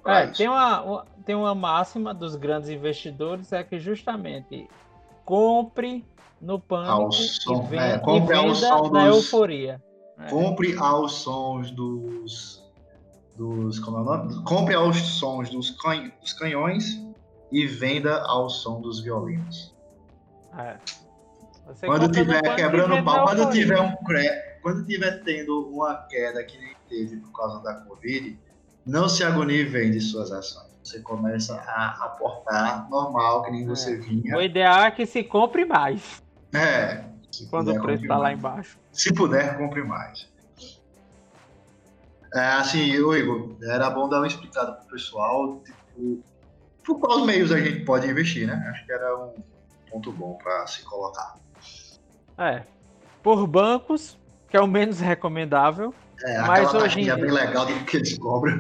É, 0.06 0.28
tem 0.28 0.48
uma, 0.48 1.06
tem 1.26 1.36
uma 1.36 1.56
máxima 1.56 2.14
dos 2.14 2.36
grandes 2.36 2.70
investidores 2.70 3.52
é 3.52 3.64
que 3.64 3.80
justamente 3.80 4.70
compre 5.26 6.06
no 6.40 6.60
pânico 6.60 7.12
som, 7.12 7.64
e, 7.66 7.68
venda, 7.70 7.86
é, 7.86 7.98
compre 7.98 8.38
e 8.38 8.44
venda 8.44 8.90
na 8.92 9.10
dos, 9.10 9.18
euforia. 9.18 9.82
É. 10.20 10.30
Compre 10.30 10.78
aos 10.78 11.14
sons 11.14 11.72
dos 11.72 12.64
dos 13.36 13.80
como 13.80 13.98
é 13.98 14.02
o 14.02 14.04
nome? 14.06 14.44
Compre 14.44 14.76
aos 14.76 14.98
sons 14.98 15.50
dos, 15.50 15.76
dos 16.22 16.34
canhões 16.34 17.02
e 17.52 17.66
venda 17.66 18.22
ao 18.28 18.50
som 18.50 18.80
dos 18.80 19.02
violinos. 19.02 19.75
É. 20.58 20.78
quando 21.86 22.12
tiver 22.12 22.42
quebrando 22.56 23.04
pau, 23.04 23.26
quando 23.26 23.52
tiver 23.52 23.80
um 23.80 23.96
quando 24.62 24.86
tiver 24.86 25.24
tendo 25.24 25.70
uma 25.70 25.96
queda 26.08 26.44
que 26.44 26.58
nem 26.58 26.76
teve 26.90 27.18
por 27.18 27.32
causa 27.34 27.62
da 27.62 27.76
Covid, 27.82 28.40
não 28.86 29.08
se 29.08 29.24
agonie 29.24 29.62
e 29.62 29.64
vende 29.64 30.00
suas 30.02 30.32
ações. 30.32 30.76
Você 30.84 31.00
começa 31.00 31.56
a 31.56 32.06
aportar 32.06 32.90
normal, 32.90 33.44
que 33.44 33.52
nem 33.52 33.64
é. 33.64 33.66
você 33.66 33.96
vinha. 33.96 34.38
O 34.38 34.42
ideal 34.42 34.84
é 34.84 34.92
que 34.92 35.06
se 35.06 35.24
compre 35.24 35.66
mais. 35.66 36.24
É. 36.54 37.04
Quando 37.50 37.72
o 37.72 37.82
preço 37.82 38.04
está 38.04 38.18
lá 38.18 38.32
embaixo. 38.32 38.78
Se 38.92 39.14
puder, 39.14 39.58
compre 39.58 39.84
mais. 39.84 40.28
É, 42.34 42.40
assim, 42.40 42.98
ô 43.00 43.16
Igor, 43.16 43.56
era 43.64 43.90
bom 43.90 44.10
dar 44.10 44.18
uma 44.18 44.28
explicada 44.28 44.74
pro 44.74 44.88
pessoal, 44.90 45.62
tipo, 45.64 46.24
por 46.84 47.00
quais 47.00 47.26
meios 47.26 47.52
a 47.52 47.60
gente 47.60 47.86
pode 47.86 48.08
investir, 48.08 48.46
né? 48.46 48.56
Acho 48.70 48.86
que 48.86 48.92
era 48.92 49.18
um 49.18 49.34
ponto 49.96 50.12
bom 50.12 50.38
para 50.42 50.68
se 50.68 50.84
colocar. 50.84 51.36
É. 52.38 52.64
Por 53.24 53.48
bancos, 53.48 54.18
que 54.50 54.58
é 54.58 54.62
o 54.62 54.68
menos 54.68 55.00
recomendável. 55.00 55.94
É, 56.24 56.42
mas 56.42 56.74
hoje 56.74 57.02
em 57.02 57.04
dia... 57.04 57.16
bem 57.16 57.32
legal 57.32 57.66
do 57.66 57.86
que 57.86 57.98
eles 57.98 58.18
cobram. 58.18 58.58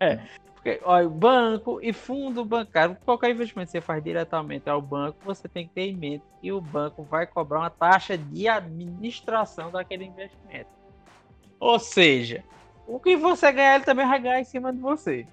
É, 0.00 0.12
é. 0.12 0.20
Porque, 0.54 0.80
olha, 0.82 1.08
banco 1.08 1.78
e 1.82 1.92
fundo 1.92 2.44
bancário, 2.44 2.96
qualquer 3.04 3.30
investimento 3.30 3.70
que 3.70 3.72
você 3.72 3.80
faz 3.82 4.02
diretamente 4.02 4.68
ao 4.68 4.80
banco, 4.80 5.18
você 5.24 5.46
tem 5.46 5.66
que 5.66 5.74
ter 5.74 5.82
em 5.82 5.96
mente 5.96 6.24
que 6.40 6.52
o 6.52 6.60
banco 6.60 7.02
vai 7.02 7.26
cobrar 7.26 7.60
uma 7.60 7.70
taxa 7.70 8.16
de 8.16 8.48
administração 8.48 9.70
daquele 9.70 10.04
investimento. 10.04 10.70
Ou 11.60 11.78
seja, 11.78 12.42
o 12.86 12.98
que 12.98 13.14
você 13.16 13.52
ganhar, 13.52 13.76
ele 13.76 13.84
também 13.84 14.06
vai 14.06 14.18
ganhar 14.18 14.40
em 14.40 14.44
cima 14.44 14.72
de 14.72 14.78
você. 14.78 15.26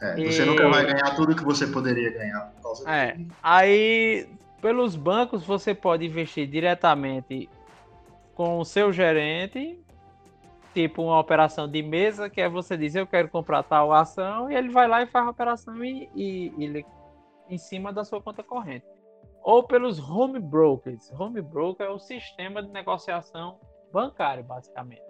É, 0.00 0.16
você 0.16 0.42
e... 0.42 0.46
nunca 0.46 0.68
vai 0.68 0.86
ganhar 0.86 1.14
tudo 1.14 1.36
que 1.36 1.44
você 1.44 1.66
poderia 1.66 2.10
ganhar 2.10 2.52
por 2.54 2.62
causa 2.62 2.90
é, 2.90 3.18
Aí, 3.42 4.28
pelos 4.60 4.96
bancos, 4.96 5.44
você 5.44 5.74
pode 5.74 6.06
investir 6.06 6.48
diretamente 6.48 7.48
com 8.34 8.58
o 8.58 8.64
seu 8.64 8.92
gerente, 8.92 9.78
tipo 10.72 11.02
uma 11.02 11.18
operação 11.18 11.68
de 11.68 11.82
mesa, 11.82 12.30
que 12.30 12.40
é 12.40 12.48
você 12.48 12.76
dizer 12.76 13.00
eu 13.00 13.06
quero 13.06 13.28
comprar 13.28 13.62
tal 13.62 13.92
ação, 13.92 14.50
e 14.50 14.54
ele 14.54 14.70
vai 14.70 14.88
lá 14.88 15.02
e 15.02 15.06
faz 15.06 15.26
a 15.26 15.30
operação 15.30 15.84
e, 15.84 16.08
e, 16.14 16.52
e 16.58 16.86
em 17.50 17.58
cima 17.58 17.92
da 17.92 18.04
sua 18.04 18.22
conta 18.22 18.42
corrente. 18.42 18.86
Ou 19.42 19.62
pelos 19.62 19.98
home 19.98 20.38
brokers. 20.38 21.10
Home 21.12 21.40
broker 21.40 21.86
é 21.86 21.90
o 21.90 21.98
sistema 21.98 22.62
de 22.62 22.70
negociação 22.70 23.58
bancário, 23.92 24.44
basicamente. 24.44 25.02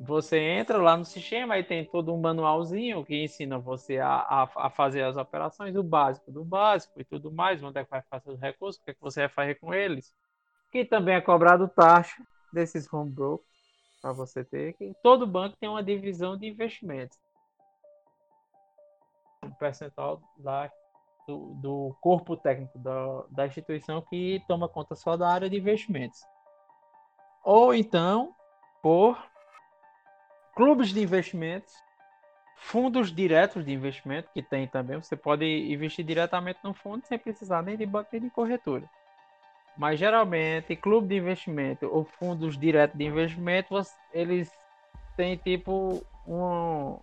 Você 0.00 0.38
entra 0.38 0.78
lá 0.78 0.96
no 0.96 1.04
sistema 1.04 1.58
e 1.58 1.64
tem 1.64 1.84
todo 1.84 2.14
um 2.14 2.20
manualzinho 2.20 3.04
que 3.04 3.24
ensina 3.24 3.58
você 3.58 3.98
a, 3.98 4.14
a, 4.14 4.48
a, 4.66 4.70
fazer 4.70 5.02
as 5.02 5.16
operações, 5.16 5.74
o 5.74 5.82
básico 5.82 6.30
do 6.30 6.44
básico 6.44 7.00
e 7.00 7.04
tudo 7.04 7.32
mais, 7.32 7.62
onde 7.62 7.80
é 7.80 7.84
que 7.84 7.90
vai 7.90 8.02
fazer 8.02 8.30
os 8.30 8.40
recursos, 8.40 8.80
o 8.80 8.84
que, 8.84 8.92
é 8.92 8.94
que 8.94 9.00
você 9.00 9.20
vai 9.20 9.28
fazer 9.28 9.54
com 9.56 9.74
eles. 9.74 10.14
Que 10.70 10.84
também 10.84 11.16
é 11.16 11.20
cobrado 11.20 11.66
taxa 11.66 12.22
desses 12.52 12.92
home 12.92 13.10
brokers 13.10 13.48
para 14.00 14.12
você 14.12 14.44
ter. 14.44 14.74
Que 14.74 14.94
todo 15.02 15.26
banco 15.26 15.56
tem 15.58 15.68
uma 15.68 15.82
divisão 15.82 16.36
de 16.36 16.46
investimentos. 16.46 17.18
Um 19.44 19.50
percentual 19.50 20.22
da, 20.36 20.70
do, 21.26 21.54
do 21.54 21.96
corpo 22.00 22.36
técnico 22.36 22.78
da, 22.78 23.24
da 23.30 23.46
instituição 23.46 24.00
que 24.02 24.40
toma 24.46 24.68
conta 24.68 24.94
só 24.94 25.16
da 25.16 25.28
área 25.28 25.50
de 25.50 25.56
investimentos. 25.56 26.20
Ou 27.44 27.74
então, 27.74 28.32
por 28.80 29.18
clubes 30.58 30.92
de 30.92 31.00
investimentos, 31.00 31.72
fundos 32.56 33.14
diretos 33.14 33.64
de 33.64 33.72
investimento, 33.72 34.28
que 34.34 34.42
tem 34.42 34.66
também. 34.66 35.00
Você 35.00 35.14
pode 35.14 35.44
investir 35.72 36.04
diretamente 36.04 36.58
no 36.64 36.74
fundo 36.74 37.06
sem 37.06 37.16
precisar 37.16 37.62
nem 37.62 37.76
de 37.76 37.86
banco 37.86 38.08
nem 38.10 38.22
de 38.22 38.30
corretora. 38.30 38.82
Mas 39.76 40.00
geralmente, 40.00 40.74
clube 40.74 41.06
de 41.06 41.14
investimento 41.14 41.86
ou 41.86 42.04
fundos 42.04 42.58
diretos 42.58 42.98
de 42.98 43.04
investimento, 43.04 43.80
eles 44.12 44.50
têm 45.16 45.36
tipo 45.36 46.04
um, 46.26 46.98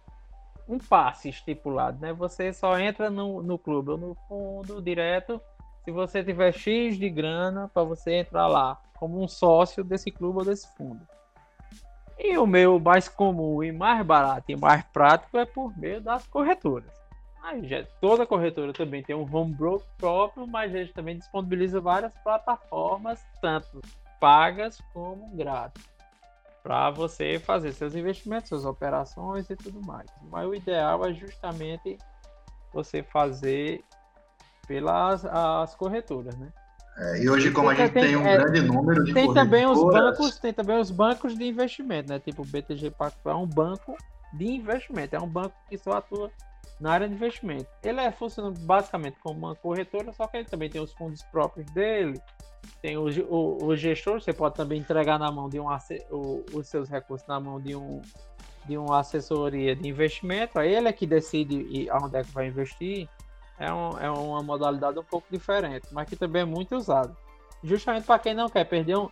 um 0.68 0.78
passe 0.78 1.30
estipulado, 1.30 1.98
né? 2.02 2.12
Você 2.12 2.52
só 2.52 2.78
entra 2.78 3.10
no, 3.10 3.42
no 3.42 3.58
clube 3.58 3.92
ou 3.92 3.98
no 3.98 4.16
fundo 4.28 4.82
direto 4.82 5.40
se 5.86 5.92
você 5.92 6.22
tiver 6.22 6.52
X 6.52 6.98
de 6.98 7.10
grana 7.10 7.70
para 7.74 7.84
você 7.84 8.16
entrar 8.16 8.48
lá 8.48 8.82
como 9.00 9.24
um 9.24 9.30
sócio 9.30 9.82
desse 9.82 10.12
clube 10.12 10.40
ou 10.40 10.46
desse 10.46 10.68
fundo. 10.76 11.08
E 12.18 12.38
o 12.38 12.48
meu 12.48 12.80
mais 12.80 13.10
comum 13.10 13.64
e 13.64 13.72
mais 13.72 14.06
barato 14.06 14.52
e 14.52 14.56
mais 14.56 14.84
prático 14.86 15.38
é 15.38 15.46
por 15.46 15.78
meio 15.78 16.02
das 16.02 16.26
corretoras. 16.28 16.92
Aí 17.44 17.68
já, 17.68 17.86
toda 18.02 18.26
corretora 18.26 18.74
também 18.74 19.04
tem 19.04 19.16
um 19.16 19.28
home 19.32 19.56
próprio, 19.98 20.48
mas 20.48 20.74
eles 20.74 20.92
também 20.94 21.18
disponibilizam 21.18 21.82
várias 21.82 22.14
plataformas, 22.24 23.24
tanto 23.40 23.82
pagas 24.20 24.82
como 24.92 25.30
grátis, 25.36 25.84
para 26.64 26.90
você 26.90 27.38
fazer 27.38 27.72
seus 27.74 27.94
investimentos, 27.94 28.50
suas 28.50 28.66
operações 28.66 29.48
e 29.50 29.56
tudo 29.56 29.80
mais. 29.86 30.10
Mas 30.24 30.48
o 30.48 30.56
ideal 30.56 31.06
é 31.06 31.14
justamente 31.14 32.00
você 32.74 33.04
fazer 33.04 33.84
pelas 34.68 35.24
as 35.26 35.76
corretoras, 35.76 36.36
né? 36.38 36.52
É, 36.98 37.24
e 37.24 37.30
hoje, 37.30 37.52
como 37.52 37.70
a 37.70 37.76
gente 37.76 37.92
tem, 37.92 38.04
tem 38.04 38.16
um 38.16 38.26
é, 38.26 38.38
grande 38.38 38.62
número 38.62 39.04
de 39.04 39.14
tem 39.14 39.34
também 39.34 39.66
os 39.66 39.84
bancos, 39.84 40.40
tem 40.40 40.54
também 40.54 40.80
os 40.80 40.92
bancos 40.92 41.38
de 41.38 41.46
investimento, 41.46 42.10
né? 42.10 42.20
Tipo 42.20 42.44
o 42.44 42.46
BTG 42.46 42.92
Pactual 42.92 43.40
é 43.40 43.44
um 43.44 43.48
banco 43.48 43.98
de 44.34 44.46
investimento, 44.46 45.16
é 45.16 45.20
um 45.20 45.28
banco 45.28 45.56
que 45.70 45.78
só 45.78 45.94
atua 45.94 46.32
na 46.80 46.94
área 46.94 47.08
de 47.08 47.14
investimento. 47.14 47.68
Ele 47.84 48.00
é 48.00 48.12
funcionando 48.12 48.60
basicamente 48.62 49.18
como 49.22 49.38
uma 49.40 49.56
corretora, 49.56 50.14
só 50.14 50.26
que 50.28 50.38
ele 50.38 50.46
também 50.46 50.70
tem 50.70 50.82
os 50.82 50.94
fundos 50.94 51.22
próprios 51.24 51.70
dele, 51.72 52.20
tem 52.82 52.98
o, 52.98 53.08
o, 53.30 53.66
o 53.66 53.76
gestor, 53.76 54.22
você 54.22 54.32
pode 54.32 54.56
também 54.56 54.80
entregar 54.80 55.20
na 55.20 55.30
mão 55.30 55.50
de 55.50 55.60
um 55.60 55.68
o, 56.10 56.46
os 56.54 56.68
seus 56.68 56.90
recursos 56.90 57.28
na 57.28 57.40
mão 57.40 57.60
de 57.60 57.76
um 57.76 58.02
de 58.68 58.80
uma 58.80 59.00
assessoria 59.00 59.76
de 59.76 59.88
investimento, 59.88 60.58
aí 60.58 60.74
ele 60.74 60.88
é 60.88 60.94
que 60.94 61.06
decide 61.06 61.88
aonde 61.92 62.18
é 62.18 62.24
que 62.24 62.32
vai 62.32 62.48
investir. 62.48 63.08
É, 63.58 63.72
um, 63.72 63.98
é 64.00 64.10
uma 64.10 64.44
modalidade 64.44 65.00
um 65.00 65.04
pouco 65.04 65.28
diferente, 65.32 65.88
mas 65.92 66.10
que 66.10 66.16
também 66.16 66.42
é 66.42 66.46
muito 66.46 66.76
usada. 66.76 67.16
Justamente 67.64 68.06
para 68.06 68.20
quem 68.20 68.34
não 68.34 68.50
quer 68.50 68.66
perder 68.66 68.98
um, 68.98 69.10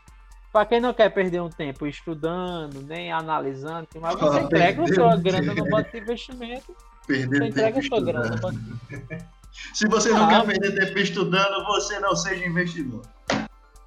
para 0.52 0.66
quem 0.66 0.80
não 0.80 0.94
quer 0.94 1.10
perder 1.10 1.42
um 1.42 1.50
tempo 1.50 1.88
estudando, 1.88 2.82
nem 2.82 3.12
analisando, 3.12 3.88
mas 4.00 4.20
você 4.20 4.42
entrega 4.42 4.84
a 4.84 4.88
sua 4.88 5.16
grana 5.16 5.54
no 5.54 5.70
banco 5.70 5.92
de 5.92 5.98
investimento. 5.98 6.76
Perder 7.08 7.40
você 7.40 7.48
entrega 7.48 7.80
a 7.80 7.84
sua 7.84 8.02
grana 8.02 8.30
no 8.30 8.40
banco. 8.40 8.60
Se 9.74 9.88
você 9.88 10.10
não 10.10 10.26
ah, 10.26 10.30
quer 10.30 10.46
perder 10.48 10.86
tempo 10.86 11.00
estudando, 11.00 11.64
você 11.66 12.00
não 12.00 12.16
seja 12.16 12.46
investidor. 12.46 13.02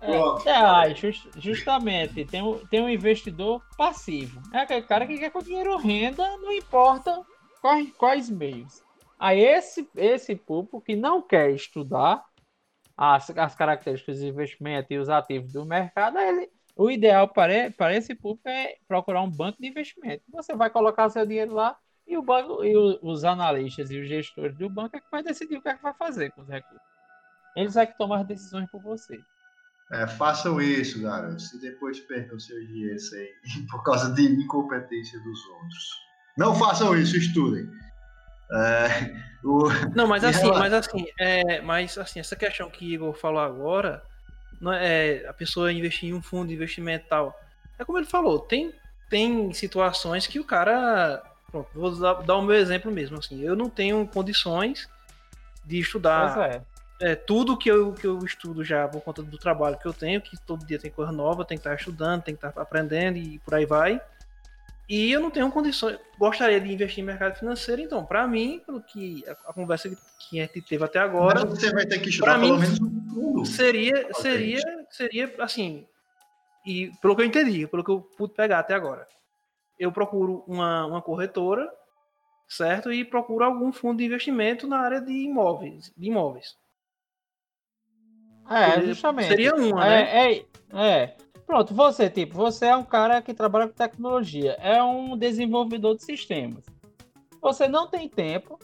É, 0.00 0.90
é 0.90 0.94
just, 0.94 1.26
justamente, 1.36 2.24
tem 2.24 2.40
um, 2.40 2.58
tem 2.66 2.80
um 2.80 2.88
investidor 2.88 3.60
passivo. 3.76 4.40
É 4.52 4.60
aquele 4.60 4.82
cara 4.82 5.06
que 5.06 5.18
quer 5.18 5.30
que 5.30 5.38
o 5.38 5.42
dinheiro 5.42 5.76
renda, 5.76 6.24
não 6.38 6.52
importa 6.52 7.20
quais, 7.60 7.88
quais 7.98 8.30
meios. 8.30 8.85
Aí 9.18 9.40
esse, 9.40 9.88
esse 9.96 10.36
público 10.36 10.80
que 10.80 10.94
não 10.94 11.22
quer 11.22 11.50
estudar 11.50 12.24
as, 12.96 13.30
as 13.30 13.54
características 13.54 14.20
do 14.20 14.26
investimento 14.26 14.92
e 14.92 14.98
os 14.98 15.08
ativos 15.08 15.52
do 15.52 15.64
mercado, 15.64 16.18
ele, 16.18 16.50
o 16.74 16.90
ideal 16.90 17.28
para, 17.28 17.70
para 17.70 17.96
esse 17.96 18.14
público 18.14 18.48
é 18.48 18.76
procurar 18.86 19.22
um 19.22 19.30
banco 19.30 19.60
de 19.60 19.68
investimento. 19.68 20.22
Você 20.30 20.54
vai 20.54 20.70
colocar 20.70 21.08
seu 21.08 21.26
dinheiro 21.26 21.54
lá 21.54 21.76
e 22.06 22.16
o 22.16 22.22
banco 22.22 22.64
e 22.64 22.76
o, 22.76 22.98
os 23.02 23.24
analistas 23.24 23.90
e 23.90 23.98
os 23.98 24.08
gestores 24.08 24.56
do 24.56 24.68
banco 24.68 24.96
é 24.96 25.00
que 25.00 25.10
vai 25.10 25.22
decidir 25.22 25.56
o 25.56 25.62
que 25.62 25.68
é 25.68 25.74
que 25.74 25.82
vai 25.82 25.94
fazer 25.94 26.30
com 26.32 26.42
os 26.42 26.48
recursos. 26.48 26.86
Eles 27.56 27.76
é 27.76 27.86
que 27.86 27.96
tomam 27.96 28.20
as 28.20 28.26
decisões 28.26 28.70
por 28.70 28.82
você. 28.82 29.18
É, 29.92 30.06
façam 30.06 30.60
isso, 30.60 31.00
garotos, 31.00 31.52
e 31.52 31.60
depois 31.60 32.00
percam 32.00 32.38
seu 32.38 32.58
dinheiro 32.66 32.98
aí 33.14 33.66
por 33.70 33.82
causa 33.82 34.12
de 34.12 34.22
incompetência 34.22 35.18
dos 35.20 35.46
outros. 35.46 36.06
Não 36.36 36.54
façam 36.54 36.96
isso, 36.96 37.16
estudem. 37.16 37.66
É, 38.52 39.14
o... 39.44 39.68
Não, 39.94 40.06
mas 40.06 40.24
assim, 40.24 40.50
mas 40.50 40.72
assim, 40.72 41.06
é, 41.18 41.60
mas 41.60 41.96
assim, 41.98 42.20
essa 42.20 42.36
questão 42.36 42.70
que 42.70 42.94
Igor 42.94 43.14
falou 43.14 43.40
agora, 43.40 44.02
não 44.60 44.72
é, 44.72 45.26
a 45.28 45.32
pessoa 45.32 45.72
investir 45.72 46.10
em 46.10 46.14
um 46.14 46.22
fundo 46.22 46.48
de 46.48 46.54
investimento 46.54 47.06
e 47.06 47.08
tal. 47.08 47.38
É 47.78 47.84
como 47.84 47.98
ele 47.98 48.06
falou, 48.06 48.38
tem, 48.38 48.72
tem 49.10 49.52
situações 49.52 50.26
que 50.26 50.40
o 50.40 50.44
cara. 50.44 51.22
Pronto, 51.50 51.68
vou 51.74 51.94
dar, 51.98 52.14
dar 52.22 52.36
o 52.36 52.42
meu 52.42 52.56
exemplo 52.56 52.90
mesmo. 52.90 53.18
Assim, 53.18 53.42
eu 53.42 53.54
não 53.54 53.68
tenho 53.68 54.06
condições 54.06 54.88
de 55.64 55.78
estudar. 55.78 56.34
Pois 56.34 56.54
é 56.54 56.62
é, 57.00 57.14
tudo 57.14 57.56
que 57.56 57.70
eu, 57.70 57.92
que 57.92 58.06
eu 58.06 58.18
estudo 58.24 58.64
já 58.64 58.88
por 58.88 59.00
conta 59.02 59.22
do 59.22 59.38
trabalho 59.38 59.78
que 59.78 59.86
eu 59.86 59.92
tenho, 59.92 60.20
que 60.20 60.36
todo 60.38 60.66
dia 60.66 60.78
tem 60.78 60.90
coisa 60.90 61.12
nova, 61.12 61.44
tem 61.44 61.58
que 61.58 61.60
estar 61.60 61.74
estudando, 61.74 62.22
tem 62.22 62.34
que 62.34 62.46
estar 62.46 62.60
aprendendo 62.60 63.18
e 63.18 63.38
por 63.40 63.54
aí 63.54 63.66
vai. 63.66 64.00
E 64.88 65.10
eu 65.10 65.20
não 65.20 65.30
tenho 65.30 65.50
condições, 65.50 65.98
gostaria 66.16 66.60
de 66.60 66.72
investir 66.72 67.02
em 67.02 67.06
mercado 67.06 67.36
financeiro, 67.36 67.82
então, 67.82 68.04
para 68.06 68.26
mim, 68.26 68.62
pelo 68.64 68.80
que 68.80 69.24
a, 69.26 69.32
a, 69.50 69.52
conversa 69.52 69.88
que 69.88 70.38
a 70.38 70.42
gente 70.44 70.62
teve 70.62 70.84
até 70.84 71.00
agora, 71.00 71.44
Mas 71.44 71.58
você 71.58 71.72
vai 71.72 71.84
ter 71.84 71.98
que 71.98 72.08
estudar 72.08 72.38
pelo 72.38 72.56
menos 72.56 72.80
um 72.80 73.08
fundo. 73.12 73.46
Seria, 73.46 74.12
seria, 74.14 74.62
seria 74.90 75.34
assim, 75.40 75.84
e 76.64 76.92
pelo 77.02 77.16
que 77.16 77.22
eu 77.22 77.26
entendi, 77.26 77.66
pelo 77.66 77.82
que 77.82 77.90
eu 77.90 78.00
pude 78.00 78.34
pegar 78.34 78.60
até 78.60 78.74
agora, 78.74 79.08
eu 79.76 79.90
procuro 79.90 80.44
uma, 80.46 80.86
uma 80.86 81.02
corretora, 81.02 81.68
certo? 82.48 82.92
E 82.92 83.04
procuro 83.04 83.44
algum 83.44 83.72
fundo 83.72 83.98
de 83.98 84.04
investimento 84.04 84.68
na 84.68 84.78
área 84.78 85.00
de 85.00 85.12
imóveis, 85.12 85.92
de 85.96 86.06
imóveis. 86.06 86.56
É, 88.48 88.80
justamente. 88.82 89.28
Seria 89.28 89.54
uma, 89.54 89.84
é, 89.84 89.90
né? 89.90 90.28
É, 90.28 91.02
é. 91.02 91.16
Pronto, 91.46 91.72
você, 91.72 92.10
tipo, 92.10 92.34
você 92.34 92.66
é 92.66 92.76
um 92.76 92.84
cara 92.84 93.22
que 93.22 93.32
trabalha 93.32 93.68
com 93.68 93.74
tecnologia, 93.74 94.56
é 94.60 94.82
um 94.82 95.16
desenvolvedor 95.16 95.94
de 95.94 96.02
sistemas. 96.02 96.64
Você 97.40 97.68
não 97.68 97.86
tem 97.86 98.08
tempo 98.08 98.58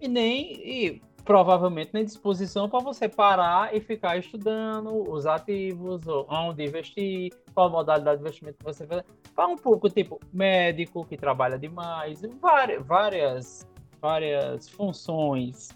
e 0.00 0.08
nem, 0.08 0.52
e 0.54 1.02
provavelmente 1.24 1.90
nem 1.94 2.04
disposição 2.04 2.68
para 2.68 2.80
você 2.80 3.08
parar 3.08 3.72
e 3.72 3.80
ficar 3.80 4.16
estudando 4.16 5.08
os 5.08 5.24
ativos, 5.24 6.00
onde 6.28 6.64
investir, 6.64 7.32
qual 7.54 7.70
modalidade 7.70 8.16
de 8.16 8.22
investimento 8.22 8.58
você 8.64 8.84
vai. 8.84 9.04
Para 9.32 9.46
um 9.46 9.56
pouco, 9.56 9.88
tipo, 9.88 10.18
médico 10.32 11.04
que 11.04 11.16
trabalha 11.16 11.56
demais, 11.56 12.22
várias, 12.40 12.84
várias, 12.84 13.68
várias 14.00 14.68
funções 14.68 15.68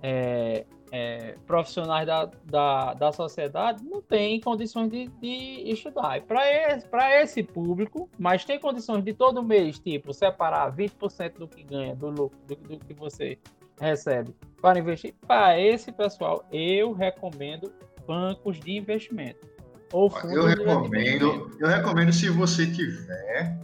é, 0.00 0.64
é, 0.90 1.34
profissionais 1.46 2.06
da, 2.06 2.30
da, 2.44 2.94
da 2.94 3.12
sociedade 3.12 3.84
não 3.84 4.00
têm 4.00 4.40
condições 4.40 4.90
de, 4.90 5.08
de 5.20 5.70
estudar. 5.70 6.20
Para 6.22 6.48
esse, 6.48 6.86
esse 7.22 7.42
público, 7.42 8.08
mas 8.18 8.44
tem 8.44 8.58
condições 8.58 9.02
de 9.02 9.12
todo 9.12 9.42
mês, 9.42 9.78
tipo, 9.78 10.12
separar 10.12 10.74
20% 10.74 11.38
do 11.38 11.48
que 11.48 11.62
ganha, 11.62 11.94
do 11.94 12.08
lucro, 12.08 12.38
do, 12.46 12.56
do 12.56 12.78
que 12.78 12.94
você 12.94 13.38
recebe, 13.80 14.34
para 14.60 14.78
investir. 14.78 15.14
Para 15.26 15.60
esse 15.60 15.92
pessoal, 15.92 16.44
eu 16.52 16.92
recomendo 16.92 17.72
bancos 18.06 18.58
de 18.60 18.76
investimento. 18.76 19.46
Ou 19.92 20.10
fundos 20.10 20.36
eu 20.36 20.44
recomendo, 20.44 21.50
eu 21.60 21.68
recomendo 21.68 22.12
se 22.12 22.28
você 22.28 22.66
tiver 22.66 23.56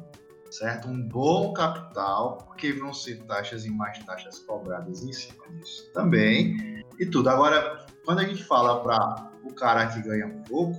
certo? 0.52 0.88
Um 0.88 1.02
bom 1.02 1.52
capital, 1.54 2.38
porque 2.46 2.72
vão 2.72 2.92
ser 2.92 3.22
taxas 3.24 3.64
e 3.64 3.70
mais 3.70 3.98
taxas 4.00 4.38
cobradas 4.40 5.02
em 5.02 5.12
cima 5.12 5.48
disso 5.48 5.90
também, 5.92 6.84
e 6.98 7.06
tudo. 7.06 7.30
Agora, 7.30 7.86
quando 8.04 8.20
a 8.20 8.24
gente 8.24 8.44
fala 8.44 8.82
para 8.82 9.30
o 9.42 9.52
cara 9.54 9.86
que 9.86 10.02
ganha 10.02 10.28
pouco, 10.48 10.78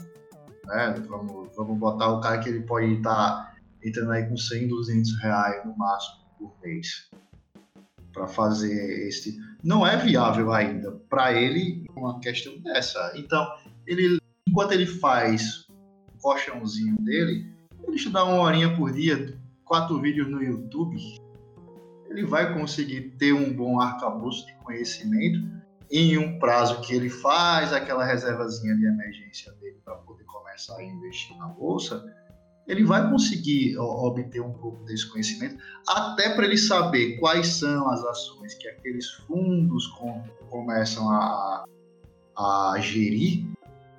né, 0.65 0.93
vamos, 1.07 1.49
vamos 1.55 1.77
botar 1.77 2.09
o 2.09 2.21
cara 2.21 2.37
que 2.37 2.49
ele 2.49 2.61
pode 2.61 2.93
estar 2.93 3.15
tá 3.15 3.55
entrando 3.83 4.11
aí 4.11 4.27
com 4.27 4.37
100, 4.37 4.67
200 4.67 5.19
reais 5.19 5.65
no 5.65 5.75
máximo 5.75 6.23
por 6.37 6.55
mês 6.61 7.09
para 8.13 8.27
fazer 8.27 9.07
este. 9.07 9.35
Não 9.63 9.85
é 9.85 9.97
viável 9.97 10.53
ainda 10.53 10.91
para 11.09 11.33
ele 11.33 11.85
uma 11.95 12.19
questão 12.19 12.57
dessa. 12.59 13.13
Então, 13.15 13.45
ele, 13.87 14.19
enquanto 14.47 14.73
ele 14.73 14.85
faz 14.85 15.67
o 16.13 16.21
colchãozinho 16.21 16.95
dele, 17.01 17.51
ele 17.87 17.95
estudar 17.95 18.25
uma 18.25 18.41
horinha 18.41 18.75
por 18.75 18.91
dia, 18.91 19.35
quatro 19.65 19.99
vídeos 19.99 20.29
no 20.29 20.41
YouTube, 20.41 20.97
ele 22.09 22.25
vai 22.25 22.53
conseguir 22.53 23.15
ter 23.17 23.33
um 23.33 23.53
bom 23.53 23.79
arcabouço 23.79 24.45
de 24.45 24.53
conhecimento 24.57 25.39
em 25.91 26.17
um 26.17 26.39
prazo 26.39 26.81
que 26.81 26.93
ele 26.93 27.09
faz 27.09 27.73
aquela 27.73 28.03
reservazinha 28.03 28.75
de 28.75 28.85
emergência 28.85 29.51
dele 29.53 29.77
para 29.83 29.95
poder 29.95 30.23
começar 30.25 30.77
a 30.77 30.83
investir 30.83 31.37
na 31.37 31.47
bolsa, 31.47 32.03
ele 32.67 32.83
vai 32.83 33.09
conseguir 33.09 33.77
obter 33.77 34.41
um 34.41 34.53
pouco 34.53 34.83
desse 34.85 35.09
conhecimento, 35.09 35.57
até 35.87 36.33
para 36.33 36.45
ele 36.45 36.57
saber 36.57 37.17
quais 37.17 37.47
são 37.47 37.89
as 37.89 38.03
ações 38.05 38.53
que 38.55 38.67
aqueles 38.67 39.09
fundos 39.27 39.87
com, 39.87 40.23
começam 40.49 41.09
a, 41.09 41.65
a 42.37 42.75
gerir 42.79 43.52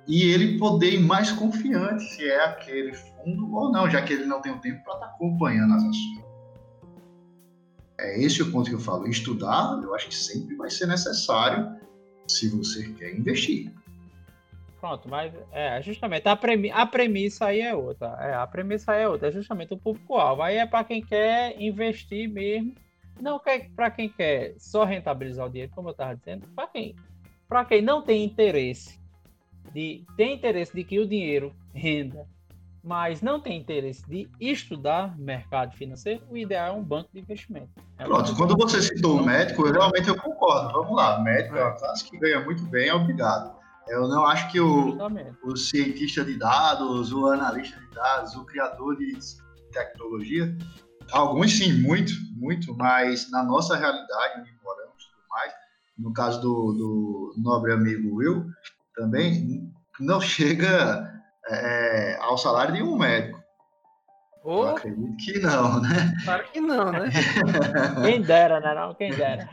e 0.07 0.23
ele 0.23 0.57
poder 0.57 0.93
ir 0.93 0.99
mais 0.99 1.31
confiante 1.31 2.03
se 2.03 2.27
é 2.27 2.45
aquele 2.45 2.93
fundo 2.93 3.53
ou 3.55 3.71
não, 3.71 3.89
já 3.89 4.01
que 4.01 4.13
ele 4.13 4.25
não 4.25 4.41
tem 4.41 4.51
o 4.51 4.59
tempo 4.59 4.83
para 4.83 4.93
estar 4.93 5.07
tá 5.07 5.13
acompanhando 5.13 5.73
as 5.73 5.83
ações. 5.83 6.25
É 7.99 8.21
esse 8.21 8.41
o 8.41 8.51
ponto 8.51 8.69
que 8.69 8.75
eu 8.75 8.79
falo. 8.79 9.07
Estudar, 9.07 9.79
eu 9.81 9.95
acho 9.95 10.07
que 10.07 10.15
sempre 10.15 10.55
vai 10.55 10.69
ser 10.69 10.85
necessário 10.85 11.75
se 12.27 12.49
você 12.49 12.89
quer 12.93 13.15
investir. 13.15 13.71
Pronto, 14.79 15.09
mas 15.09 15.33
é 15.51 15.81
justamente 15.81 16.27
a, 16.27 16.35
premi 16.35 16.69
a 16.69 16.85
premissa 16.85 17.45
aí 17.45 17.61
é 17.61 17.73
outra. 17.73 18.15
É, 18.19 18.35
a 18.35 18.45
premissa 18.45 18.91
aí 18.91 19.03
é 19.03 19.07
outra, 19.07 19.29
é 19.29 19.31
justamente 19.31 19.73
o 19.73 19.77
público-alvo. 19.77 20.43
Aí 20.43 20.57
é 20.57 20.67
para 20.67 20.83
quem 20.83 21.01
quer 21.01 21.59
investir 21.59 22.29
mesmo, 22.29 22.75
não 23.19 23.41
para 23.75 23.89
quem 23.89 24.09
quer 24.09 24.53
só 24.59 24.83
rentabilizar 24.83 25.47
o 25.47 25.49
dinheiro, 25.49 25.71
como 25.73 25.87
eu 25.87 25.93
estava 25.93 26.15
dizendo, 26.15 26.47
para 26.49 26.67
quem, 26.67 26.95
quem 27.67 27.81
não 27.81 28.03
tem 28.03 28.23
interesse 28.23 28.99
de 29.73 30.05
tem 30.15 30.35
interesse 30.35 30.73
de 30.73 30.83
que 30.83 30.99
o 30.99 31.07
dinheiro 31.07 31.53
renda, 31.73 32.27
mas 32.83 33.21
não 33.21 33.39
tem 33.39 33.57
interesse 33.57 34.07
de 34.07 34.29
estudar 34.39 35.17
mercado 35.17 35.75
financeiro, 35.75 36.21
o 36.29 36.37
ideal 36.37 36.75
é 36.75 36.77
um 36.77 36.83
banco 36.83 37.09
de 37.11 37.19
investimento. 37.19 37.69
É 37.97 38.03
Pronto, 38.03 38.35
quando 38.35 38.55
você 38.55 38.79
citou 38.79 39.19
o 39.19 39.25
médico, 39.25 39.65
eu, 39.65 39.73
realmente 39.73 40.07
eu 40.07 40.15
concordo. 40.15 40.71
Vamos 40.71 40.95
lá, 40.95 41.19
médico 41.19 41.57
é 41.57 41.63
uma 41.63 41.73
classe 41.73 42.09
que 42.09 42.17
ganha 42.19 42.41
muito 42.41 42.61
bem, 42.65 42.91
obrigado. 42.91 43.55
Eu 43.87 44.07
não 44.07 44.25
acho 44.25 44.51
que 44.51 44.59
o, 44.59 44.97
o 45.43 45.57
cientista 45.57 46.23
de 46.23 46.37
dados, 46.37 47.11
o 47.11 47.27
analista 47.27 47.79
de 47.79 47.89
dados, 47.93 48.35
o 48.35 48.45
criador 48.45 48.97
de 48.97 49.17
tecnologia, 49.71 50.55
alguns 51.11 51.57
sim, 51.57 51.81
muito, 51.81 52.13
muito, 52.35 52.75
mas 52.75 53.29
na 53.31 53.43
nossa 53.43 53.75
realidade, 53.75 54.41
onde 54.41 54.51
moramos 54.63 55.03
e 55.03 55.09
tudo 55.09 55.27
mais, 55.29 55.53
no 55.97 56.13
caso 56.13 56.41
do, 56.41 56.73
do 56.73 57.35
nobre 57.37 57.73
amigo 57.73 58.15
Will, 58.15 58.45
também 58.95 59.71
não 59.99 60.19
chega 60.19 61.11
é, 61.47 62.17
ao 62.21 62.37
salário 62.37 62.75
de 62.75 62.83
um 62.83 62.97
médico. 62.97 63.43
Oh. 64.43 64.63
Eu 64.63 64.75
acredito 64.75 65.17
que 65.17 65.39
não, 65.39 65.81
né? 65.81 66.13
Claro 66.23 66.43
que 66.51 66.61
não, 66.61 66.91
né? 66.91 67.09
Quem 68.03 68.21
dera, 68.21 68.59
né? 68.59 68.75
Não, 68.75 68.93
quem 68.93 69.11
dera. 69.11 69.49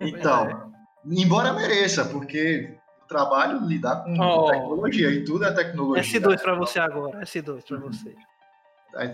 Então, 0.00 0.72
embora 1.04 1.52
mereça, 1.52 2.04
porque 2.04 2.78
o 3.02 3.06
trabalho 3.08 3.66
lidar 3.66 4.04
com 4.04 4.16
oh. 4.16 4.50
tecnologia 4.50 5.10
e 5.10 5.24
tudo 5.24 5.44
é 5.44 5.52
tecnologia. 5.52 6.20
S2 6.20 6.40
para 6.40 6.54
você 6.54 6.78
agora, 6.78 7.20
S2 7.22 7.64
para 7.66 7.78
você. 7.78 8.14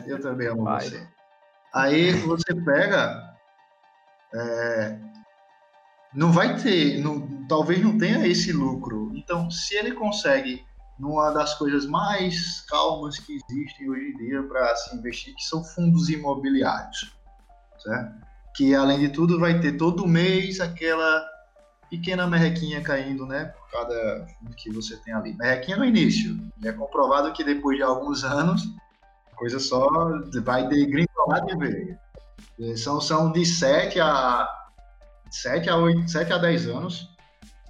Eu 0.06 0.20
também 0.20 0.48
amo 0.48 0.64
Vai. 0.64 0.82
você. 0.82 1.08
Aí 1.72 2.12
você 2.12 2.54
pega. 2.54 3.34
É, 4.34 4.98
não 6.14 6.32
vai 6.32 6.56
ter, 6.56 6.98
não, 7.00 7.26
talvez 7.48 7.82
não 7.82 7.98
tenha 7.98 8.26
esse 8.26 8.52
lucro. 8.52 9.10
Então, 9.14 9.50
se 9.50 9.74
ele 9.74 9.92
consegue 9.92 10.64
numa 10.98 11.30
das 11.30 11.54
coisas 11.54 11.86
mais 11.86 12.60
calmas 12.68 13.18
que 13.18 13.32
existem 13.32 13.90
hoje 13.90 14.12
em 14.12 14.16
dia 14.16 14.42
para 14.44 14.74
se 14.76 14.96
investir, 14.96 15.34
que 15.34 15.42
são 15.42 15.64
fundos 15.64 16.08
imobiliários, 16.08 17.12
certo? 17.78 18.14
Que 18.54 18.74
além 18.74 19.00
de 19.00 19.08
tudo 19.08 19.40
vai 19.40 19.58
ter 19.60 19.72
todo 19.72 20.06
mês 20.06 20.60
aquela 20.60 21.26
pequena 21.90 22.26
merrequinha 22.26 22.80
caindo, 22.80 23.26
né, 23.26 23.46
por 23.46 23.70
cada 23.70 24.26
fundo 24.26 24.54
que 24.56 24.70
você 24.70 24.96
tem 24.98 25.12
ali. 25.12 25.34
Merrequinha 25.34 25.76
no 25.76 25.84
início, 25.84 26.38
é 26.64 26.72
comprovado 26.72 27.32
que 27.32 27.44
depois 27.44 27.76
de 27.76 27.82
alguns 27.82 28.24
anos 28.24 28.62
a 29.32 29.36
coisa 29.36 29.58
só 29.58 29.88
vai 30.44 30.68
degringolar 30.68 31.44
de 31.44 31.56
vez. 31.56 31.96
É, 32.60 32.76
são, 32.76 33.00
são 33.00 33.32
de 33.32 33.44
7 33.44 34.00
a 34.00 34.48
7 35.30 35.68
a 35.68 35.76
8, 35.76 36.08
7 36.08 36.32
a 36.32 36.38
10 36.38 36.68
anos, 36.68 37.13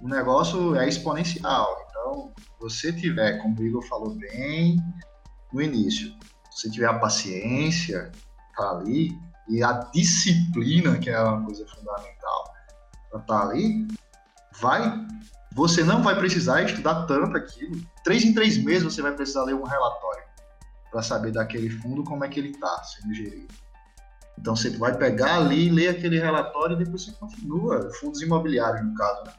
o 0.05 0.07
negócio 0.07 0.75
é 0.75 0.87
exponencial. 0.87 1.83
Então, 1.89 2.31
você 2.59 2.93
tiver, 2.93 3.39
como 3.41 3.59
o 3.59 3.65
Igor 3.65 3.81
falou 3.87 4.11
bem 4.11 4.77
no 5.51 5.59
início, 5.59 6.13
se 6.51 6.69
tiver 6.69 6.85
a 6.85 6.99
paciência, 6.99 8.11
tá 8.55 8.69
ali, 8.69 9.09
e 9.49 9.63
a 9.63 9.73
disciplina, 9.91 10.99
que 10.99 11.09
é 11.09 11.19
uma 11.19 11.43
coisa 11.43 11.65
fundamental, 11.67 12.53
tá 13.25 13.49
ali, 13.49 13.87
vai, 14.61 14.93
você 15.53 15.83
não 15.83 16.03
vai 16.03 16.15
precisar 16.15 16.61
estudar 16.61 17.07
tanto 17.07 17.35
aquilo. 17.35 17.81
Três 18.03 18.23
em 18.23 18.33
três 18.33 18.63
meses 18.63 18.83
você 18.83 19.01
vai 19.01 19.11
precisar 19.11 19.43
ler 19.43 19.55
um 19.55 19.63
relatório 19.63 20.23
para 20.91 21.01
saber 21.01 21.31
daquele 21.31 21.69
fundo 21.69 22.03
como 22.03 22.23
é 22.23 22.29
que 22.29 22.39
ele 22.39 22.51
está 22.51 22.83
sendo 22.83 23.11
gerido. 23.11 23.53
Então 24.37 24.55
você 24.55 24.69
vai 24.69 24.95
pegar 24.95 25.37
ali, 25.37 25.69
ler 25.69 25.89
aquele 25.89 26.19
relatório 26.19 26.75
e 26.75 26.83
depois 26.83 27.05
você 27.05 27.11
continua, 27.13 27.89
fundos 27.99 28.21
imobiliários 28.21 28.85
no 28.85 28.93
caso, 28.93 29.23
né? 29.23 29.33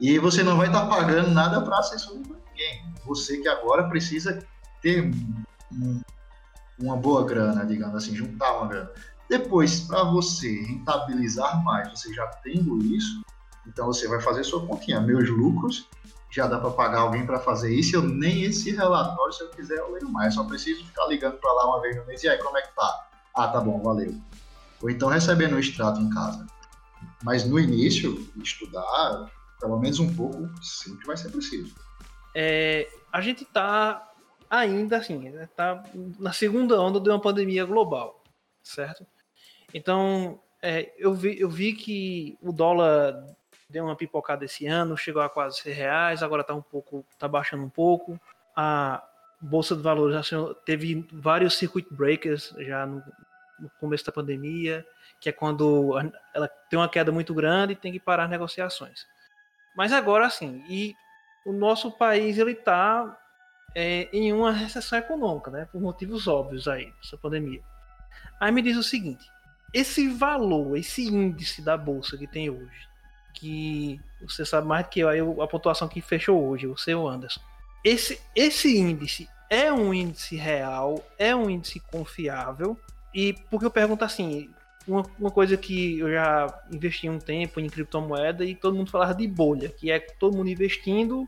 E 0.00 0.18
você 0.18 0.42
não 0.42 0.56
vai 0.56 0.66
estar 0.66 0.82
tá 0.82 0.86
pagando 0.88 1.30
nada 1.30 1.60
para 1.62 1.78
assessor 1.78 2.18
de 2.18 2.28
ninguém. 2.28 2.94
Você 3.04 3.38
que 3.38 3.48
agora 3.48 3.88
precisa 3.88 4.44
ter 4.82 5.10
um, 5.72 6.00
uma 6.78 6.96
boa 6.96 7.24
grana, 7.24 7.64
digamos 7.64 7.96
assim, 7.96 8.14
juntar 8.14 8.58
uma 8.58 8.66
grana. 8.66 8.90
Depois, 9.28 9.80
para 9.80 10.04
você 10.04 10.62
rentabilizar 10.62 11.62
mais, 11.64 11.90
você 11.90 12.12
já 12.12 12.26
tendo 12.44 12.78
isso, 12.84 13.22
então 13.66 13.86
você 13.86 14.06
vai 14.06 14.20
fazer 14.20 14.44
sua 14.44 14.64
continha. 14.66 15.00
Meus 15.00 15.28
lucros 15.28 15.88
já 16.30 16.46
dá 16.46 16.58
para 16.58 16.70
pagar 16.70 17.00
alguém 17.00 17.24
para 17.24 17.40
fazer 17.40 17.74
isso. 17.74 17.96
Eu 17.96 18.02
nem 18.02 18.44
esse 18.44 18.70
relatório, 18.70 19.32
se 19.32 19.42
eu 19.42 19.50
quiser, 19.50 19.78
eu 19.78 19.90
leio 19.92 20.08
mais. 20.10 20.34
Só 20.34 20.44
preciso 20.44 20.84
ficar 20.84 21.06
ligando 21.06 21.38
para 21.38 21.52
lá 21.52 21.66
uma 21.66 21.80
vez 21.80 21.96
no 21.96 22.04
mês. 22.06 22.22
E 22.22 22.28
aí, 22.28 22.38
como 22.38 22.56
é 22.58 22.62
que 22.62 22.74
tá? 22.74 23.08
Ah, 23.34 23.48
tá 23.48 23.60
bom, 23.60 23.82
valeu. 23.82 24.14
Ou 24.82 24.90
então 24.90 25.08
recebendo 25.08 25.56
um 25.56 25.58
extrato 25.58 26.00
em 26.00 26.10
casa. 26.10 26.46
Mas 27.22 27.44
no 27.44 27.58
início, 27.58 28.30
estudar, 28.36 29.30
pelo 29.60 29.78
menos 29.78 29.98
um 29.98 30.14
pouco, 30.14 30.48
sempre 30.62 31.06
vai 31.06 31.16
ser 31.16 31.30
preciso. 31.30 31.74
É, 32.34 32.88
a 33.12 33.20
gente 33.20 33.44
está 33.44 34.12
ainda 34.50 34.98
assim, 34.98 35.26
está 35.38 35.82
na 36.18 36.32
segunda 36.32 36.80
onda 36.80 37.00
de 37.00 37.08
uma 37.08 37.20
pandemia 37.20 37.64
global, 37.64 38.22
certo? 38.62 39.06
Então, 39.72 40.40
é, 40.62 40.92
eu, 40.98 41.14
vi, 41.14 41.38
eu 41.40 41.48
vi 41.48 41.72
que 41.72 42.38
o 42.40 42.52
dólar 42.52 43.14
deu 43.68 43.84
uma 43.84 43.96
pipocada 43.96 44.44
esse 44.44 44.66
ano, 44.66 44.96
chegou 44.96 45.22
a 45.22 45.28
quase 45.28 45.60
100 45.60 45.72
reais, 45.72 46.22
agora 46.22 46.42
está 46.42 46.54
um 46.54 46.62
pouco, 46.62 47.04
está 47.10 47.26
baixando 47.26 47.64
um 47.64 47.68
pouco. 47.70 48.20
A 48.54 49.02
bolsa 49.40 49.74
de 49.74 49.82
valores 49.82 50.16
assim, 50.16 50.36
teve 50.64 51.06
vários 51.12 51.54
circuit 51.56 51.86
breakers 51.90 52.54
já 52.58 52.86
no, 52.86 53.02
no 53.58 53.70
começo 53.80 54.04
da 54.06 54.12
pandemia, 54.12 54.86
que 55.20 55.28
é 55.28 55.32
quando 55.32 55.94
ela 56.34 56.48
tem 56.70 56.78
uma 56.78 56.88
queda 56.88 57.10
muito 57.10 57.34
grande 57.34 57.72
e 57.72 57.76
tem 57.76 57.92
que 57.92 58.00
parar 58.00 58.28
negociações. 58.28 59.06
Mas 59.76 59.92
agora 59.92 60.30
sim, 60.30 60.64
e 60.68 60.94
o 61.44 61.52
nosso 61.52 61.92
país 61.92 62.38
ele 62.38 62.52
está 62.52 63.16
é, 63.74 64.08
em 64.12 64.32
uma 64.32 64.50
recessão 64.50 64.98
econômica, 64.98 65.50
né? 65.50 65.68
Por 65.70 65.80
motivos 65.80 66.26
óbvios 66.26 66.66
aí, 66.66 66.92
essa 67.04 67.16
pandemia. 67.18 67.62
Aí 68.40 68.50
me 68.50 68.62
diz 68.62 68.76
o 68.76 68.82
seguinte: 68.82 69.30
esse 69.72 70.08
valor, 70.08 70.76
esse 70.76 71.06
índice 71.06 71.60
da 71.60 71.76
bolsa 71.76 72.16
que 72.16 72.26
tem 72.26 72.48
hoje, 72.48 72.88
que 73.34 74.00
você 74.22 74.46
sabe 74.46 74.66
mais 74.66 74.86
do 74.86 74.88
que 74.88 75.00
eu, 75.00 75.08
aí 75.08 75.20
a 75.20 75.46
pontuação 75.46 75.86
que 75.86 76.00
fechou 76.00 76.42
hoje, 76.48 76.66
você 76.66 76.94
o 76.94 77.06
Anderson. 77.06 77.40
Esse, 77.84 78.20
esse 78.34 78.76
índice 78.76 79.28
é 79.50 79.72
um 79.72 79.92
índice 79.92 80.36
real, 80.36 81.04
é 81.18 81.36
um 81.36 81.48
índice 81.50 81.80
confiável. 81.80 82.78
E 83.14 83.34
porque 83.50 83.66
eu 83.66 83.70
pergunto 83.70 84.04
assim, 84.04 84.50
uma, 84.86 85.02
uma, 85.18 85.30
coisa 85.30 85.56
que 85.56 85.98
eu 85.98 86.10
já 86.10 86.46
investi 86.72 87.08
um 87.08 87.18
tempo 87.18 87.60
em 87.60 87.68
criptomoeda 87.68 88.44
e 88.44 88.54
todo 88.54 88.76
mundo 88.76 88.90
falava 88.90 89.14
de 89.14 89.26
bolha, 89.26 89.68
que 89.68 89.90
é 89.90 89.98
todo 89.98 90.36
mundo 90.36 90.48
investindo, 90.48 91.26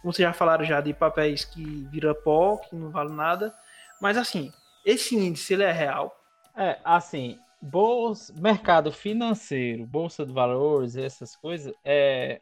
como 0.00 0.12
vocês 0.12 0.26
já 0.26 0.32
falaram 0.32 0.64
já 0.64 0.80
de 0.80 0.92
papéis 0.92 1.44
que 1.44 1.86
vira 1.90 2.14
pó, 2.14 2.56
que 2.56 2.74
não 2.74 2.90
vale 2.90 3.12
nada. 3.12 3.54
Mas 4.00 4.16
assim, 4.16 4.52
esse 4.84 5.16
índice 5.16 5.54
ele 5.54 5.64
é 5.64 5.72
real? 5.72 6.14
É, 6.56 6.78
assim, 6.84 7.38
bolsa, 7.60 8.32
mercado 8.36 8.92
financeiro, 8.92 9.86
bolsa 9.86 10.24
de 10.24 10.32
valores, 10.32 10.96
essas 10.96 11.36
coisas, 11.36 11.74
é, 11.84 12.40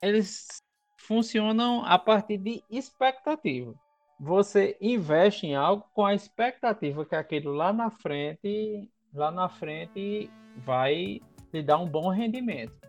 eles 0.00 0.62
funcionam 0.96 1.84
a 1.84 1.98
partir 1.98 2.38
de 2.38 2.62
expectativa. 2.70 3.74
Você 4.18 4.76
investe 4.80 5.46
em 5.46 5.54
algo 5.54 5.84
com 5.92 6.04
a 6.04 6.14
expectativa 6.14 7.04
que 7.04 7.14
aquilo 7.14 7.52
lá 7.52 7.72
na 7.72 7.90
frente 7.90 8.90
lá 9.14 9.30
na 9.30 9.48
frente 9.48 10.30
vai 10.56 11.20
lhe 11.52 11.62
dar 11.62 11.78
um 11.78 11.86
bom 11.86 12.08
rendimento. 12.08 12.84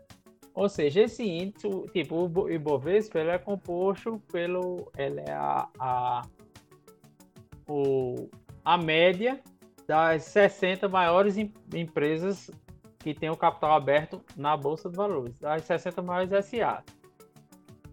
Ou 0.53 0.69
seja, 0.69 1.01
esse 1.01 1.23
índice, 1.23 1.67
tipo, 1.91 2.15
o 2.15 2.49
Ibovespa, 2.49 3.19
ele 3.19 3.29
é 3.29 3.37
composto 3.37 4.21
pelo, 4.31 4.89
ele 4.97 5.19
é 5.19 5.33
a, 5.33 5.67
a, 5.77 6.21
o, 7.67 8.29
a 8.63 8.77
média 8.77 9.41
das 9.85 10.23
60 10.23 10.87
maiores 10.87 11.37
em, 11.37 11.53
empresas 11.73 12.49
que 12.99 13.13
têm 13.13 13.29
o 13.29 13.35
capital 13.35 13.73
aberto 13.73 14.21
na 14.35 14.55
Bolsa 14.55 14.89
de 14.89 14.95
Valores, 14.95 15.37
das 15.37 15.63
60 15.63 16.01
maiores 16.01 16.45
SA. 16.45 16.83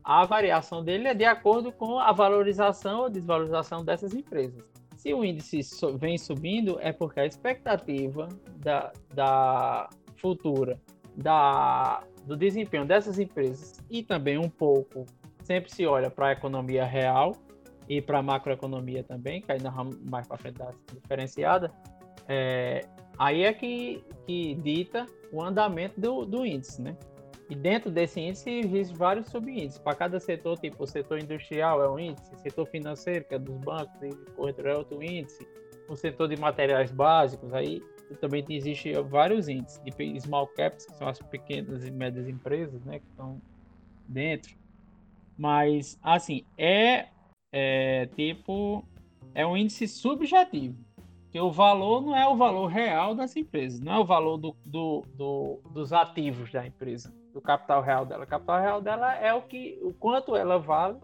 A 0.04 0.24
variação 0.24 0.82
dele 0.82 1.08
é 1.08 1.14
de 1.14 1.24
acordo 1.24 1.70
com 1.70 1.98
a 1.98 2.12
valorização 2.12 3.02
ou 3.02 3.10
desvalorização 3.10 3.84
dessas 3.84 4.14
empresas. 4.14 4.71
Se 5.02 5.12
o 5.12 5.24
índice 5.24 5.58
vem 5.98 6.16
subindo, 6.16 6.78
é 6.80 6.92
porque 6.92 7.18
a 7.18 7.26
expectativa 7.26 8.28
da, 8.58 8.92
da 9.12 9.90
futura 10.14 10.80
da, 11.16 12.04
do 12.24 12.36
desempenho 12.36 12.86
dessas 12.86 13.18
empresas 13.18 13.80
e 13.90 14.04
também 14.04 14.38
um 14.38 14.48
pouco 14.48 15.04
sempre 15.42 15.72
se 15.72 15.84
olha 15.84 16.08
para 16.08 16.28
a 16.28 16.32
economia 16.32 16.84
real 16.84 17.32
e 17.88 18.00
para 18.00 18.20
a 18.20 18.22
macroeconomia 18.22 19.02
também, 19.02 19.42
que 19.42 19.50
ainda 19.50 19.72
mais 20.08 20.28
para 20.28 20.36
frente 20.36 20.58
da 20.58 20.70
diferenciada, 20.94 21.72
é, 22.28 22.86
aí 23.18 23.42
é 23.42 23.52
que, 23.52 24.04
que 24.24 24.54
dita 24.54 25.04
o 25.32 25.42
andamento 25.42 26.00
do, 26.00 26.24
do 26.24 26.46
índice, 26.46 26.80
né? 26.80 26.96
E 27.52 27.54
dentro 27.54 27.90
desse 27.90 28.18
índice 28.18 28.48
existem 28.48 28.96
vários 28.96 29.28
subíndices. 29.28 29.78
Para 29.78 29.94
cada 29.94 30.18
setor, 30.18 30.58
tipo 30.58 30.84
o 30.84 30.86
setor 30.86 31.18
industrial 31.18 31.82
é 31.82 31.90
um 31.90 31.98
índice, 31.98 32.34
setor 32.38 32.64
financeiro, 32.64 33.26
que 33.26 33.34
é 33.34 33.38
dos 33.38 33.58
bancos 33.58 34.02
e 34.02 34.08
corretor 34.30 34.66
é 34.68 34.74
outro 34.74 35.02
índice, 35.02 35.46
o 35.86 35.94
setor 35.94 36.28
de 36.28 36.36
materiais 36.40 36.90
básicos, 36.90 37.52
aí 37.52 37.82
também 38.22 38.42
existe 38.48 38.94
vários 39.02 39.50
índices 39.50 39.78
de 39.84 40.20
small 40.20 40.46
caps, 40.46 40.86
que 40.86 40.94
são 40.94 41.08
as 41.08 41.18
pequenas 41.18 41.86
e 41.86 41.90
médias 41.90 42.26
empresas, 42.26 42.82
né, 42.86 43.00
que 43.00 43.06
estão 43.10 43.38
dentro. 44.08 44.56
Mas, 45.36 45.98
assim, 46.02 46.46
é, 46.56 47.08
é 47.52 48.06
tipo, 48.16 48.82
é 49.34 49.46
um 49.46 49.58
índice 49.58 49.86
subjetivo. 49.86 50.78
Que 51.32 51.40
o 51.40 51.50
valor 51.50 52.02
não 52.02 52.14
é 52.14 52.28
o 52.28 52.36
valor 52.36 52.66
real 52.66 53.14
das 53.14 53.34
empresas, 53.34 53.80
não 53.80 53.92
é 53.92 53.98
o 53.98 54.04
valor 54.04 54.36
do, 54.36 54.54
do, 54.64 55.02
do 55.14 55.60
dos 55.70 55.92
ativos 55.92 56.52
da 56.52 56.66
empresa 56.66 57.12
do 57.32 57.40
capital 57.40 57.82
real 57.82 58.04
dela. 58.04 58.24
O 58.24 58.26
capital 58.26 58.60
real 58.60 58.80
dela 58.82 59.14
é 59.16 59.32
o 59.32 59.42
que, 59.42 59.78
o 59.82 59.94
quanto 59.94 60.36
ela 60.36 60.58
vale, 60.58 60.98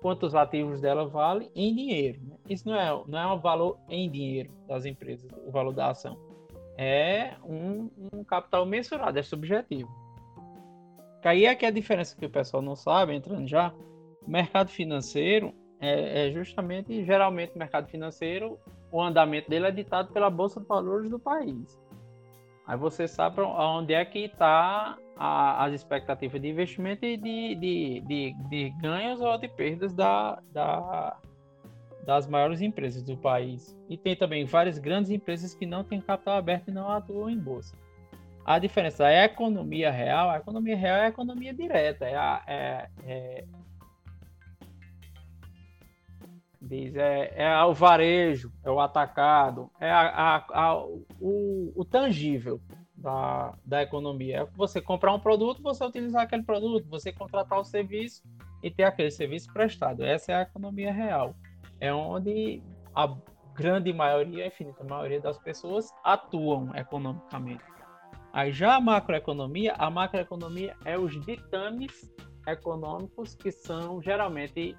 quantos 0.00 0.34
ativos 0.34 0.80
dela 0.80 1.06
vale 1.06 1.50
em 1.54 1.74
dinheiro. 1.74 2.20
Né? 2.22 2.36
Isso 2.48 2.68
não 2.68 2.76
é, 2.76 3.02
não 3.08 3.18
é 3.18 3.26
um 3.26 3.38
valor 3.38 3.76
em 3.88 4.08
dinheiro 4.08 4.50
das 4.68 4.84
empresas, 4.84 5.28
o 5.44 5.50
valor 5.50 5.72
da 5.72 5.90
ação. 5.90 6.16
É 6.78 7.34
um, 7.44 7.90
um 8.12 8.24
capital 8.24 8.64
mensurado, 8.64 9.18
é 9.18 9.22
subjetivo. 9.22 9.90
Que 11.20 11.28
aí 11.28 11.44
é 11.44 11.54
que 11.54 11.64
é 11.64 11.68
a 11.68 11.72
diferença 11.72 12.16
que 12.16 12.26
o 12.26 12.30
pessoal 12.30 12.62
não 12.62 12.76
sabe, 12.76 13.14
entrando 13.14 13.46
já, 13.46 13.74
mercado 14.26 14.70
financeiro 14.70 15.52
é, 15.82 16.28
é, 16.28 16.30
justamente, 16.30 17.04
geralmente, 17.04 17.56
o 17.56 17.58
mercado 17.58 17.88
financeiro, 17.88 18.56
o 18.92 19.00
andamento 19.00 19.48
dele 19.48 19.66
é 19.66 19.70
ditado 19.70 20.12
pela 20.12 20.28
Bolsa 20.28 20.60
de 20.60 20.66
Valores 20.66 21.10
do 21.10 21.18
país. 21.18 21.80
Aí 22.66 22.76
você 22.76 23.08
sabe 23.08 23.40
onde 23.40 23.94
é 23.94 24.04
que 24.04 24.20
está 24.20 24.96
as 25.16 25.72
expectativas 25.72 26.40
de 26.40 26.48
investimento 26.48 27.04
e 27.04 27.16
de, 27.16 27.54
de, 27.54 28.00
de, 28.00 28.34
de 28.48 28.70
ganhos 28.80 29.20
ou 29.20 29.36
de 29.38 29.48
perdas 29.48 29.92
da, 29.94 30.40
da, 30.52 31.16
das 32.04 32.26
maiores 32.28 32.60
empresas 32.60 33.02
do 33.02 33.16
país. 33.16 33.76
E 33.88 33.96
tem 33.96 34.14
também 34.14 34.44
várias 34.44 34.78
grandes 34.78 35.10
empresas 35.10 35.54
que 35.54 35.66
não 35.66 35.82
têm 35.82 36.00
capital 36.00 36.36
aberto 36.36 36.68
e 36.68 36.72
não 36.72 36.90
atuam 36.90 37.30
em 37.30 37.38
bolsa. 37.38 37.76
A 38.44 38.58
diferença 38.58 39.08
é 39.08 39.20
a 39.20 39.24
economia 39.24 39.90
real. 39.90 40.30
A 40.30 40.36
economia 40.36 40.76
real 40.76 40.96
é 40.98 41.04
a 41.06 41.08
economia 41.08 41.54
direta, 41.54 42.04
é, 42.04 42.16
a, 42.16 42.42
é, 42.46 42.88
é 43.04 43.44
diz, 46.62 46.94
é, 46.94 47.32
é 47.36 47.64
o 47.64 47.74
varejo, 47.74 48.52
é 48.64 48.70
o 48.70 48.80
atacado, 48.80 49.70
é 49.80 49.90
a, 49.90 50.08
a, 50.08 50.36
a, 50.52 50.84
o, 51.20 51.72
o, 51.74 51.84
tangível 51.84 52.60
da, 52.96 53.54
da 53.64 53.82
economia. 53.82 54.42
É 54.42 54.44
você 54.56 54.80
comprar 54.80 55.12
um 55.12 55.18
produto, 55.18 55.62
você 55.62 55.84
utilizar 55.84 56.22
aquele 56.22 56.44
produto, 56.44 56.88
você 56.88 57.12
contratar 57.12 57.58
o 57.58 57.64
serviço 57.64 58.22
e 58.62 58.70
ter 58.70 58.84
aquele 58.84 59.10
serviço 59.10 59.52
prestado. 59.52 60.04
Essa 60.04 60.32
é 60.32 60.34
a 60.36 60.42
economia 60.42 60.92
real. 60.92 61.34
É 61.80 61.92
onde 61.92 62.62
a 62.94 63.12
grande 63.54 63.92
maioria, 63.92 64.44
a 64.44 64.46
infinita 64.46 64.84
maioria 64.84 65.20
das 65.20 65.38
pessoas 65.38 65.90
atuam 66.04 66.74
economicamente. 66.76 67.64
Aí 68.32 68.52
já 68.52 68.76
a 68.76 68.80
macroeconomia, 68.80 69.74
a 69.76 69.90
macroeconomia 69.90 70.74
é 70.84 70.96
os 70.96 71.20
ditames 71.26 72.10
econômicos 72.46 73.34
que 73.34 73.50
são 73.50 74.00
geralmente 74.00 74.76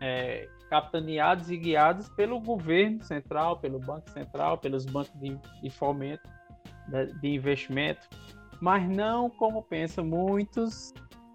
é, 0.00 0.48
capitaneados 0.68 1.50
e 1.50 1.56
guiados 1.56 2.08
pelo 2.10 2.40
governo 2.40 3.02
central, 3.02 3.58
pelo 3.58 3.78
Banco 3.78 4.10
Central, 4.10 4.58
pelos 4.58 4.84
bancos 4.84 5.14
de, 5.20 5.38
de 5.62 5.70
fomento, 5.70 6.28
de, 6.88 7.12
de, 7.20 7.28
investimento, 7.34 8.08
mas 8.60 8.88
não 8.88 9.30
como 9.30 9.62
pensam 9.62 10.04
muitos 10.04 10.92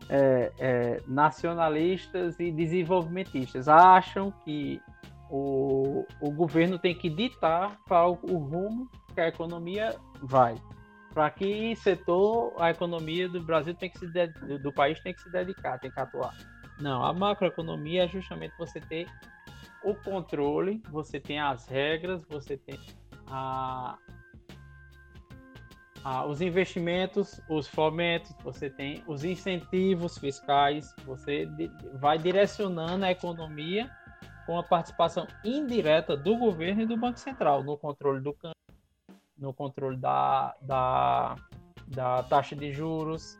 é, 0.10 0.52
é, 0.60 1.02
nacionalistas 1.08 2.40
e 2.40 2.52
desenvolvimentistas. 2.52 3.68
Acham 3.68 4.32
que 4.44 4.82
o, 5.30 6.06
o 6.20 6.32
governo 6.32 6.78
tem 6.78 6.94
que 6.94 7.10
ditar 7.10 7.78
qual 7.88 8.20
o 8.22 8.38
rumo 8.38 8.90
que 9.14 9.22
a 9.22 9.28
economia 9.28 9.96
vai. 10.22 10.56
Para 11.14 11.30
que 11.30 11.76
setor 11.76 12.54
a 12.58 12.70
economia 12.70 13.28
do 13.28 13.42
Brasil 13.42 13.74
tem 13.74 13.90
que 13.90 14.00
se 14.00 14.08
do 14.60 14.74
país 14.74 15.00
tem 15.02 15.14
que 15.14 15.22
se 15.22 15.30
dedicar, 15.30 15.80
tem 15.80 15.92
que 15.92 16.00
atuar. 16.00 16.34
Não, 16.82 17.04
a 17.06 17.14
macroeconomia 17.14 18.06
é 18.06 18.08
justamente 18.08 18.58
você 18.58 18.82
ter 18.82 19.08
o 19.84 19.94
controle, 19.96 20.82
você 20.90 21.20
tem 21.20 21.40
as 21.40 21.68
regras, 21.68 22.24
você 22.26 22.58
tem 22.58 22.80
a, 23.28 23.98
a, 26.04 26.26
os 26.26 26.42
investimentos, 26.42 27.40
os 27.48 27.68
fomentos, 27.68 28.36
você 28.44 28.70
tem 28.70 29.04
os 29.08 29.24
incentivos 29.24 30.18
fiscais, 30.18 30.94
você 31.06 31.48
vai 32.00 32.18
direcionando 32.18 33.06
a 33.06 33.12
economia 33.12 33.90
com 34.46 34.58
a 34.58 34.64
participação 34.64 35.28
indireta 35.44 36.18
do 36.18 36.36
governo 36.36 36.82
e 36.82 36.86
do 36.86 36.98
Banco 36.98 37.20
Central 37.20 37.64
no 37.64 37.78
controle 37.78 38.22
do 38.22 38.34
câmbio, 38.34 38.56
no 39.38 39.54
controle 39.54 39.98
da, 39.98 40.56
da, 40.62 41.36
da 41.88 42.24
taxa 42.24 42.56
de 42.56 42.72
juros, 42.72 43.40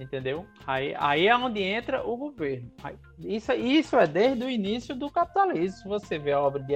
Entendeu? 0.00 0.46
Aí, 0.66 0.94
aí 0.98 1.28
é 1.28 1.36
onde 1.36 1.60
entra 1.62 2.02
o 2.02 2.16
governo. 2.16 2.72
Isso, 3.18 3.52
isso 3.52 3.96
é 3.98 4.06
desde 4.06 4.42
o 4.42 4.48
início 4.48 4.94
do 4.96 5.10
capitalismo. 5.10 5.90
Você 5.90 6.18
vê 6.18 6.32
a 6.32 6.40
obra 6.40 6.62
de, 6.62 6.74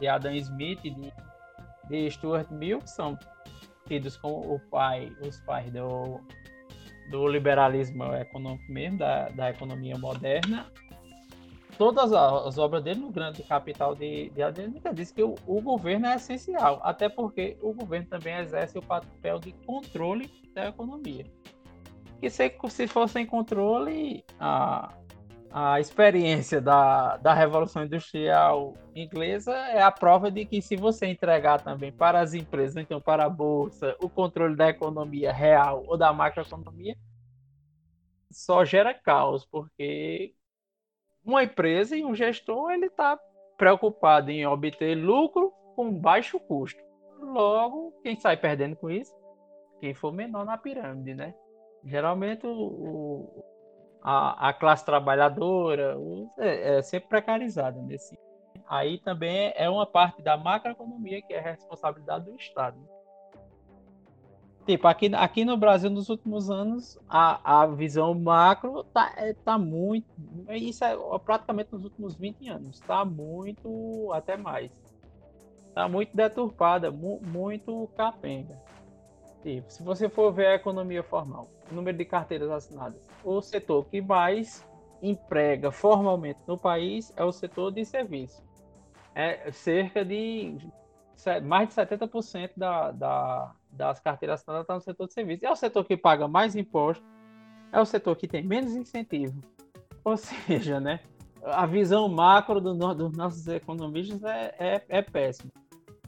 de 0.00 0.08
Adam 0.08 0.34
Smith 0.36 0.80
e 0.82 0.90
de, 0.90 1.12
de 1.90 2.10
Stuart 2.10 2.50
Mill, 2.50 2.78
que 2.78 2.88
são 2.88 3.18
tidos 3.86 4.16
como 4.16 4.54
o 4.54 4.58
pai, 4.70 5.14
os 5.20 5.38
pais 5.42 5.70
do, 5.70 6.18
do 7.10 7.28
liberalismo 7.28 8.04
econômico 8.14 8.72
mesmo, 8.72 8.98
da, 8.98 9.28
da 9.28 9.50
economia 9.50 9.98
moderna, 9.98 10.66
todas 11.76 12.10
as 12.10 12.56
obras 12.56 12.82
dele 12.82 13.00
no 13.00 13.10
grande 13.10 13.42
capital 13.42 13.94
de, 13.94 14.30
de 14.30 14.42
Adam 14.42 14.64
Smith 14.64 14.94
diz 14.94 15.10
que 15.10 15.22
o, 15.22 15.34
o, 15.46 15.60
governo 15.60 16.06
é 16.06 16.14
essencial, 16.14 16.80
até 16.82 17.10
porque 17.10 17.58
o 17.60 17.74
governo 17.74 18.06
também 18.06 18.36
exerce 18.36 18.78
o 18.78 18.82
papel 18.82 19.38
de 19.38 19.52
controle 19.66 20.30
da 20.54 20.68
economia 20.68 21.26
que 22.22 22.30
se, 22.30 22.54
se 22.68 22.86
fosse 22.86 23.18
em 23.18 23.26
controle, 23.26 24.24
a, 24.38 24.94
a 25.50 25.80
experiência 25.80 26.60
da, 26.60 27.16
da 27.16 27.34
Revolução 27.34 27.82
Industrial 27.82 28.74
Inglesa 28.94 29.52
é 29.52 29.82
a 29.82 29.90
prova 29.90 30.30
de 30.30 30.46
que 30.46 30.62
se 30.62 30.76
você 30.76 31.06
entregar 31.06 31.60
também 31.60 31.90
para 31.90 32.20
as 32.20 32.32
empresas, 32.32 32.76
então 32.76 33.00
para 33.00 33.24
a 33.24 33.28
Bolsa, 33.28 33.96
o 34.00 34.08
controle 34.08 34.54
da 34.54 34.68
economia 34.68 35.32
real 35.32 35.82
ou 35.88 35.98
da 35.98 36.12
macroeconomia, 36.12 36.96
só 38.30 38.64
gera 38.64 38.94
caos, 38.94 39.44
porque 39.44 40.32
uma 41.24 41.42
empresa 41.42 41.96
e 41.96 42.04
um 42.04 42.14
gestor 42.14 42.70
ele 42.70 42.86
está 42.86 43.18
preocupado 43.58 44.30
em 44.30 44.46
obter 44.46 44.94
lucro 44.94 45.52
com 45.74 45.92
baixo 45.92 46.38
custo. 46.38 46.80
Logo, 47.18 47.92
quem 48.00 48.14
sai 48.14 48.36
perdendo 48.36 48.76
com 48.76 48.88
isso? 48.88 49.12
Quem 49.80 49.92
for 49.92 50.12
menor 50.12 50.44
na 50.44 50.56
pirâmide, 50.56 51.14
né? 51.14 51.34
Geralmente 51.84 52.46
o, 52.46 53.44
a, 54.02 54.48
a, 54.48 54.52
classe 54.52 54.84
trabalhadora 54.84 55.98
o, 55.98 56.30
é, 56.38 56.78
é, 56.78 56.82
sempre 56.82 57.08
precarizada 57.08 57.80
nesse. 57.82 58.18
Aí 58.68 58.98
também 58.98 59.52
é 59.56 59.68
uma 59.68 59.86
parte 59.86 60.22
da 60.22 60.36
macroeconomia 60.36 61.20
que 61.22 61.34
é 61.34 61.40
responsabilidade 61.40 62.24
do 62.24 62.36
Estado. 62.36 62.78
Tipo, 64.64 64.86
aqui, 64.86 65.10
aqui 65.14 65.44
no 65.44 65.56
Brasil, 65.56 65.90
nos 65.90 66.08
últimos 66.08 66.48
anos, 66.48 66.96
a, 67.08 67.62
a 67.62 67.66
visão 67.66 68.14
macro 68.14 68.84
tá, 68.84 69.12
é, 69.16 69.34
tá 69.34 69.58
muito. 69.58 70.06
Isso 70.50 70.84
é 70.84 70.96
praticamente 71.18 71.72
nos 71.72 71.82
últimos 71.82 72.14
20 72.14 72.48
anos. 72.48 72.78
Tá 72.80 73.04
muito, 73.04 74.12
até 74.12 74.36
mais. 74.36 74.70
Tá 75.74 75.88
muito 75.88 76.16
deturpada, 76.16 76.92
mu, 76.92 77.20
muito 77.24 77.88
capenga. 77.96 78.56
Tipo, 79.42 79.70
se 79.70 79.82
você 79.82 80.08
for 80.08 80.32
ver 80.32 80.46
a 80.46 80.54
economia 80.54 81.02
formal, 81.02 81.50
o 81.70 81.74
número 81.74 81.96
de 81.96 82.04
carteiras 82.04 82.50
assinadas, 82.50 83.00
o 83.24 83.40
setor 83.40 83.84
que 83.86 84.00
mais 84.00 84.64
emprega 85.02 85.72
formalmente 85.72 86.40
no 86.46 86.56
país 86.56 87.12
é 87.16 87.24
o 87.24 87.32
setor 87.32 87.72
de 87.72 87.84
serviço. 87.84 88.42
É 89.14 89.50
cerca 89.50 90.04
de 90.04 90.56
mais 91.44 91.68
de 91.68 91.74
70% 91.74 92.50
da, 92.56 92.90
da, 92.92 93.52
das 93.70 94.00
carteiras 94.00 94.40
assinadas 94.40 94.62
está 94.62 94.74
no 94.74 94.80
setor 94.80 95.06
de 95.06 95.12
serviço. 95.12 95.46
É 95.46 95.50
o 95.50 95.56
setor 95.56 95.84
que 95.84 95.96
paga 95.96 96.26
mais 96.26 96.56
impostos, 96.56 97.06
é 97.72 97.80
o 97.80 97.84
setor 97.84 98.16
que 98.16 98.28
tem 98.28 98.42
menos 98.42 98.74
incentivo. 98.74 99.40
Ou 100.04 100.16
seja, 100.16 100.80
né, 100.80 101.00
a 101.44 101.66
visão 101.66 102.08
macro 102.08 102.60
do, 102.60 102.74
dos 102.94 103.16
nossos 103.16 103.46
economistas 103.48 104.22
é, 104.22 104.54
é, 104.58 104.84
é 104.88 105.02
péssima. 105.02 105.50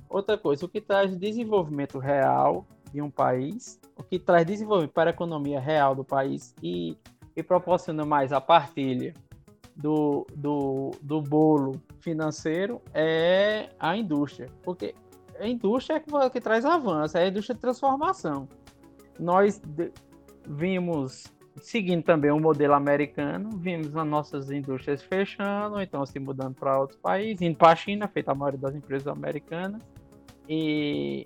Outra 0.08 0.38
coisa, 0.38 0.64
o 0.64 0.68
que 0.68 0.80
traz 0.80 1.16
desenvolvimento 1.16 1.98
real 1.98 2.64
de 2.94 3.02
um 3.02 3.10
país, 3.10 3.80
o 3.96 4.04
que 4.04 4.20
traz 4.20 4.46
desenvolvimento 4.46 4.92
para 4.92 5.10
a 5.10 5.12
economia 5.12 5.58
real 5.58 5.96
do 5.96 6.04
país 6.04 6.54
e, 6.62 6.96
e 7.34 7.42
proporciona 7.42 8.04
mais 8.04 8.32
a 8.32 8.40
partilha 8.40 9.12
do, 9.74 10.24
do, 10.32 10.92
do 11.02 11.20
bolo 11.20 11.82
financeiro 11.98 12.80
é 12.94 13.70
a 13.80 13.96
indústria, 13.96 14.48
porque 14.62 14.94
a 15.40 15.48
indústria 15.48 15.96
é 15.96 16.00
que, 16.00 16.30
que 16.30 16.40
traz 16.40 16.64
avanço, 16.64 17.18
é 17.18 17.24
a 17.24 17.28
indústria 17.28 17.56
de 17.56 17.60
transformação. 17.60 18.48
Nós 19.18 19.60
vimos, 20.46 21.24
seguindo 21.56 22.04
também 22.04 22.30
o 22.30 22.38
modelo 22.38 22.74
americano, 22.74 23.50
vimos 23.56 23.96
as 23.96 24.06
nossas 24.06 24.52
indústrias 24.52 25.02
fechando, 25.02 25.80
então 25.80 26.06
se 26.06 26.20
mudando 26.20 26.54
para 26.54 26.78
outros 26.78 27.00
países, 27.00 27.42
indo 27.42 27.56
para 27.56 27.72
a 27.72 27.76
China, 27.76 28.06
feita 28.06 28.30
a 28.30 28.36
maioria 28.36 28.60
das 28.60 28.76
empresas 28.76 29.08
americanas, 29.08 29.82
e 30.48 31.24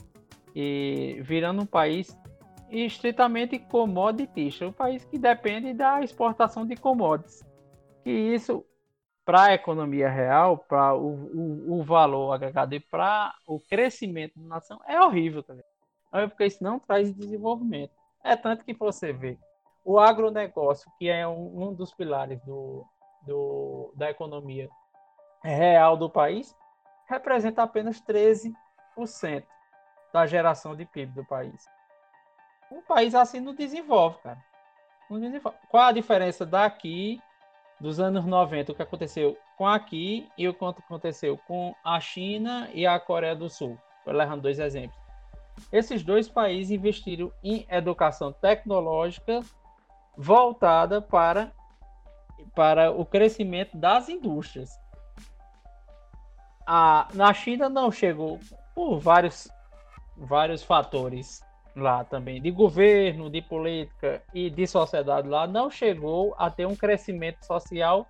e 0.61 1.23
virando 1.23 1.63
um 1.63 1.67
país 1.67 2.19
estritamente 2.69 3.61
commoditista, 3.61 4.67
um 4.67 4.73
país 4.73 5.05
que 5.05 5.17
depende 5.17 5.73
da 5.73 6.03
exportação 6.03 6.67
de 6.67 6.75
commodities. 6.75 7.45
Que 8.03 8.11
isso, 8.11 8.67
para 9.25 9.45
a 9.45 9.55
economia 9.55 10.09
real, 10.09 10.59
para 10.59 10.97
o, 10.97 11.15
o, 11.15 11.79
o, 11.79 11.85
valor 11.85 12.33
agregado 12.33 12.75
e 12.75 12.81
para 12.81 13.33
o 13.47 13.61
crescimento 13.61 14.33
da 14.37 14.49
nação, 14.49 14.81
é 14.85 15.01
horrível, 15.01 15.45
tá 15.45 15.55
é 16.13 16.27
porque 16.27 16.47
isso 16.47 16.65
não 16.65 16.81
traz 16.81 17.15
desenvolvimento. 17.15 17.93
É 18.25 18.35
tanto 18.35 18.65
que 18.65 18.75
você 18.75 19.13
vê 19.13 19.39
o 19.85 19.97
agronegócio, 20.01 20.91
que 20.99 21.09
é 21.09 21.27
um, 21.29 21.69
um 21.69 21.73
dos 21.73 21.95
pilares 21.95 22.41
do, 22.43 22.85
do, 23.23 23.93
da 23.95 24.11
economia 24.11 24.69
real 25.41 25.97
do 25.97 26.11
país, 26.11 26.53
representa 27.09 27.63
apenas 27.63 28.03
13% 28.03 28.53
da 30.13 30.27
geração 30.27 30.75
de 30.75 30.85
PIB 30.85 31.13
do 31.13 31.25
país. 31.25 31.67
Um 32.71 32.83
país 32.83 33.15
assim 33.15 33.41
não 33.41 33.55
desenvolve, 33.55 34.19
cara. 34.23 34.43
Não 35.09 35.19
desenvolve. 35.19 35.59
Qual 35.69 35.85
a 35.85 35.93
diferença 35.93 36.45
daqui 36.45 37.21
dos 37.81 38.01
anos 38.01 38.25
90, 38.25 38.73
o 38.73 38.75
que 38.75 38.83
aconteceu 38.83 39.37
com 39.57 39.67
aqui 39.67 40.29
e 40.37 40.49
o 40.49 40.55
que 40.55 40.65
aconteceu 40.65 41.39
com 41.47 41.75
a 41.85 42.01
China 42.01 42.69
e 42.73 42.87
a 42.87 42.99
Coreia 42.99 43.37
do 43.37 43.49
Sul. 43.49 43.79
Vou 44.05 44.15
levando 44.15 44.43
dois 44.43 44.59
exemplos. 44.59 44.99
Esses 45.73 46.03
dois 46.03 46.29
países 46.29 46.71
investiram 46.71 47.33
em 47.43 47.67
educação 47.69 48.33
tecnológica 48.33 49.41
voltada 50.17 51.01
para, 51.01 51.53
para 52.55 52.91
o 52.91 53.05
crescimento 53.05 53.77
das 53.77 54.09
indústrias. 54.09 54.71
A, 56.67 57.09
na 57.15 57.33
China 57.33 57.69
não 57.69 57.91
chegou 57.91 58.39
por 58.75 58.99
vários, 58.99 59.49
vários 60.19 60.63
fatores 60.63 61.43
lá 61.75 62.05
também, 62.05 62.41
de 62.41 62.51
governo, 62.51 63.31
de 63.31 63.41
política 63.41 64.23
e 64.35 64.51
de 64.51 64.67
sociedade 64.67 65.29
lá, 65.29 65.47
não 65.47 65.71
chegou 65.71 66.35
a 66.37 66.51
ter 66.51 66.67
um 66.67 66.75
crescimento 66.75 67.45
social 67.45 68.07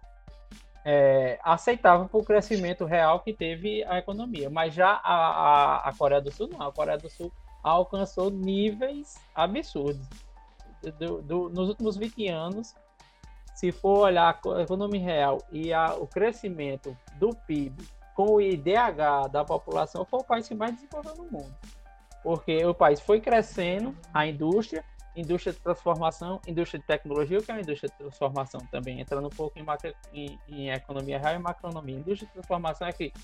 é, 0.85 1.39
aceitável 1.43 2.09
para 2.09 2.19
o 2.19 2.25
crescimento 2.25 2.85
real 2.85 3.21
que 3.21 3.33
teve 3.33 3.85
a 3.85 3.99
economia. 3.99 4.49
Mas 4.49 4.73
já 4.75 5.01
a, 5.05 5.15
a, 5.15 5.89
a, 5.89 5.93
Coreia 5.93 6.21
do 6.21 6.33
Sul 6.33 6.49
não, 6.49 6.67
a 6.67 6.73
Coreia 6.73 6.99
do 6.99 7.11
Sul 7.11 7.31
alcançou 7.63 8.31
níveis 8.31 9.17
absurdos. 9.35 10.09
Do, 10.99 11.21
do, 11.21 11.49
nos 11.51 11.69
últimos 11.69 11.97
20 11.97 12.29
anos, 12.29 12.75
se 13.55 13.73
for 13.73 14.07
olhar 14.07 14.41
a 14.57 14.63
economia 14.63 15.03
real 15.03 15.39
e 15.51 15.73
a, 15.73 15.95
o 15.95 16.07
crescimento 16.07 16.97
do 17.19 17.31
PIB 17.47 17.85
com 18.15 18.35
o 18.35 18.41
IDH 18.41 19.29
da 19.31 19.45
população, 19.45 20.05
foi 20.05 20.21
o 20.21 20.25
país 20.25 20.49
que 20.49 20.55
mais 20.55 20.75
desenvolveu 20.75 21.17
no 21.17 21.25
mundo 21.25 21.55
porque 22.29 22.63
o 22.63 22.75
país 22.75 23.01
foi 23.01 23.23
crescendo, 23.23 23.97
a 24.13 24.27
indústria, 24.27 24.85
indústria 25.17 25.51
de 25.51 25.61
transformação, 25.61 26.39
indústria 26.47 26.79
de 26.79 26.87
tecnologia, 26.87 27.39
o 27.39 27.43
que 27.43 27.51
é 27.51 27.55
uma 27.55 27.63
indústria 27.63 27.89
de 27.89 27.97
transformação 27.97 28.61
também, 28.71 29.01
entrando 29.01 29.29
um 29.29 29.31
pouco 29.31 29.59
em, 29.59 29.63
macro, 29.63 29.95
em, 30.13 30.39
em 30.47 30.69
economia 30.69 31.19
real 31.19 31.37
e 31.37 31.39
macroeconomia. 31.39 31.97
Indústria 31.97 32.27
de 32.27 32.35
transformação 32.35 32.87
é 32.87 32.93
que 32.93 33.15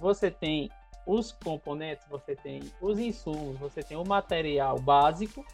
você 0.00 0.30
tem 0.30 0.70
os 1.04 1.32
componentes, 1.32 2.06
você 2.08 2.36
tem 2.36 2.62
os 2.80 3.00
insumos, 3.00 3.58
você 3.58 3.82
tem 3.82 3.96
o 3.96 4.06
material 4.06 4.78
básico 4.78 5.44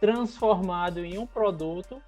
transformado 0.00 1.04
em 1.04 1.18
um 1.18 1.26
produto 1.26 2.00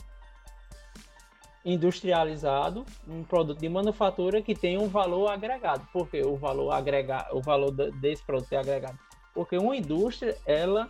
industrializado, 1.63 2.87
um 3.07 3.23
produto 3.23 3.59
de 3.59 3.69
manufatura 3.69 4.41
que 4.41 4.55
tem 4.55 4.79
um 4.79 4.89
valor 4.89 5.29
agregado. 5.29 5.87
Porque 5.93 6.23
o 6.23 6.37
valor 6.37 6.71
agregado, 6.71 7.37
o 7.37 7.43
valor 7.43 7.71
desse 7.71 8.25
produto 8.25 8.51
é 8.55 8.57
agregado 8.57 9.08
porque 9.39 9.57
uma 9.57 9.77
indústria 9.77 10.37
ela 10.45 10.89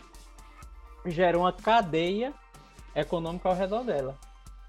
gera 1.05 1.37
uma 1.37 1.53
cadeia 1.53 2.33
econômica 2.95 3.47
ao 3.47 3.53
redor 3.53 3.83
dela. 3.83 4.17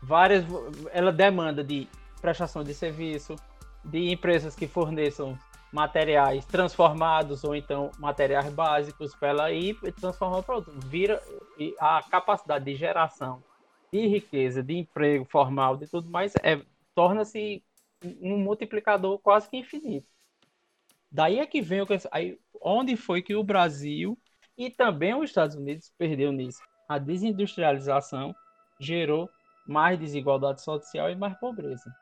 Várias, 0.03 0.45
ela 0.93 1.11
demanda 1.11 1.64
de 1.64 1.89
prestação 2.20 2.62
de 2.62 2.74
serviço, 2.74 3.37
de 3.83 4.12
empresas 4.12 4.55
que 4.55 4.68
forneçam 4.68 5.35
materiais 5.72 6.45
transformados 6.45 7.43
ou 7.43 7.57
então 7.57 7.91
materiais 7.99 8.53
básicos 8.53 9.14
para 9.14 9.28
ela 9.28 9.51
ir 9.51 9.74
transformar 9.99 10.41
o 10.41 10.43
produto. 10.43 10.78
Vira 10.87 11.18
a 11.78 12.03
capacidade 12.03 12.66
de 12.66 12.76
geração 12.76 13.43
de 13.91 14.07
riqueza, 14.07 14.62
de 14.62 14.76
emprego 14.76 15.24
formal, 15.24 15.78
de 15.78 15.87
tudo 15.87 16.11
mais, 16.11 16.35
é, 16.43 16.61
torna-se 16.95 17.64
um 18.20 18.37
multiplicador 18.37 19.18
quase 19.20 19.49
que 19.49 19.57
infinito. 19.57 20.07
Daí 21.11 21.39
é 21.39 21.47
que 21.47 21.61
vem 21.61 21.83
o 21.83 21.87
aí, 22.13 22.39
onde 22.63 22.97
foi 22.97 23.23
que 23.23 23.35
o 23.35 23.43
Brasil 23.43 24.17
e 24.57 24.71
também 24.71 25.15
os 25.15 25.31
Estados 25.31 25.57
Unidos 25.57 25.93
perdeu 25.99 26.31
nisso. 26.31 26.61
A 26.89 26.99
desindustrialização 26.99 28.35
gerou 28.79 29.29
mais 29.67 29.99
desigualdade 29.99 30.63
social 30.63 31.11
e 31.11 31.17
mais 31.17 31.35
pobreza. 31.39 31.95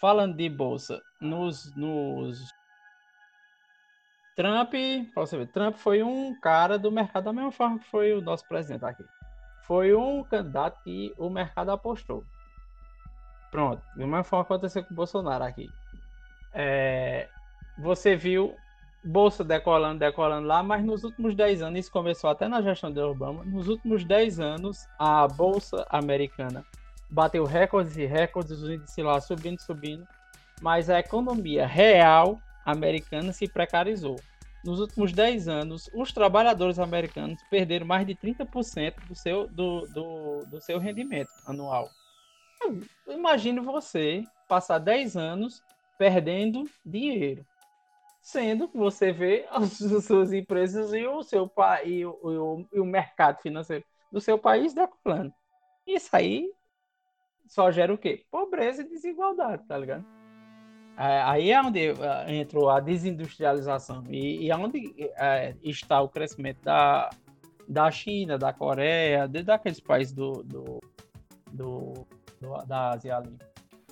Falando 0.00 0.36
de 0.36 0.48
bolsa, 0.48 1.02
nos, 1.20 1.74
nos 1.76 2.50
Trump, 4.36 4.72
você 5.14 5.36
ver, 5.36 5.48
Trump 5.48 5.76
foi 5.76 6.02
um 6.02 6.38
cara 6.40 6.78
do 6.78 6.90
mercado 6.90 7.24
da 7.24 7.32
mesma 7.32 7.52
forma 7.52 7.78
que 7.78 7.86
foi 7.86 8.12
o 8.12 8.22
nosso 8.22 8.46
presidente 8.48 8.84
aqui. 8.84 9.04
Foi 9.64 9.94
um 9.94 10.24
candidato 10.24 10.82
que 10.82 11.14
o 11.18 11.28
mercado 11.28 11.70
apostou. 11.70 12.24
Pronto, 13.50 13.82
da 13.90 13.96
mesma 13.96 14.24
forma 14.24 14.44
que 14.44 14.52
aconteceu 14.52 14.84
com 14.84 14.92
o 14.92 14.96
Bolsonaro 14.96 15.44
aqui. 15.44 15.68
É, 16.54 17.28
você 17.78 18.16
viu 18.16 18.54
bolsa 19.02 19.42
decolando, 19.42 19.98
decolando 19.98 20.46
lá, 20.46 20.62
mas 20.62 20.84
nos 20.84 21.04
últimos 21.04 21.34
10 21.34 21.62
anos, 21.62 21.80
isso 21.80 21.92
começou 21.92 22.28
até 22.28 22.46
na 22.48 22.60
gestão 22.60 22.92
de 22.92 23.00
Obama, 23.00 23.44
nos 23.44 23.68
últimos 23.68 24.04
10 24.04 24.40
anos, 24.40 24.86
a 24.98 25.26
bolsa 25.26 25.86
americana 25.88 26.64
bateu 27.10 27.44
recordes 27.44 27.96
e 27.96 28.04
recordes, 28.06 28.52
os 28.52 28.70
índices 28.70 29.04
lá 29.04 29.20
subindo, 29.20 29.60
subindo, 29.60 30.06
mas 30.60 30.88
a 30.88 31.00
economia 31.00 31.66
real 31.66 32.38
americana 32.64 33.32
se 33.32 33.48
precarizou. 33.48 34.16
Nos 34.62 34.78
últimos 34.78 35.12
10 35.12 35.48
anos, 35.48 35.90
os 35.94 36.12
trabalhadores 36.12 36.78
americanos 36.78 37.40
perderam 37.50 37.86
mais 37.86 38.06
de 38.06 38.14
30% 38.14 38.94
do 39.08 39.14
seu, 39.14 39.48
do, 39.48 39.86
do, 39.86 40.44
do 40.46 40.60
seu 40.60 40.78
rendimento 40.78 41.30
anual. 41.46 41.88
Imagine 43.08 43.60
você 43.60 44.22
passar 44.46 44.78
10 44.78 45.16
anos 45.16 45.62
perdendo 45.98 46.68
dinheiro 46.84 47.44
sendo 48.20 48.68
que 48.68 48.76
você 48.76 49.12
vê 49.12 49.46
as, 49.50 49.72
suas 50.04 50.32
empresas 50.32 50.92
e 50.92 51.06
o 51.06 51.22
seu 51.22 51.50
e 51.84 52.04
o, 52.04 52.18
o, 52.22 52.66
e 52.72 52.80
o 52.80 52.84
mercado 52.84 53.40
financeiro 53.40 53.84
do 54.12 54.20
seu 54.20 54.38
país 54.38 54.74
decolando. 54.74 55.32
Isso 55.86 56.14
aí 56.14 56.52
só 57.46 57.70
gera 57.70 57.92
o 57.92 57.98
quê? 57.98 58.24
Pobreza 58.30 58.82
e 58.82 58.88
desigualdade, 58.88 59.64
tá 59.66 59.76
ligado? 59.76 60.04
É, 60.96 61.22
aí 61.22 61.50
é 61.50 61.60
onde 61.60 61.88
é, 61.88 62.34
entrou 62.36 62.68
a 62.68 62.78
desindustrialização 62.78 64.04
e, 64.08 64.46
e 64.46 64.52
onde 64.52 64.94
é, 65.16 65.54
está 65.62 66.00
o 66.00 66.08
crescimento 66.08 66.62
da, 66.62 67.08
da 67.66 67.90
China, 67.90 68.36
da 68.36 68.52
Coreia, 68.52 69.26
de, 69.26 69.42
daqueles 69.42 69.80
países 69.80 70.12
do, 70.12 70.42
do, 70.42 70.80
do, 71.50 72.06
do 72.40 72.66
da 72.66 72.90
Ásia 72.90 73.16
ali. 73.16 73.36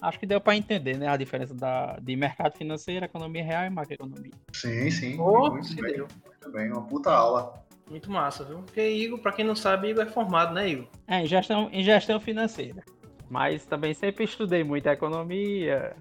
Acho 0.01 0.18
que 0.18 0.26
deu 0.26 0.40
para 0.40 0.57
entender, 0.57 0.96
né, 0.96 1.09
a 1.09 1.16
diferença 1.16 1.55
da, 1.55 1.99
de 2.01 2.14
mercado 2.14 2.57
financeiro, 2.57 3.05
economia 3.05 3.42
real 3.42 3.64
e 3.64 3.70
macroeconomia. 3.70 4.32
Sim, 4.53 4.90
sim. 4.90 5.18
Oh, 5.18 5.51
muito, 5.51 5.74
bem, 5.74 5.92
deu. 5.94 6.09
muito 6.24 6.53
bem, 6.53 6.70
uma 6.70 6.82
puta 6.82 7.11
aula. 7.11 7.64
Muito 7.90 8.11
massa, 8.11 8.44
viu? 8.44 8.59
Porque 8.59 8.86
Igor, 8.86 9.18
para 9.18 9.32
quem 9.32 9.44
não 9.44 9.57
sabe, 9.57 9.88
Igor 9.88 10.05
é 10.05 10.07
formado, 10.07 10.55
né, 10.55 10.68
Igor? 10.68 10.86
É, 11.07 11.20
em 11.20 11.26
gestão, 11.26 11.68
em 11.72 11.82
gestão 11.82 12.20
financeira. 12.20 12.84
Mas 13.30 13.66
também 13.66 13.92
sempre 13.92 14.24
estudei 14.24 14.62
muito 14.62 14.86
economia 14.86 15.96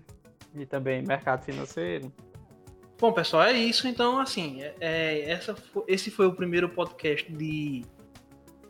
e 0.53 0.65
também 0.65 1.01
mercado 1.01 1.43
financeiro. 1.43 2.11
Bom, 2.99 3.13
pessoal, 3.13 3.43
é 3.43 3.53
isso. 3.53 3.87
Então, 3.87 4.19
assim, 4.19 4.61
é, 4.61 4.75
é 4.79 5.31
essa, 5.31 5.55
esse 5.87 6.11
foi 6.11 6.27
o 6.27 6.33
primeiro 6.33 6.69
podcast 6.69 7.31
de, 7.31 7.85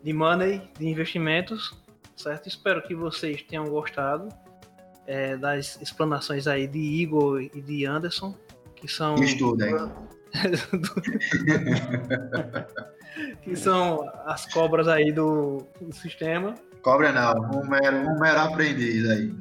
de 0.02 0.12
Money, 0.12 0.62
de 0.78 0.86
investimentos, 0.86 1.76
certo? 2.16 2.46
Espero 2.46 2.82
que 2.82 2.94
vocês 2.94 3.42
tenham 3.42 3.64
gostado 3.66 4.28
é, 5.08 5.36
das 5.38 5.80
explanações 5.80 6.46
aí 6.46 6.66
de 6.66 6.78
Igor 6.78 7.40
e 7.40 7.62
de 7.62 7.86
Anderson, 7.86 8.34
que 8.76 8.86
são. 8.86 9.14
Estudem. 9.16 9.74
que 13.42 13.56
são 13.56 14.06
as 14.26 14.44
cobras 14.52 14.86
aí 14.86 15.10
do, 15.10 15.66
do 15.80 15.94
sistema. 15.94 16.54
Cobra 16.82 17.10
não, 17.10 17.58
um 17.58 17.66
mero, 17.66 18.06
um 18.06 18.20
mero 18.20 18.40
aprendiz 18.40 19.08
aí. 19.08 19.34